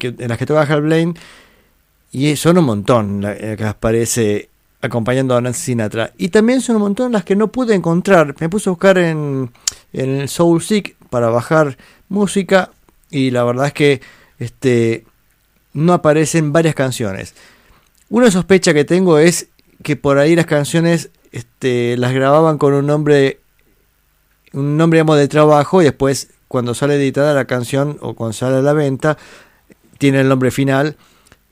en 0.00 0.28
las 0.28 0.38
que 0.38 0.46
toca 0.46 0.62
Hal 0.62 0.82
Blaine. 0.82 1.14
Y 2.12 2.36
son 2.36 2.58
un 2.58 2.64
montón 2.66 3.22
la- 3.22 3.32
eh, 3.32 3.56
que 3.56 3.64
aparece 3.64 4.48
acompañando 4.80 5.34
a 5.36 5.40
Nancy 5.40 5.60
Sinatra. 5.62 6.12
Y 6.18 6.28
también 6.28 6.60
son 6.60 6.76
un 6.76 6.82
montón 6.82 7.10
las 7.12 7.24
que 7.24 7.34
no 7.34 7.48
pude 7.48 7.74
encontrar. 7.74 8.34
Me 8.38 8.48
puse 8.48 8.68
a 8.68 8.72
buscar 8.72 8.98
en, 8.98 9.50
en 9.92 10.10
el 10.10 10.28
Soul 10.28 10.62
Seek 10.62 10.96
para 11.12 11.28
bajar 11.28 11.76
música. 12.08 12.70
Y 13.10 13.30
la 13.30 13.44
verdad 13.44 13.66
es 13.66 13.72
que 13.74 14.00
este, 14.38 15.04
no 15.74 15.92
aparecen 15.92 16.52
varias 16.52 16.74
canciones. 16.74 17.34
Una 18.08 18.30
sospecha 18.30 18.72
que 18.72 18.86
tengo 18.86 19.18
es 19.18 19.48
que 19.82 19.96
por 19.96 20.18
ahí 20.18 20.34
las 20.34 20.46
canciones 20.46 21.10
este, 21.32 21.96
las 21.98 22.14
grababan 22.14 22.56
con 22.56 22.72
un 22.72 22.86
nombre, 22.86 23.40
un 24.54 24.78
nombre 24.78 25.04
de 25.04 25.28
trabajo 25.28 25.82
y 25.82 25.84
después 25.84 26.30
cuando 26.48 26.74
sale 26.74 26.96
editada 26.96 27.34
la 27.34 27.44
canción 27.44 27.98
o 28.00 28.14
cuando 28.14 28.32
sale 28.32 28.56
a 28.56 28.62
la 28.62 28.72
venta 28.72 29.18
tiene 29.98 30.20
el 30.20 30.28
nombre 30.28 30.50
final 30.50 30.96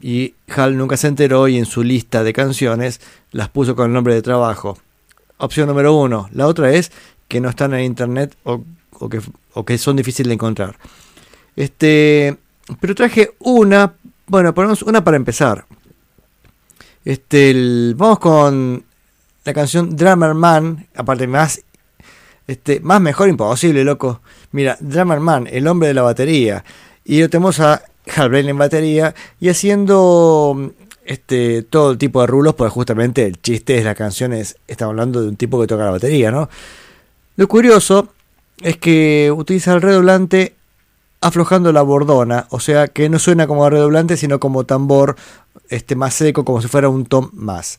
y 0.01 0.35
Hal 0.49 0.77
nunca 0.77 0.97
se 0.97 1.09
enteró 1.09 1.49
y 1.49 1.59
en 1.59 1.67
su 1.67 1.83
lista 1.83 2.25
de 2.25 2.33
canciones 2.33 3.01
las 3.31 3.51
puso 3.51 3.77
con 3.77 3.87
el 3.87 3.93
nombre 3.93 4.15
de 4.15 4.23
trabajo. 4.23 4.79
Opción 5.37 5.69
número 5.69 5.95
uno. 5.95 6.29
La 6.33 6.47
otra 6.47 6.73
es 6.73 6.93
que 7.29 7.41
no 7.41 7.49
están 7.49 7.75
en 7.75 7.85
internet 7.85 8.37
o, 8.45 8.65
o 9.01 9.09
que, 9.09 9.21
o 9.55 9.65
que 9.65 9.77
son 9.79 9.97
difíciles 9.97 10.29
de 10.29 10.35
encontrar. 10.35 10.77
Este, 11.57 12.37
pero 12.81 12.95
traje 12.95 13.35
una, 13.41 13.95
bueno, 14.27 14.55
ponemos 14.55 14.83
una 14.83 15.03
para 15.03 15.17
empezar. 15.17 15.67
Este, 17.05 17.93
vamos 17.97 18.19
con 18.19 18.85
la 19.45 19.55
canción 19.55 19.97
Drummer 19.97 20.35
Man, 20.35 20.87
aparte 20.95 21.27
más, 21.27 21.63
este, 22.47 22.81
más 22.81 23.01
mejor 23.01 23.29
imposible, 23.29 23.85
loco. 23.85 24.21
Mira, 24.53 24.77
Drummer 24.81 25.21
Man, 25.21 25.49
el 25.51 25.67
hombre 25.67 25.89
de 25.89 25.95
la 25.95 26.03
batería. 26.03 26.65
Y 27.05 27.27
tenemos 27.29 27.59
a 27.61 27.83
Hal 28.17 28.35
en 28.35 28.59
batería 28.59 29.15
y 29.39 29.49
haciendo 29.49 30.73
este 31.05 31.63
todo 31.63 31.97
tipo 31.97 32.21
de 32.21 32.27
rulos, 32.27 32.55
porque 32.55 32.71
justamente 32.71 33.25
el 33.27 33.41
chiste 33.41 33.75
de 33.75 33.85
la 33.85 33.95
canción 33.95 34.33
es, 34.33 34.57
estamos 34.67 34.93
hablando 34.93 35.23
de 35.23 35.29
un 35.29 35.37
tipo 35.37 35.61
que 35.61 35.67
toca 35.67 35.85
la 35.85 35.91
batería, 35.91 36.31
¿no? 36.31 36.49
Lo 37.37 37.49
curioso 37.49 38.13
es 38.61 38.77
que 38.77 39.33
utiliza 39.35 39.73
el 39.75 39.83
redoblante 39.83 40.55
aflojando 41.21 41.73
la 41.73 41.83
bordona, 41.83 42.47
o 42.51 42.61
sea 42.61 42.89
que 42.89 43.09
no 43.09 43.19
suena 43.19 43.47
como 43.47 43.69
redoblante, 43.69 44.17
sino 44.17 44.41
como 44.41 44.65
tambor 44.65 45.17
este, 45.69 45.95
más 45.95 46.15
seco, 46.15 46.45
como 46.45 46.63
si 46.63 46.69
fuera 46.69 46.89
un 46.89 47.05
tom 47.07 47.31
más. 47.33 47.79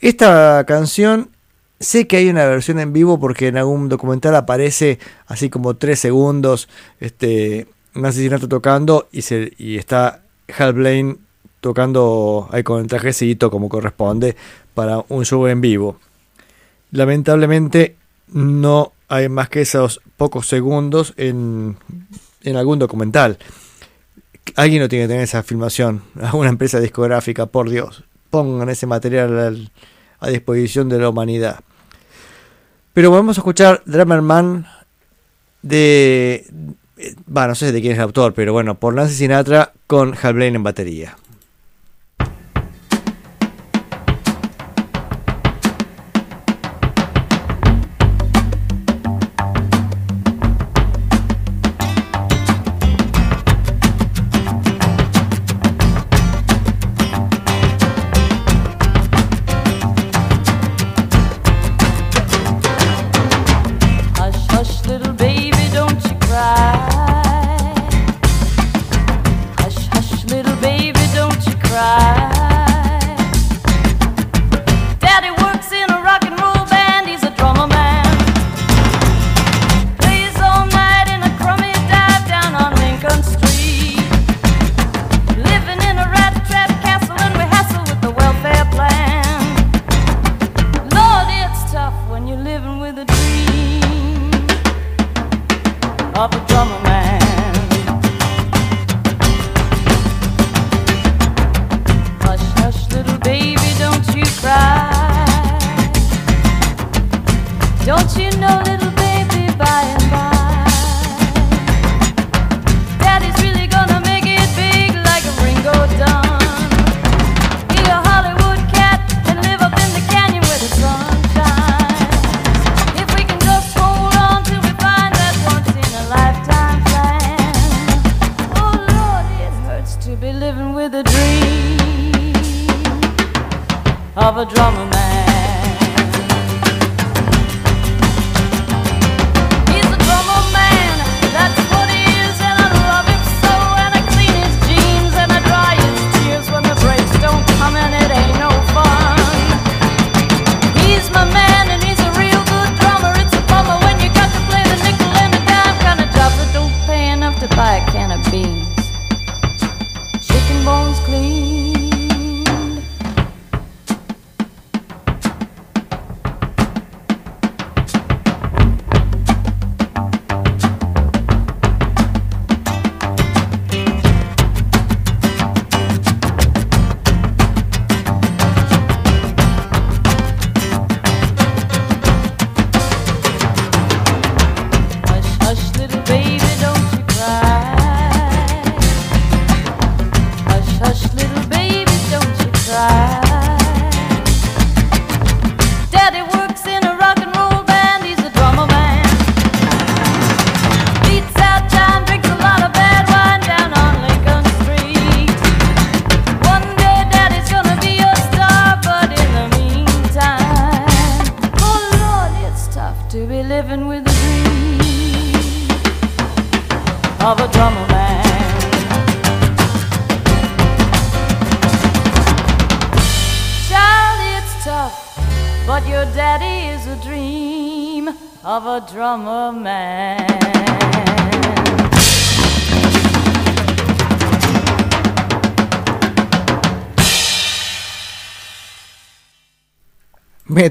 Esta 0.00 0.64
canción, 0.66 1.30
sé 1.78 2.08
que 2.08 2.16
hay 2.16 2.28
una 2.28 2.44
versión 2.46 2.80
en 2.80 2.92
vivo 2.92 3.20
porque 3.20 3.48
en 3.48 3.56
algún 3.56 3.88
documental 3.88 4.34
aparece 4.34 4.98
así 5.26 5.50
como 5.50 5.76
3 5.76 5.98
segundos, 5.98 6.68
este, 6.98 7.68
un 7.94 8.06
asesinato 8.06 8.48
tocando 8.48 9.08
y, 9.12 9.22
se, 9.22 9.52
y 9.58 9.76
está 9.76 10.22
Hal 10.58 10.72
Blaine 10.72 11.18
tocando 11.60 12.48
ahí 12.50 12.64
con 12.64 12.80
el 12.80 12.88
trajecito 12.88 13.50
como 13.50 13.68
corresponde 13.68 14.36
para 14.74 15.04
un 15.08 15.24
show 15.24 15.46
en 15.46 15.60
vivo. 15.60 15.96
Lamentablemente 16.90 17.96
no 18.32 18.92
hay 19.14 19.28
más 19.28 19.48
que 19.50 19.60
esos 19.60 20.00
pocos 20.16 20.46
segundos 20.48 21.12
en, 21.16 21.76
en 22.42 22.56
algún 22.56 22.78
documental. 22.78 23.38
Alguien 24.56 24.80
no 24.82 24.88
tiene 24.88 25.04
que 25.04 25.08
tener 25.08 25.22
esa 25.24 25.42
filmación. 25.42 26.02
Alguna 26.20 26.48
empresa 26.48 26.80
discográfica, 26.80 27.46
por 27.46 27.68
Dios. 27.68 28.04
Pongan 28.30 28.68
ese 28.70 28.86
material 28.86 29.38
al- 29.38 29.70
a 30.18 30.28
disposición 30.28 30.88
de 30.88 30.98
la 30.98 31.08
humanidad. 31.10 31.60
Pero 32.94 33.10
vamos 33.10 33.36
a 33.36 33.40
escuchar 33.40 33.82
Drummer 33.86 34.22
Man 34.22 34.66
de... 35.62 36.46
eh, 36.96 37.14
Va, 37.34 37.46
no 37.46 37.54
sé 37.54 37.72
de 37.72 37.80
quién 37.80 37.92
es 37.92 37.98
el 37.98 38.04
autor, 38.04 38.32
pero 38.34 38.52
bueno, 38.52 38.76
por 38.78 38.94
Nancy 38.94 39.14
Sinatra 39.14 39.72
con 39.86 40.14
Hal 40.20 40.34
Blaine 40.34 40.56
en 40.56 40.62
batería. 40.62 41.16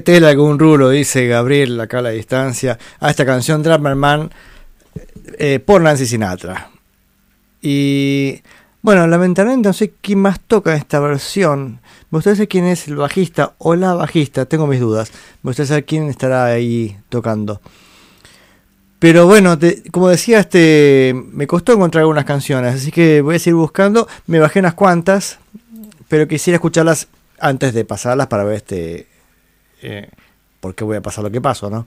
Metele 0.02 0.26
algún 0.26 0.58
rulo, 0.58 0.90
dice 0.90 1.28
Gabriel 1.28 1.80
acá 1.80 2.00
a 2.00 2.02
la 2.02 2.10
distancia, 2.10 2.76
a 2.98 3.08
esta 3.08 3.24
canción 3.24 3.62
Drummer 3.62 3.94
Man 3.94 4.32
eh, 5.38 5.60
por 5.64 5.80
Nancy 5.80 6.06
Sinatra. 6.06 6.72
Y 7.60 8.42
bueno, 8.80 9.06
lamentablemente 9.06 9.68
no 9.68 9.72
sé 9.72 9.92
quién 10.00 10.18
más 10.18 10.40
toca 10.40 10.74
esta 10.74 10.98
versión. 10.98 11.78
Me 12.10 12.16
gustaría 12.18 12.34
saber 12.34 12.48
quién 12.48 12.64
es 12.64 12.88
el 12.88 12.96
bajista 12.96 13.52
o 13.58 13.76
la 13.76 13.94
bajista, 13.94 14.44
tengo 14.44 14.66
mis 14.66 14.80
dudas. 14.80 15.12
Me 15.44 15.50
gustaría 15.50 15.68
saber 15.68 15.84
quién 15.84 16.08
estará 16.08 16.46
ahí 16.46 16.96
tocando. 17.08 17.60
Pero 18.98 19.26
bueno, 19.26 19.56
como 19.92 20.08
decía, 20.08 20.40
este 20.40 21.14
me 21.14 21.46
costó 21.46 21.74
encontrar 21.74 22.00
algunas 22.00 22.24
canciones, 22.24 22.74
así 22.74 22.90
que 22.90 23.20
voy 23.20 23.36
a 23.36 23.38
seguir 23.38 23.54
buscando. 23.54 24.08
Me 24.26 24.40
bajé 24.40 24.58
unas 24.58 24.74
cuantas, 24.74 25.38
pero 26.08 26.26
quisiera 26.26 26.56
escucharlas 26.56 27.06
antes 27.38 27.72
de 27.72 27.84
pasarlas 27.84 28.26
para 28.26 28.42
ver 28.42 28.56
este 28.56 29.11
eh, 29.82 30.08
por 30.60 30.74
qué 30.74 30.84
voy 30.84 30.96
a 30.96 31.02
pasar 31.02 31.24
lo 31.24 31.30
que 31.30 31.40
paso, 31.40 31.68
¿no? 31.68 31.86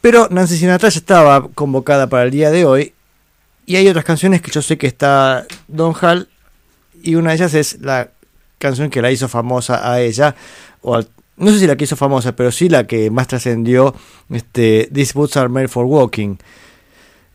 Pero 0.00 0.28
Nancy 0.30 0.56
Sinatra 0.56 0.88
ya 0.88 0.98
estaba 0.98 1.48
convocada 1.48 2.08
para 2.08 2.24
el 2.24 2.30
día 2.30 2.50
de 2.50 2.64
hoy 2.64 2.92
y 3.66 3.76
hay 3.76 3.88
otras 3.88 4.04
canciones 4.04 4.42
que 4.42 4.50
yo 4.50 4.60
sé 4.60 4.76
que 4.76 4.86
está 4.86 5.46
Don 5.68 5.94
Hall 5.94 6.28
y 7.02 7.14
una 7.14 7.30
de 7.30 7.36
ellas 7.36 7.54
es 7.54 7.80
la 7.80 8.10
canción 8.58 8.90
que 8.90 9.02
la 9.02 9.10
hizo 9.10 9.28
famosa 9.28 9.90
a 9.90 10.00
ella 10.00 10.34
o 10.80 11.00
no 11.36 11.50
sé 11.50 11.60
si 11.60 11.66
la 11.66 11.76
que 11.76 11.84
hizo 11.84 11.96
famosa, 11.96 12.36
pero 12.36 12.52
sí 12.52 12.68
la 12.68 12.86
que 12.86 13.10
más 13.10 13.26
trascendió, 13.26 13.94
este, 14.30 14.88
These 14.92 15.12
Boots 15.14 15.36
Are 15.36 15.48
Made 15.48 15.68
for 15.68 15.86
Walking. 15.86 16.36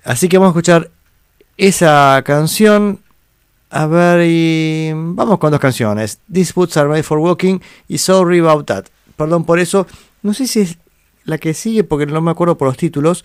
Así 0.03 0.29
que 0.29 0.37
vamos 0.37 0.49
a 0.49 0.51
escuchar 0.51 0.91
esa 1.57 2.21
canción. 2.25 3.01
A 3.69 3.85
ver, 3.85 4.25
y 4.25 4.91
vamos 4.93 5.39
con 5.39 5.51
dos 5.51 5.59
canciones. 5.59 6.19
These 6.31 6.53
Boots 6.55 6.77
Are 6.77 6.87
Made 6.87 7.03
for 7.03 7.17
Walking 7.17 7.59
y 7.87 7.97
Sorry 7.97 8.39
About 8.39 8.65
That. 8.67 8.85
Perdón 9.17 9.43
por 9.43 9.59
eso. 9.59 9.85
No 10.21 10.33
sé 10.33 10.47
si 10.47 10.61
es 10.61 10.77
la 11.25 11.37
que 11.37 11.53
sigue 11.53 11.83
porque 11.83 12.05
no 12.05 12.21
me 12.21 12.31
acuerdo 12.31 12.57
por 12.57 12.69
los 12.69 12.77
títulos. 12.77 13.23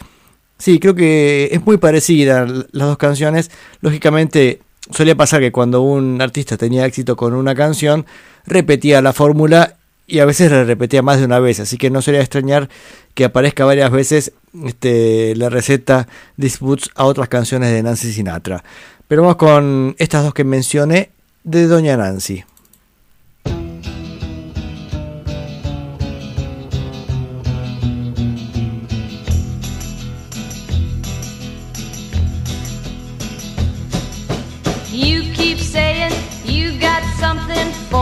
Sí, 0.59 0.81
creo 0.81 0.95
que 0.95 1.49
es 1.53 1.65
muy 1.65 1.77
parecida 1.77 2.47
las 2.47 2.89
dos 2.89 2.99
canciones. 2.99 3.51
Lógicamente, 3.81 4.61
solía 4.91 5.17
pasar 5.17 5.41
que 5.41 5.53
cuando 5.53 5.83
un 5.83 6.21
artista 6.21 6.57
tenía 6.57 6.87
éxito 6.87 7.17
con 7.17 7.35
una 7.35 7.55
canción, 7.55 8.07
repetía 8.47 9.03
la 9.03 9.13
fórmula 9.13 9.77
y 10.07 10.19
a 10.19 10.25
veces 10.25 10.51
la 10.51 10.65
repetía 10.65 11.03
más 11.03 11.19
de 11.19 11.25
una 11.25 11.39
vez. 11.39 11.61
Así 11.61 11.79
que 11.79 11.91
no 11.91 12.03
sería 12.03 12.21
extrañar 12.21 12.69
que 13.15 13.25
aparezca 13.25 13.65
varias 13.65 13.91
veces 13.91 14.33
este, 14.65 15.35
la 15.37 15.49
receta 15.49 16.09
Disputes 16.37 16.91
a 16.95 17.05
otras 17.05 17.29
canciones 17.29 17.71
de 17.71 17.83
Nancy 17.83 18.13
Sinatra. 18.13 18.63
Pero 19.09 19.23
vamos 19.23 19.37
con 19.37 19.95
estas 19.99 20.25
dos 20.25 20.35
que 20.35 20.45
mencioné 20.45 21.11
de 21.45 21.67
Doña 21.67 21.97
Nancy. 21.97 22.45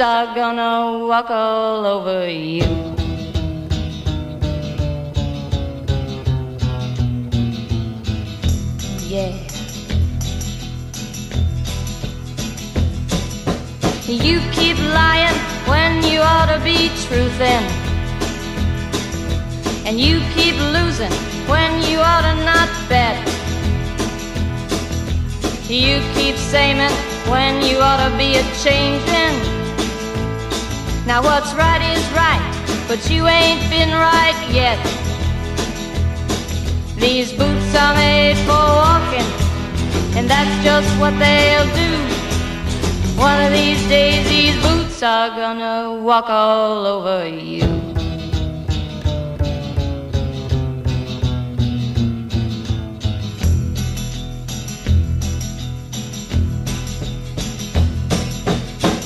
are 0.00 0.34
gonna 0.34 1.06
walk 1.06 1.30
all 1.30 1.86
over 1.86 2.28
you. 2.28 2.66
Yeah. 9.08 9.32
You 14.06 14.40
keep 14.52 14.76
lying 14.78 15.34
when 15.66 16.02
you 16.04 16.20
ought 16.20 16.52
to 16.54 16.60
be 16.62 16.90
truthin'. 17.04 17.64
And 19.86 19.98
you 19.98 20.20
keep 20.34 20.56
losing 20.76 21.12
when 21.48 21.82
you 21.88 22.00
ought 22.00 22.22
to 22.22 22.34
not 22.44 22.68
bet. 22.88 23.16
You 25.70 26.02
keep 26.14 26.36
saying 26.36 26.78
when 27.30 27.62
you 27.62 27.78
ought 27.78 28.08
to 28.08 28.16
be 28.18 28.36
a 28.36 28.42
changing. 28.62 29.55
Now 31.06 31.22
what's 31.22 31.54
right 31.54 31.80
is 31.96 32.04
right, 32.10 32.42
but 32.88 33.08
you 33.08 33.28
ain't 33.28 33.60
been 33.70 33.92
right 33.92 34.36
yet. 34.50 34.76
These 36.96 37.30
boots 37.30 37.76
are 37.76 37.94
made 37.94 38.36
for 38.38 38.64
walking, 38.82 39.28
and 40.16 40.28
that's 40.28 40.64
just 40.64 40.88
what 40.98 41.16
they'll 41.20 41.72
do. 41.76 41.92
One 43.16 43.40
of 43.40 43.52
these 43.52 43.80
days, 43.86 44.28
these 44.28 44.60
boots 44.60 45.00
are 45.04 45.28
gonna 45.28 46.02
walk 46.02 46.28
all 46.28 46.84
over 46.84 47.28
you. 47.28 47.66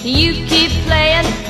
You 0.03 0.47
keep 0.47 0.71
playing 0.87 1.50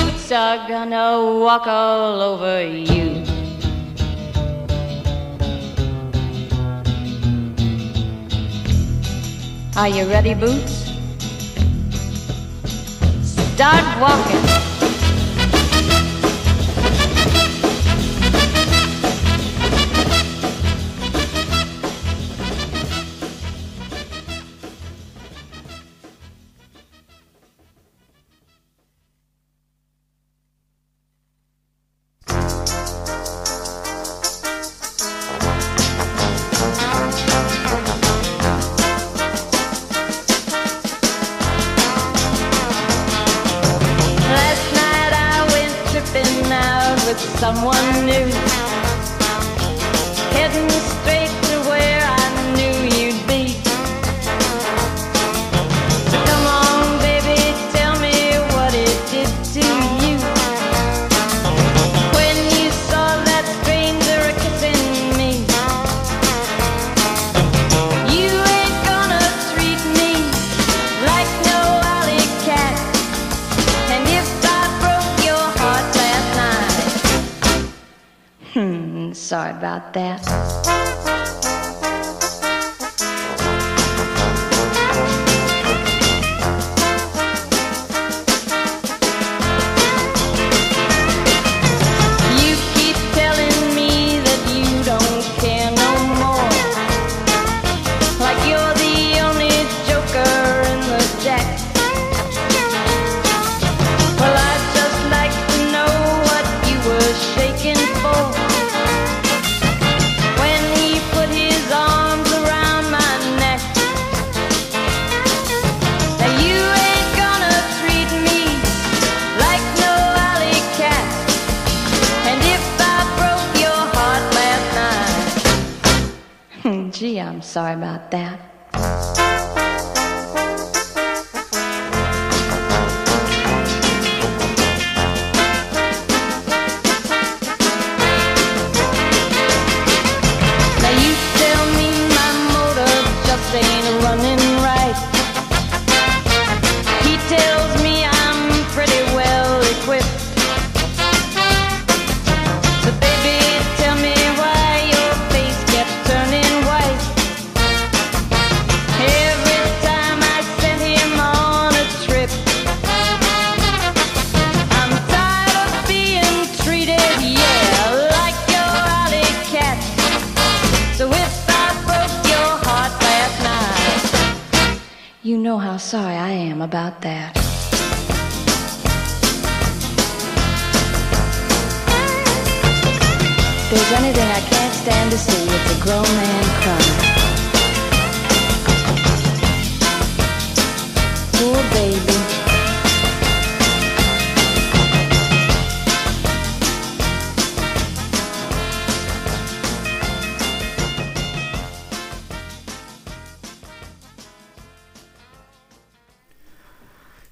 are 0.31 0.67
gonna 0.67 1.39
walk 1.39 1.67
all 1.67 2.21
over 2.21 2.65
you. 2.65 3.23
Are 9.75 9.89
you 9.89 10.07
ready, 10.07 10.33
Boots? 10.33 10.89
Start 13.23 13.99
walking. 13.99 14.70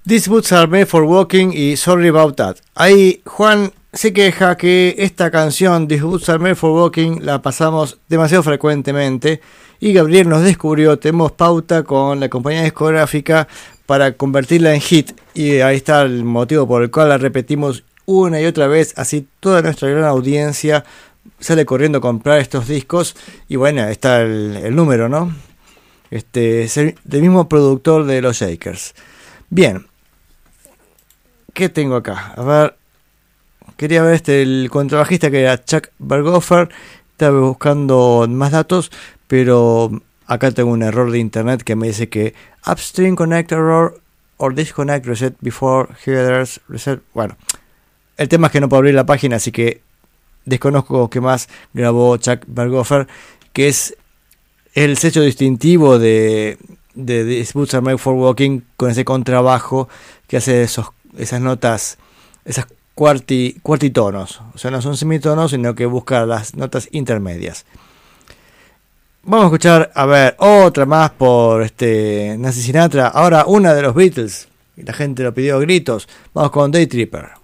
These 0.10 0.27
boots 0.27 0.52
are 0.53 0.65
made 0.65 0.88
for 0.88 1.03
walking 1.03 1.52
y 1.53 1.77
sorry 1.77 2.07
about 2.07 2.36
that. 2.38 2.57
Ahí 2.73 3.22
Juan 3.26 3.72
se 3.94 4.11
queja 4.11 4.57
que 4.57 4.95
esta 4.98 5.30
canción, 5.30 5.88
These 5.88 6.02
boots 6.02 6.30
are 6.30 6.40
made 6.40 6.56
for 6.56 6.72
walking, 6.72 7.19
la 7.22 7.44
pasamos 7.44 7.99
demasiado 8.07 8.41
frecuentemente 8.41 9.40
y 9.80 9.94
Gabriel 9.94 10.27
nos 10.27 10.41
descubrió, 10.41 10.98
tenemos 10.98 11.34
pauta 11.34 11.84
con 11.84 12.19
la 12.19 12.27
compañía 12.27 12.64
discográfica 12.64 13.48
para 13.86 14.14
convertirla 14.14 14.73
en 14.73 14.81
hit 14.81 15.11
y 15.36 15.60
ahí 15.60 15.76
está 15.76 16.02
el 16.02 16.23
motivo 16.23 16.68
por 16.68 16.81
el 16.81 16.90
cual 16.90 17.10
la 17.10 17.19
repetimos 17.19 17.84
una 18.07 18.41
y 18.41 18.48
otra 18.48 18.65
vez, 18.65 18.95
así 18.98 19.27
toda 19.40 19.61
nuestra 19.61 19.90
gran 19.90 20.06
audiencia 20.06 20.86
sale 21.40 21.68
corriendo 21.68 21.99
a 21.99 22.02
comprar 22.02 22.40
estos 22.40 22.68
discos 22.68 23.15
y 23.48 23.57
bueno, 23.57 23.84
está 23.88 24.23
el, 24.23 24.57
el 24.57 24.76
número, 24.76 25.07
¿no? 25.07 25.31
Este 26.10 26.64
es 26.64 26.77
el, 26.77 26.95
del 27.03 27.22
mismo 27.22 27.48
productor 27.48 28.07
de 28.07 28.23
los 28.23 28.38
Shakers. 28.38 28.95
Bien, 29.52 29.86
¿qué 31.53 31.69
tengo 31.69 31.95
acá? 31.95 32.34
A 32.35 32.43
ver, 32.43 32.76
quería 33.77 34.03
ver 34.03 34.15
este, 34.15 34.41
el 34.41 34.69
contrabajista 34.71 35.31
que 35.31 35.41
era 35.41 35.63
Chuck 35.63 35.89
Berghofer. 35.99 36.69
Estaba 37.11 37.39
buscando 37.41 38.26
más 38.30 38.51
datos, 38.51 38.91
pero 39.27 39.91
acá 40.26 40.51
tengo 40.51 40.71
un 40.71 40.84
error 40.84 41.11
de 41.11 41.19
internet 41.19 41.63
que 41.63 41.76
me 41.76 41.88
dice 41.88 42.07
que 42.07 42.34
upstream 42.65 43.15
connect 43.15 43.51
error 43.51 43.99
or 44.38 44.55
disconnect 44.55 45.05
reset 45.05 45.35
before 45.41 45.89
headers 46.05 46.61
reset. 46.67 47.01
Bueno, 47.13 47.35
el 48.17 48.30
tema 48.30 48.47
es 48.47 48.53
que 48.53 48.61
no 48.61 48.69
puedo 48.69 48.80
abrir 48.80 48.95
la 48.95 49.05
página, 49.05 49.35
así 49.35 49.51
que 49.51 49.81
desconozco 50.45 51.09
qué 51.09 51.21
más 51.21 51.49
grabó 51.73 52.15
Chuck 52.17 52.43
Berghofer, 52.47 53.07
que 53.53 53.67
es 53.67 53.95
el 54.73 54.97
sello 54.97 55.21
distintivo 55.23 55.99
de, 55.99 56.57
de 56.93 57.26
These 57.26 57.53
Boots 57.53 57.76
for 57.97 58.13
Walking 58.13 58.61
con 58.77 58.91
ese 58.91 59.03
contrabajo 59.03 59.89
que 60.27 60.38
hace 60.38 60.63
esos, 60.63 60.91
esas 61.18 61.41
notas, 61.41 61.98
esas 62.45 62.68
cuarti, 62.95 63.57
cuartitonos. 63.61 64.41
O 64.53 64.57
sea, 64.57 64.72
no 64.72 64.81
son 64.81 64.98
semitonos, 64.98 65.52
sino 65.52 65.76
que 65.76 65.86
busca 65.86 66.26
las 66.26 66.56
notas 66.56 66.90
intermedias. 66.91 67.65
Vamos 69.23 69.44
a 69.44 69.48
escuchar, 69.48 69.91
a 69.95 70.06
ver, 70.06 70.36
otra 70.40 70.86
más 70.86 71.11
por 71.11 71.64
este 71.64 72.36
Nancy 72.38 72.61
Sinatra. 72.61 73.07
Ahora 73.07 73.45
una 73.45 73.73
de 73.73 73.81
los 73.81 73.95
Beatles. 73.95 74.48
La 74.76 74.94
gente 74.94 75.23
lo 75.23 75.34
pidió 75.34 75.57
a 75.57 75.60
gritos. 75.60 76.07
Vamos 76.34 76.52
con 76.52 76.72
Day 76.72 76.88
Tripper. 76.88 77.39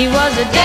He 0.00 0.08
was 0.08 0.38
a 0.38 0.59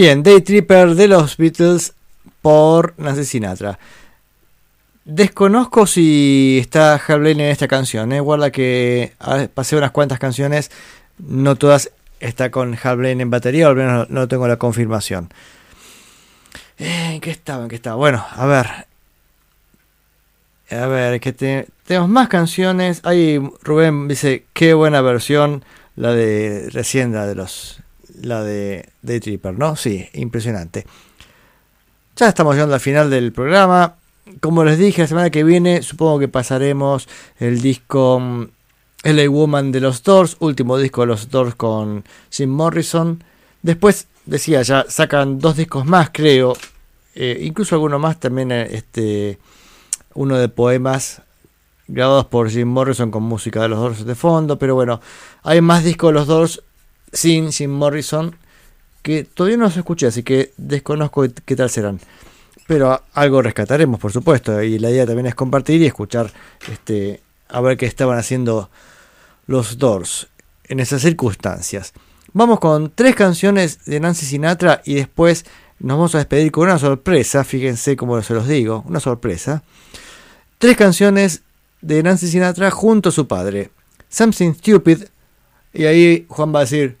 Bien, 0.00 0.22
Day 0.22 0.40
Tripper 0.40 0.94
de 0.94 1.08
los 1.08 1.36
Beatles 1.36 1.92
por 2.40 2.94
Nancy 2.96 3.22
Sinatra. 3.26 3.78
Desconozco 5.04 5.86
si 5.86 6.56
está 6.58 6.94
Hal 6.94 7.26
en 7.26 7.40
esta 7.42 7.68
canción. 7.68 8.10
¿eh? 8.12 8.20
Guarda 8.20 8.50
que 8.50 9.12
ah, 9.20 9.46
pasé 9.52 9.76
unas 9.76 9.90
cuantas 9.90 10.18
canciones, 10.18 10.70
no 11.18 11.54
todas 11.56 11.90
está 12.18 12.50
con 12.50 12.78
Hal 12.82 13.04
en 13.04 13.28
batería, 13.28 13.66
o 13.66 13.70
al 13.72 13.76
menos 13.76 14.08
no, 14.08 14.26
tengo 14.26 14.48
la 14.48 14.56
confirmación. 14.56 15.28
Eh, 16.78 17.16
¿En 17.16 17.20
qué 17.20 17.30
estaba? 17.30 17.64
¿En 17.64 17.68
qué 17.68 17.76
estaba? 17.76 17.96
Bueno, 17.96 18.24
a 18.30 18.46
ver. 18.46 18.68
A 20.70 20.86
ver, 20.86 21.20
que 21.20 21.34
te- 21.34 21.66
tenemos 21.84 22.08
más 22.08 22.28
canciones. 22.28 23.02
Ahí 23.04 23.38
Rubén 23.62 24.08
dice, 24.08 24.46
qué 24.54 24.72
buena 24.72 25.02
versión 25.02 25.62
la 25.94 26.14
de 26.14 26.70
recién, 26.70 27.12
la 27.12 27.26
de 27.26 27.34
los 27.34 27.79
la 28.22 28.42
de 28.42 28.88
Day 29.02 29.20
Tripper, 29.20 29.58
¿no? 29.58 29.76
Sí, 29.76 30.08
impresionante. 30.14 30.86
Ya 32.16 32.28
estamos 32.28 32.54
llegando 32.54 32.74
al 32.74 32.80
final 32.80 33.10
del 33.10 33.32
programa. 33.32 33.96
Como 34.40 34.64
les 34.64 34.78
dije, 34.78 35.02
la 35.02 35.08
semana 35.08 35.30
que 35.30 35.44
viene 35.44 35.82
supongo 35.82 36.18
que 36.18 36.28
pasaremos 36.28 37.08
el 37.38 37.60
disco 37.62 38.20
mm, 38.20 38.48
LA 39.04 39.28
Woman 39.28 39.72
de 39.72 39.80
los 39.80 40.02
Doors, 40.02 40.36
último 40.40 40.76
disco 40.76 41.00
de 41.00 41.06
los 41.06 41.30
Doors 41.30 41.54
con 41.54 42.04
Jim 42.30 42.50
Morrison. 42.50 43.24
Después, 43.62 44.06
decía, 44.26 44.62
ya 44.62 44.84
sacan 44.88 45.38
dos 45.38 45.56
discos 45.56 45.86
más, 45.86 46.10
creo. 46.12 46.54
Eh, 47.14 47.38
incluso 47.42 47.74
alguno 47.74 47.98
más 47.98 48.20
también, 48.20 48.52
eh, 48.52 48.68
este, 48.70 49.38
uno 50.14 50.36
de 50.36 50.48
poemas 50.48 51.22
grabados 51.88 52.26
por 52.26 52.50
Jim 52.50 52.68
Morrison 52.68 53.10
con 53.10 53.22
música 53.22 53.62
de 53.62 53.68
los 53.68 53.78
Doors 53.78 54.04
de 54.04 54.14
fondo. 54.14 54.58
Pero 54.58 54.74
bueno, 54.74 55.00
hay 55.42 55.60
más 55.60 55.84
discos 55.84 56.10
de 56.10 56.14
los 56.14 56.26
Doors 56.26 56.62
sin 57.12 57.52
Jim 57.52 57.70
Morrison 57.70 58.34
que 59.02 59.24
todavía 59.24 59.56
no 59.56 59.64
los 59.64 59.76
escuché, 59.76 60.06
así 60.06 60.22
que 60.22 60.52
desconozco 60.56 61.24
qué 61.44 61.56
tal 61.56 61.70
serán. 61.70 62.00
Pero 62.66 63.02
algo 63.14 63.42
rescataremos, 63.42 63.98
por 63.98 64.12
supuesto, 64.12 64.62
y 64.62 64.78
la 64.78 64.90
idea 64.90 65.06
también 65.06 65.26
es 65.26 65.34
compartir 65.34 65.80
y 65.82 65.86
escuchar 65.86 66.30
este 66.70 67.20
a 67.48 67.60
ver 67.60 67.76
qué 67.76 67.86
estaban 67.86 68.18
haciendo 68.18 68.70
los 69.46 69.78
Doors 69.78 70.28
en 70.64 70.78
esas 70.78 71.02
circunstancias. 71.02 71.92
Vamos 72.32 72.60
con 72.60 72.92
tres 72.94 73.16
canciones 73.16 73.84
de 73.86 73.98
Nancy 73.98 74.24
Sinatra 74.24 74.82
y 74.84 74.94
después 74.94 75.44
nos 75.80 75.96
vamos 75.96 76.14
a 76.14 76.18
despedir 76.18 76.52
con 76.52 76.64
una 76.64 76.78
sorpresa, 76.78 77.42
fíjense 77.42 77.96
cómo 77.96 78.22
se 78.22 78.34
los 78.34 78.46
digo, 78.46 78.84
una 78.86 79.00
sorpresa. 79.00 79.64
Tres 80.58 80.76
canciones 80.76 81.42
de 81.80 82.02
Nancy 82.02 82.28
Sinatra 82.28 82.70
junto 82.70 83.08
a 83.08 83.12
su 83.12 83.26
padre. 83.26 83.70
Something 84.08 84.52
Stupid, 84.52 85.04
y 85.72 85.86
ahí 85.86 86.26
Juan 86.28 86.54
va 86.54 86.60
a 86.60 86.62
decir, 86.62 86.99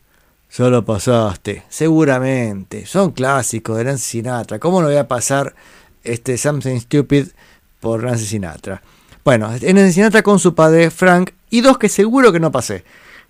solo 0.50 0.84
pasaste, 0.84 1.62
seguramente, 1.68 2.84
son 2.84 3.12
clásicos 3.12 3.78
de 3.78 3.84
Nancy 3.84 4.04
Sinatra, 4.04 4.58
¿cómo 4.58 4.82
no 4.82 4.88
voy 4.88 4.96
a 4.96 5.08
pasar 5.08 5.54
este 6.02 6.36
Something 6.36 6.80
Stupid 6.80 7.28
por 7.78 8.02
Nancy 8.02 8.26
Sinatra? 8.26 8.82
Bueno, 9.24 9.52
es 9.54 9.62
Nancy 9.62 9.92
Sinatra 9.92 10.22
con 10.22 10.40
su 10.40 10.54
padre 10.54 10.90
Frank 10.90 11.30
y 11.50 11.60
dos 11.60 11.78
que 11.78 11.88
seguro 11.88 12.32
que 12.32 12.40
no 12.40 12.50
pasé. 12.50 12.84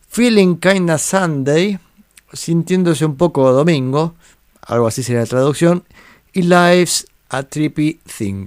Feeling 0.09 0.57
Kinda 0.57 0.99
Sunday, 0.99 1.79
sintiéndose 2.33 3.05
un 3.05 3.17
poco 3.17 3.53
domingo, 3.53 4.15
algo 4.63 4.87
así 4.87 5.03
sería 5.03 5.21
la 5.21 5.27
traducción, 5.27 5.85
y 6.33 6.43
Life's 6.43 7.07
a 7.29 7.43
Trippy 7.43 8.01
Thing. 8.19 8.47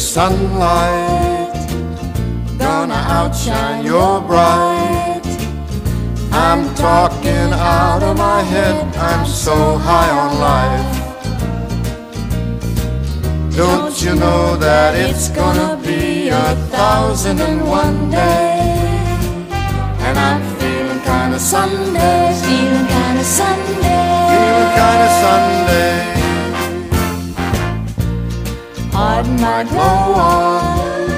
Sunlight, 0.00 1.68
gonna 2.58 2.94
outshine 2.94 3.84
your 3.84 4.20
bright. 4.22 5.20
I'm 6.32 6.74
talking 6.74 7.52
out 7.52 8.02
of 8.02 8.16
my 8.16 8.42
head, 8.42 8.96
I'm 8.96 9.26
so 9.26 9.76
high 9.76 10.10
on 10.10 10.30
life. 10.40 10.96
Don't 13.54 14.02
you 14.02 14.14
know 14.16 14.56
that 14.56 14.94
it's 14.96 15.28
gonna 15.28 15.78
be 15.80 16.28
a 16.30 16.56
thousand 16.72 17.38
and 17.38 17.60
one 17.68 18.10
day? 18.10 18.58
And 20.00 20.18
I'm 20.18 20.42
feeling 20.58 21.00
kinda 21.02 21.38
Sunday, 21.38 22.34
Feeling 22.42 22.88
kinda 22.96 23.22
Sunday. 23.22 24.08
feeling 24.32 24.70
kinda 24.80 25.08
Sunday. 25.22 26.19
Heart 29.00 29.28
might 29.40 29.68
go 29.70 29.90
on, 30.28 31.08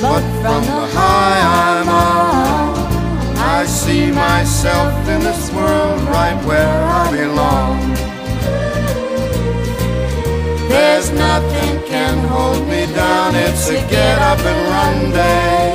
But 0.00 0.24
from 0.40 0.62
the 0.72 0.84
high 0.96 1.40
I'm 1.60 1.88
on, 1.88 3.36
I 3.56 3.66
see 3.66 4.10
myself 4.10 4.94
in 5.06 5.20
this 5.20 5.52
world 5.52 6.00
right 6.16 6.38
where 6.48 6.78
I 7.02 7.04
belong. 7.20 7.78
There's 10.72 11.10
nothing 11.26 11.74
can 11.92 12.16
hold 12.32 12.66
me 12.72 12.86
down, 13.02 13.34
it's 13.34 13.68
a 13.68 13.78
get 13.94 14.18
up 14.30 14.40
and 14.52 14.60
run 14.72 14.98
day. 15.12 15.72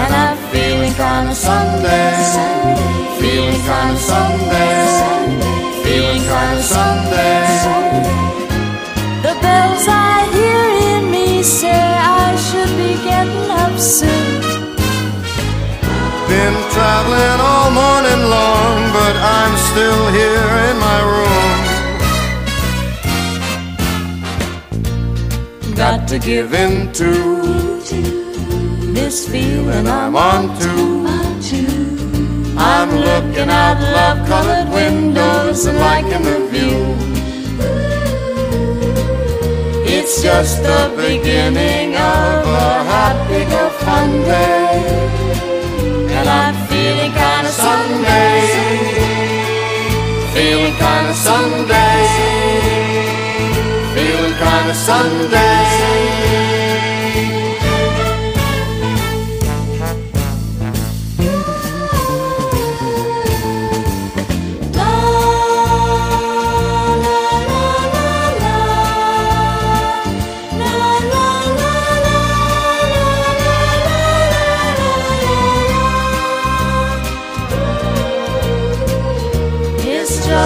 And 0.00 0.10
I'm 0.24 0.38
feeling 0.50 0.94
kinda 0.94 1.34
Sunday, 1.48 2.14
feeling 3.20 3.60
kinda 3.70 3.98
Sunday, 4.10 4.74
feeling 5.84 6.22
kinda 6.32 6.62
Sunday. 6.74 8.43
The 9.44 9.50
bells 9.50 9.86
I 9.88 10.24
hear 10.38 10.64
in 10.92 11.10
me 11.10 11.42
say 11.42 11.82
I 12.24 12.34
should 12.46 12.72
be 12.80 12.92
getting 13.04 13.50
up 13.62 13.78
soon. 13.78 14.40
Been 16.32 16.56
traveling 16.72 17.40
all 17.50 17.70
morning 17.82 18.22
long, 18.36 18.76
but 18.98 19.14
I'm 19.36 19.54
still 19.68 20.04
here 20.18 20.50
in 20.68 20.76
my 20.88 20.98
room. 21.12 21.58
Got 25.76 26.08
to 26.08 26.18
give 26.18 26.54
in 26.54 26.90
to 27.00 27.10
This 28.94 29.28
feeling 29.28 29.86
I'm 29.86 30.16
on 30.16 30.58
to. 30.60 30.72
I'm 32.56 32.90
looking 33.08 33.50
out 33.50 33.78
love 33.98 34.26
colored 34.26 34.70
windows 34.72 35.66
and 35.66 35.78
liking 35.78 36.22
the 36.22 36.38
view. 36.50 37.13
It's 40.14 40.22
just 40.22 40.62
the 40.62 40.94
beginning 40.96 41.96
of 41.96 42.46
a 42.46 42.84
happy 42.86 43.42
go 43.50 43.68
fun 43.82 44.10
day. 44.22 44.78
And 46.14 46.28
I'm 46.28 46.54
feeling 46.68 47.10
kinda 47.10 47.50
Sunday. 47.50 48.38
Feeling 50.32 50.76
kinda 50.78 51.14
Sunday. 51.14 52.06
Feeling 53.96 54.36
kinda 54.38 54.74
Sunday. 54.86 56.53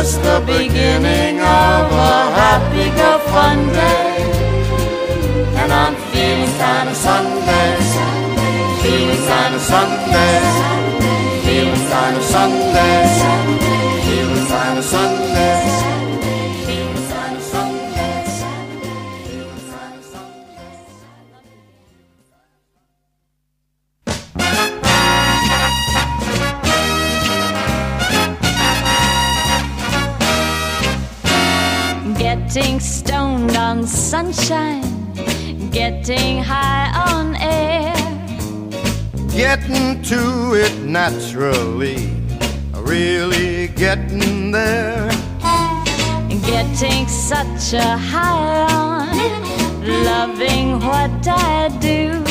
just 0.02 0.22
the 0.22 0.38
beginning 0.46 1.40
of 1.40 1.90
a 1.90 2.14
happy 2.40 2.88
go 3.00 3.18
fun 3.32 3.58
day. 3.72 4.22
And 5.60 5.72
I'm 5.72 5.96
feeling 6.12 6.54
kind 6.56 6.88
of 6.88 6.96
Sunday, 6.96 7.70
feeling 8.82 9.22
kind 9.26 9.54
of 9.56 9.60
Sunday, 9.60 10.38
feeling 11.44 11.84
kind 11.90 12.16
of 12.16 12.22
Sunday. 12.22 13.67
Sunshine, 34.32 35.70
getting 35.70 36.42
high 36.42 36.90
on 37.10 37.34
air. 37.36 37.94
Getting 39.30 40.02
to 40.02 40.54
it 40.54 40.74
naturally, 40.82 42.12
really 42.74 43.68
getting 43.68 44.50
there. 44.50 45.10
Getting 46.28 47.06
such 47.08 47.74
a 47.74 47.96
high 47.96 48.66
on 48.72 49.08
loving 50.04 50.80
what 50.80 51.26
I 51.26 51.68
do. 51.80 52.22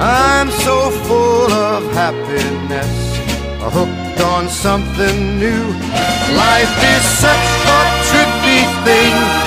I'm 0.00 0.50
so 0.50 0.90
full 1.06 1.52
of 1.52 1.82
happiness, 1.92 2.94
hooked 3.76 4.20
on 4.20 4.48
something 4.48 5.38
new. 5.38 5.64
Life 6.34 6.76
is 6.94 7.04
such 7.24 7.50
a 7.66 7.80
trippy 8.08 8.84
thing. 8.84 9.41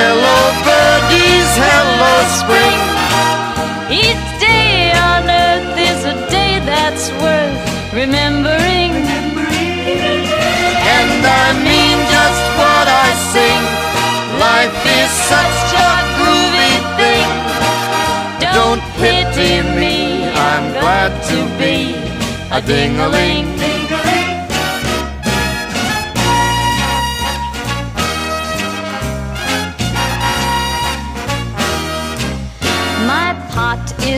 Hello, 0.00 0.38
birdies, 0.62 1.50
hello, 1.58 2.12
spring. 2.38 2.78
Each 3.90 4.26
day 4.38 4.94
on 4.94 5.26
earth 5.26 5.74
is 5.74 6.00
a 6.04 6.14
day 6.30 6.62
that's 6.62 7.10
worth 7.18 7.58
remembering. 7.92 8.94
And 10.98 11.20
I 11.26 11.46
mean 11.66 11.98
just 12.14 12.44
what 12.60 12.86
I 12.86 13.08
sing. 13.34 13.62
Life 14.46 14.78
is 15.00 15.10
such 15.34 15.66
a 15.88 15.92
groovy 16.14 16.74
thing. 16.98 17.30
Don't 18.54 18.84
pity 19.02 19.66
me, 19.80 20.30
I'm 20.30 20.66
glad 20.78 21.10
to 21.30 21.38
be 21.58 21.98
a 22.54 22.60
ding-a-ling. 22.62 23.77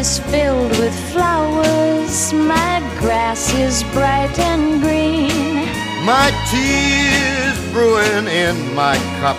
Is 0.00 0.18
filled 0.32 0.70
with 0.78 0.96
flowers, 1.12 2.32
my 2.32 2.80
grass 2.98 3.52
is 3.52 3.82
bright 3.92 4.34
and 4.38 4.80
green. 4.80 5.66
My 6.06 6.28
tears 6.48 7.58
brewing 7.70 8.26
in 8.26 8.56
my 8.74 8.96
cup, 9.20 9.38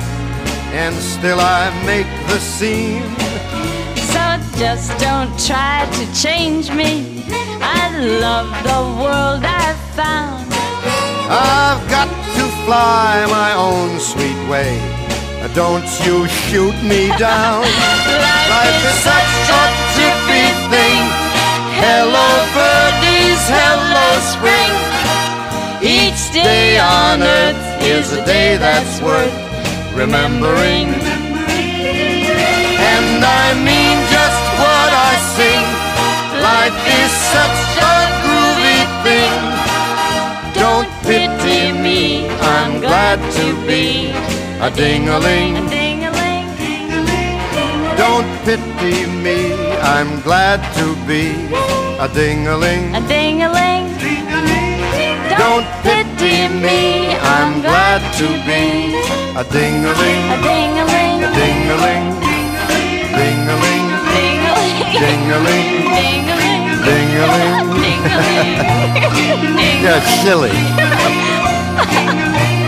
and 0.84 0.94
still 0.96 1.40
I 1.40 1.64
make 1.84 2.12
the 2.30 2.38
scene. 2.40 3.10
So 4.14 4.24
just 4.62 4.90
don't 5.00 5.34
try 5.50 5.90
to 5.98 6.04
change 6.14 6.70
me. 6.70 7.26
I 7.80 7.84
love 8.26 8.50
the 8.70 8.82
world 9.02 9.44
I've 9.44 9.82
found. 9.98 10.46
I've 11.28 11.84
got 11.90 12.10
to 12.38 12.46
fly 12.66 13.26
my 13.40 13.52
own 13.68 14.00
sweet 14.00 14.42
way. 14.48 14.78
Don't 15.56 15.90
you 16.06 16.28
shoot 16.28 16.78
me 16.84 17.08
down. 17.18 17.62
Life 18.54 18.86
is 18.92 19.00
such 19.10 19.50
a. 19.50 19.81
Hello, 21.82 22.30
birdies, 22.54 23.42
hello, 23.50 24.08
spring. 24.22 24.74
Each 25.82 26.30
day 26.32 26.78
on 26.78 27.24
earth 27.24 27.82
is 27.82 28.14
a 28.14 28.24
day 28.24 28.56
that's 28.58 29.02
worth 29.02 29.34
remembering. 29.98 30.94
And 32.94 33.26
I 33.26 33.58
mean 33.68 33.98
just 34.14 34.44
what 34.62 34.92
I 34.94 35.14
sing. 35.34 35.66
Life 36.50 36.80
is 37.02 37.12
such 37.34 37.62
a 37.82 37.98
groovy 38.22 38.82
thing. 39.02 39.34
Don't 40.54 40.92
pity 41.02 41.72
me, 41.72 42.30
I'm 42.30 42.80
glad 42.80 43.18
to 43.38 43.46
be 43.66 44.12
a 44.62 44.70
ding-a-ling. 44.70 45.81
Don't 48.02 48.26
pity 48.46 49.06
me, 49.22 49.38
I'm 49.96 50.22
glad 50.22 50.60
to 50.80 50.86
be 51.06 51.24
a 52.02 52.08
ding-a-ling. 52.10 52.96
a 52.96 53.02
ding-a-ling. 53.08 53.86
Don't 55.38 55.68
pity 55.86 56.38
me, 56.66 56.80
I'm 57.36 57.62
glad 57.62 58.02
to 58.18 58.28
be 58.50 58.64
a 59.38 59.44
ding-a-ling. 59.56 60.24
A 60.34 60.38
ding-a-ling, 60.50 61.20
A 61.22 61.30
ding-a-ling, 61.40 62.06
ding-a-ling, 62.26 63.06
ding-a-ling, 63.22 63.86
ding-a-ling, 65.04 65.70
ding-a-ling, 65.86 66.58
ding-a-ling. 66.88 67.60
ding-a-ling. 67.82 68.02
You're 69.86 70.06
silly. 70.24 70.58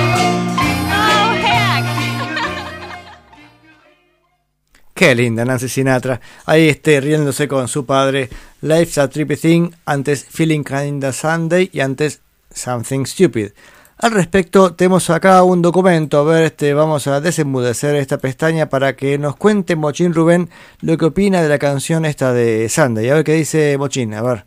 Qué 4.93 5.15
linda 5.15 5.43
Nancy 5.43 5.69
Sinatra. 5.69 6.21
Ahí 6.45 6.69
este, 6.69 7.01
riéndose 7.01 7.47
con 7.47 7.67
su 7.67 7.85
padre. 7.85 8.29
Life's 8.61 8.99
a 8.99 9.09
Trippy 9.09 9.35
Thing, 9.35 9.71
antes 9.85 10.23
Feeling 10.25 10.63
Kinda 10.63 11.11
Sunday 11.11 11.69
y 11.73 11.79
antes 11.79 12.21
Something 12.53 13.05
Stupid. 13.05 13.51
Al 13.97 14.11
respecto, 14.11 14.73
tenemos 14.75 15.09
acá 15.09 15.41
un 15.43 15.61
documento. 15.61 16.19
A 16.19 16.23
ver, 16.23 16.43
este, 16.43 16.73
vamos 16.73 17.07
a 17.07 17.21
desenmudecer 17.21 17.95
esta 17.95 18.17
pestaña 18.17 18.69
para 18.69 18.95
que 18.95 19.17
nos 19.17 19.35
cuente 19.35 19.75
Mochín 19.75 20.13
Rubén 20.13 20.49
lo 20.81 20.97
que 20.97 21.05
opina 21.05 21.41
de 21.41 21.49
la 21.49 21.57
canción 21.57 22.05
esta 22.05 22.31
de 22.33 22.69
Sunday. 22.69 23.09
A 23.09 23.15
ver 23.15 23.23
qué 23.23 23.33
dice 23.33 23.77
Mochín. 23.77 24.13
A 24.13 24.21
ver. 24.21 24.45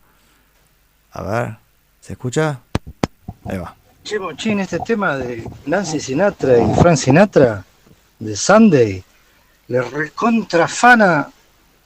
A 1.12 1.22
ver. 1.22 1.56
¿Se 2.00 2.12
escucha? 2.12 2.60
Ahí 3.46 3.58
va. 3.58 3.74
Che, 4.04 4.20
Mochín, 4.20 4.60
este 4.60 4.78
tema 4.78 5.16
de 5.16 5.42
Nancy 5.66 5.98
Sinatra 5.98 6.58
y 6.58 6.74
Frank 6.76 6.96
Sinatra, 6.96 7.64
de 8.20 8.36
Sunday, 8.36 9.02
le 9.68 9.82
recontrafana 9.82 11.28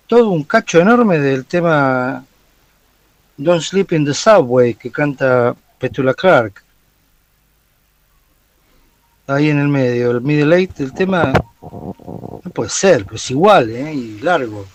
todo 0.06 0.30
un 0.30 0.44
cacho 0.44 0.80
enorme 0.80 1.18
del 1.18 1.44
tema 1.46 2.24
Don't 3.36 3.62
Sleep 3.62 3.92
in 3.92 4.04
the 4.04 4.14
Subway 4.14 4.74
que 4.74 4.90
canta 4.90 5.54
Petula 5.78 6.14
Clark. 6.14 6.62
Ahí 9.26 9.48
en 9.48 9.60
el 9.60 9.68
medio, 9.68 10.10
el 10.10 10.20
middle 10.20 10.56
eight 10.56 10.74
del 10.74 10.92
tema 10.92 11.32
no 11.62 12.50
puede 12.52 12.70
ser, 12.70 13.06
pues 13.06 13.24
es 13.24 13.30
igual, 13.30 13.70
¿eh? 13.70 13.94
Y 13.94 14.20
largo. 14.20 14.66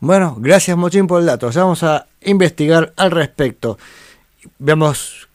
Bueno, 0.00 0.36
gracias 0.38 0.76
Mochín 0.76 1.06
por 1.06 1.20
el 1.20 1.26
dato. 1.26 1.50
Vamos 1.54 1.82
a 1.82 2.06
investigar 2.22 2.92
al 2.96 3.10
respecto. 3.10 3.78
Veamos 4.58 5.28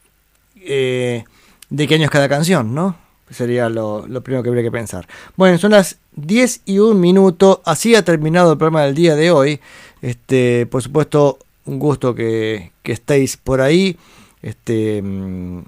eh, 0.56 1.24
de 1.68 1.88
qué 1.88 1.94
año 1.94 2.04
es 2.04 2.10
cada 2.10 2.28
canción, 2.28 2.74
¿no? 2.74 2.96
Sería 3.30 3.68
lo, 3.68 4.06
lo 4.06 4.22
primero 4.22 4.42
que 4.42 4.48
habría 4.48 4.64
que 4.64 4.72
pensar. 4.72 5.06
Bueno, 5.36 5.56
son 5.58 5.72
las 5.72 5.98
10 6.16 6.62
y 6.66 6.78
un 6.80 7.00
minuto. 7.00 7.62
Así 7.64 7.94
ha 7.94 8.04
terminado 8.04 8.52
el 8.52 8.58
programa 8.58 8.82
del 8.82 8.94
día 8.94 9.14
de 9.14 9.30
hoy. 9.30 9.60
Este, 10.02 10.66
por 10.66 10.82
supuesto, 10.82 11.38
un 11.66 11.78
gusto 11.78 12.14
que, 12.14 12.72
que 12.82 12.92
estéis 12.92 13.36
por 13.36 13.60
ahí. 13.60 13.96
Este, 14.42 15.00
mm, 15.02 15.60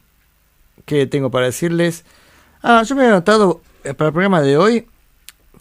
¿qué 0.87 1.07
tengo 1.07 1.31
para 1.31 1.47
decirles? 1.47 2.05
Ah, 2.63 2.83
yo 2.83 2.97
me 2.97 3.05
he 3.05 3.09
anotado 3.09 3.61
eh, 3.85 3.95
para 3.95 4.09
el 4.09 4.13
programa 4.13 4.41
de 4.43 4.57
hoy 4.57 4.87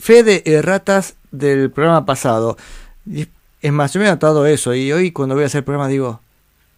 fe 0.02 0.24
de 0.24 0.42
erratas 0.46 1.16
del 1.32 1.70
programa 1.70 2.06
pasado. 2.06 2.58
Es 3.62 3.72
más, 3.72 3.94
yo 3.94 4.00
me 4.00 4.08
he 4.08 4.10
anotado 4.10 4.48
eso 4.48 4.74
y 4.74 4.92
hoy 4.92 5.12
cuando 5.12 5.36
voy 5.36 5.44
a 5.44 5.48
hacer 5.48 5.60
el 5.60 5.66
programa 5.66 5.88
digo, 5.88 6.22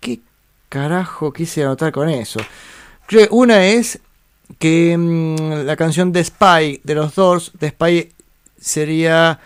¿qué 0.01 0.19
carajo 0.67 1.31
quise 1.31 1.63
anotar 1.63 1.93
con 1.93 2.09
eso? 2.09 2.41
Una 3.29 3.65
es 3.65 3.99
que 4.59 4.97
mm, 4.97 5.65
la 5.65 5.75
canción 5.75 6.11
de 6.11 6.23
Spy 6.23 6.81
de 6.83 6.95
los 6.95 7.15
Doors, 7.15 7.51
de 7.59 7.69
Spy 7.69 8.11
sería 8.59 9.39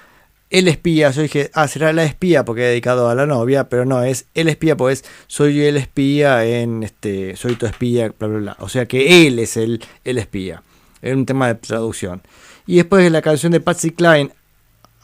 El 0.49 0.67
espía. 0.67 1.11
Yo 1.11 1.21
dije, 1.21 1.51
ah, 1.53 1.67
será 1.67 1.93
la 1.93 2.03
espía 2.03 2.45
porque 2.45 2.63
he 2.63 2.69
dedicado 2.69 3.09
a 3.09 3.15
la 3.15 3.25
novia, 3.25 3.69
pero 3.69 3.85
no, 3.85 4.03
es 4.03 4.27
el 4.33 4.47
espía, 4.49 4.77
pues 4.77 5.03
soy 5.27 5.61
el 5.61 5.77
espía 5.77 6.45
en 6.45 6.83
este, 6.83 7.35
soy 7.35 7.55
tu 7.55 7.65
espía, 7.65 8.13
bla, 8.17 8.27
bla, 8.27 8.39
bla. 8.39 8.57
O 8.59 8.69
sea 8.69 8.85
que 8.85 9.27
él 9.27 9.39
es 9.39 9.57
el, 9.57 9.83
el 10.03 10.17
espía. 10.17 10.63
Es 11.01 11.13
un 11.13 11.25
tema 11.25 11.47
de 11.47 11.55
traducción. 11.55 12.21
Y 12.65 12.77
después 12.77 13.09
la 13.11 13.21
canción 13.21 13.51
de 13.51 13.59
Patsy 13.59 13.91
Cline, 13.91 14.31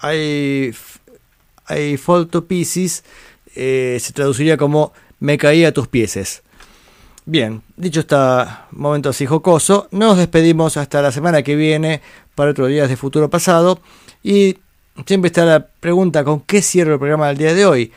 I, 0.04 0.74
I 1.70 1.98
Fall 1.98 2.28
to 2.28 2.46
Pieces, 2.46 3.04
eh, 3.56 3.98
se 4.02 4.14
traduciría 4.14 4.58
como 4.58 4.94
Me 5.20 5.38
caí 5.38 5.64
a 5.64 5.74
tus 5.74 5.88
pieses. 5.88 6.44
Bien, 7.26 7.62
dicho 7.78 8.02
este 8.02 8.18
momento 8.72 9.10
así 9.10 9.26
jocoso, 9.26 9.88
nos 9.92 10.18
despedimos 10.18 10.76
hasta 10.76 11.02
la 11.02 11.12
semana 11.12 11.42
que 11.42 11.56
viene 11.56 12.02
para 12.36 12.52
otros 12.52 12.68
días 12.68 12.90
de 12.90 12.98
futuro 12.98 13.30
pasado. 13.30 13.80
Y 14.22 14.58
siempre 15.06 15.28
está 15.28 15.46
la 15.46 15.66
pregunta: 15.66 16.26
¿con 16.26 16.42
qué 16.42 16.62
cierro 16.62 16.94
el 16.94 17.00
programa 17.00 17.28
del 17.28 17.38
día 17.38 17.54
de 17.54 17.66
hoy? 17.66 17.94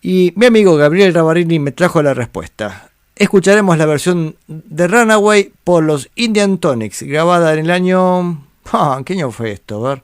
Y 0.00 0.32
mi 0.34 0.46
amigo 0.46 0.76
Gabriel 0.76 1.12
Ravarini 1.12 1.58
me 1.58 1.72
trajo 1.72 2.02
la 2.02 2.14
respuesta. 2.14 2.90
Escucharemos 3.16 3.76
la 3.76 3.84
versión 3.84 4.36
de 4.46 4.88
Runaway 4.88 5.52
por 5.62 5.84
los 5.84 6.08
Indian 6.14 6.56
Tonics, 6.56 7.02
grabada 7.02 7.52
en 7.52 7.58
el 7.60 7.70
año. 7.70 8.46
Ah, 8.72 9.02
¿Qué 9.04 9.12
año 9.12 9.30
fue 9.30 9.52
esto? 9.52 9.84
A 9.84 9.90
ver. 9.90 10.02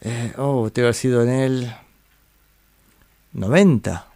Eh, 0.00 0.32
oh, 0.38 0.70
debe 0.74 0.88
haber 0.88 0.94
sido 0.94 1.22
en 1.22 1.28
el 1.28 1.72
90. 3.32 4.06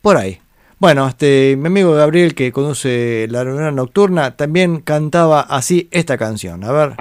Por 0.00 0.16
ahí. 0.16 0.40
Bueno, 0.82 1.06
este, 1.06 1.54
mi 1.56 1.68
amigo 1.68 1.92
Gabriel, 1.92 2.34
que 2.34 2.50
conduce 2.50 3.28
La 3.30 3.44
Reunión 3.44 3.76
Nocturna, 3.76 4.34
también 4.34 4.80
cantaba 4.80 5.40
así 5.40 5.86
esta 5.92 6.18
canción. 6.18 6.64
A 6.64 6.72
ver. 6.72 6.96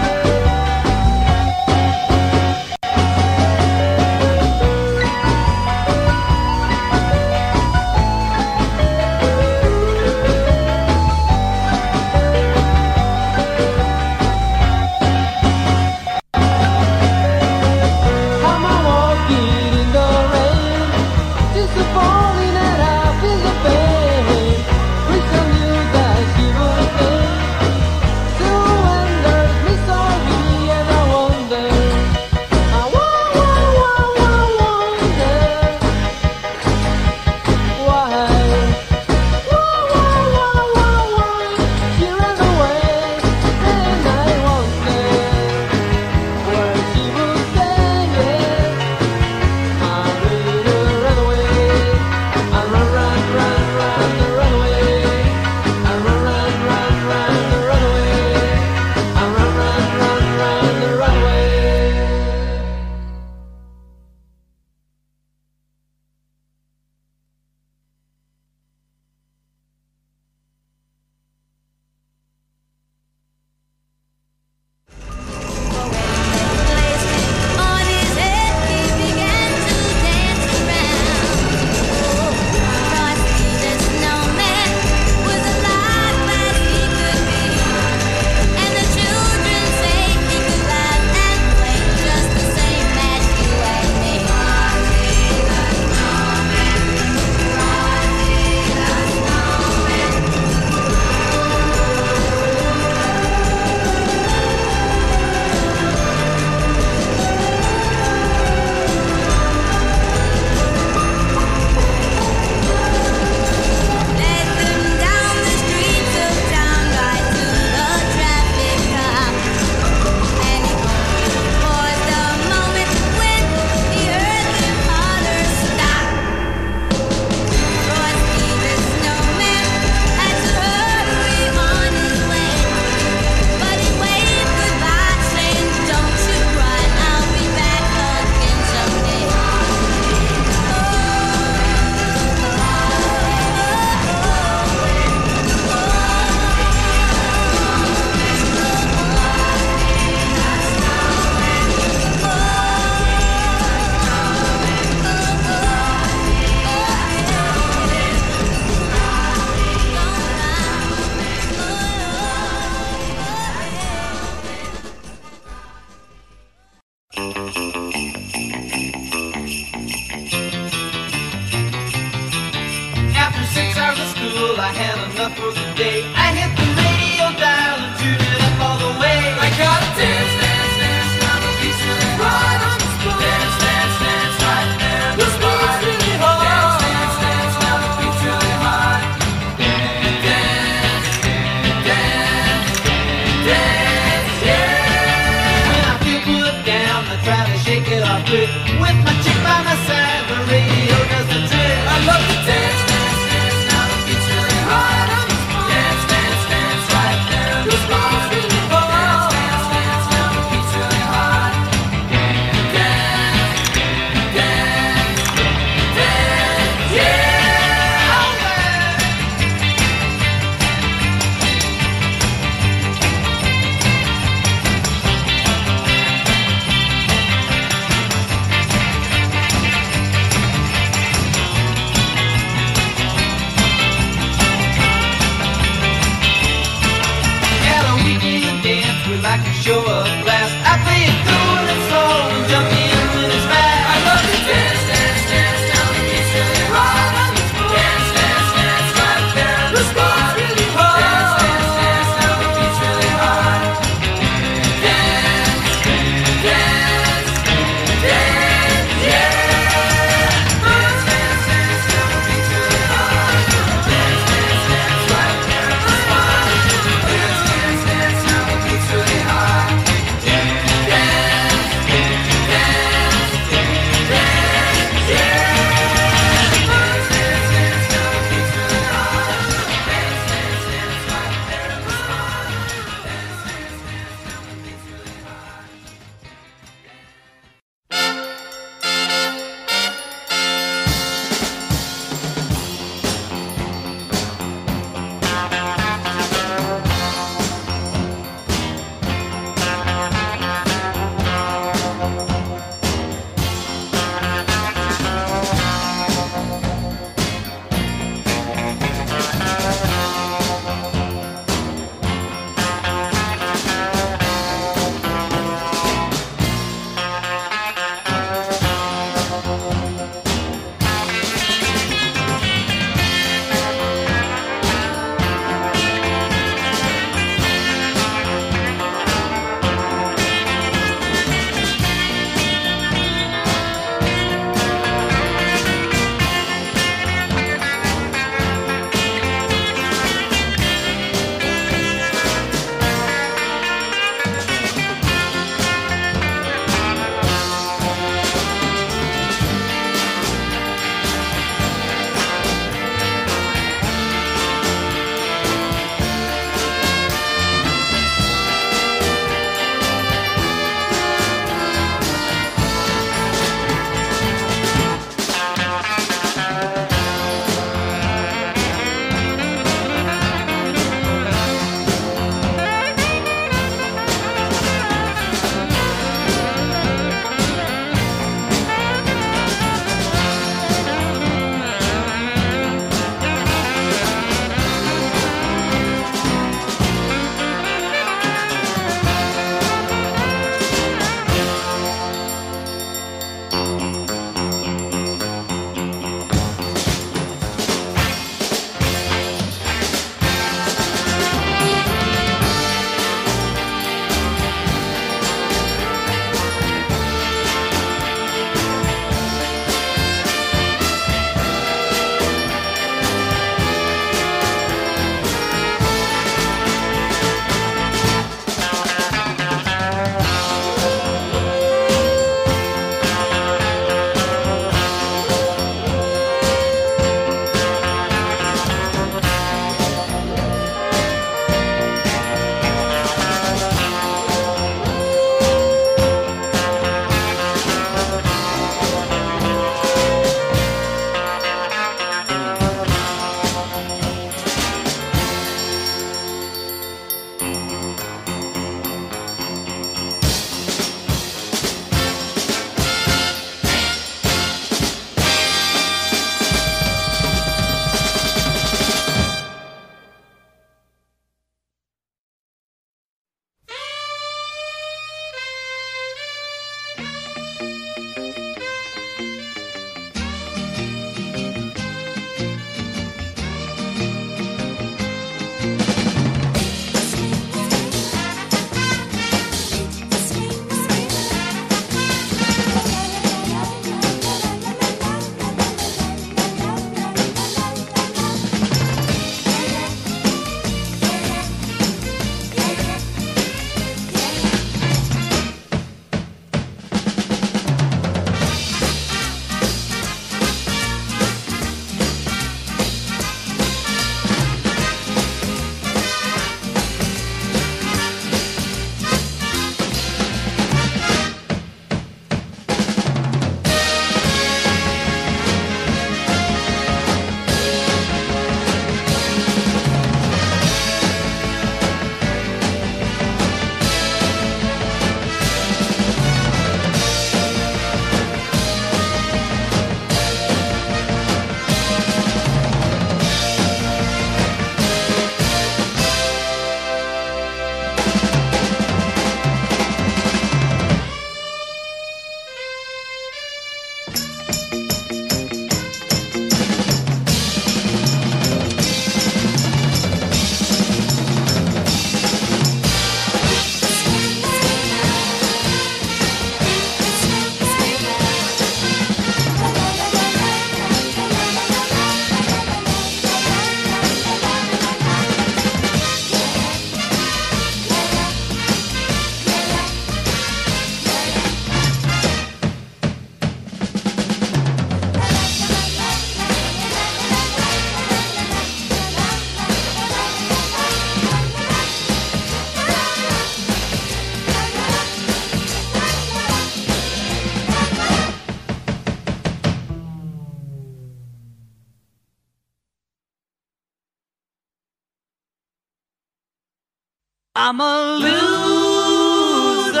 I'm 597.70 597.80
a 597.80 598.16
loser. 598.24 600.00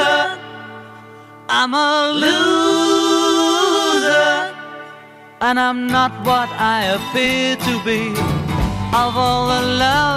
I'm 1.50 1.74
a 1.74 2.12
loser. 2.22 2.48
And 5.42 5.60
I'm 5.60 5.86
not 5.86 6.12
what 6.24 6.48
I 6.76 6.84
appear 6.96 7.56
to 7.56 7.84
be. 7.84 8.00
Of 9.02 9.18
all 9.18 9.48
the 9.48 9.60
love 9.84 9.98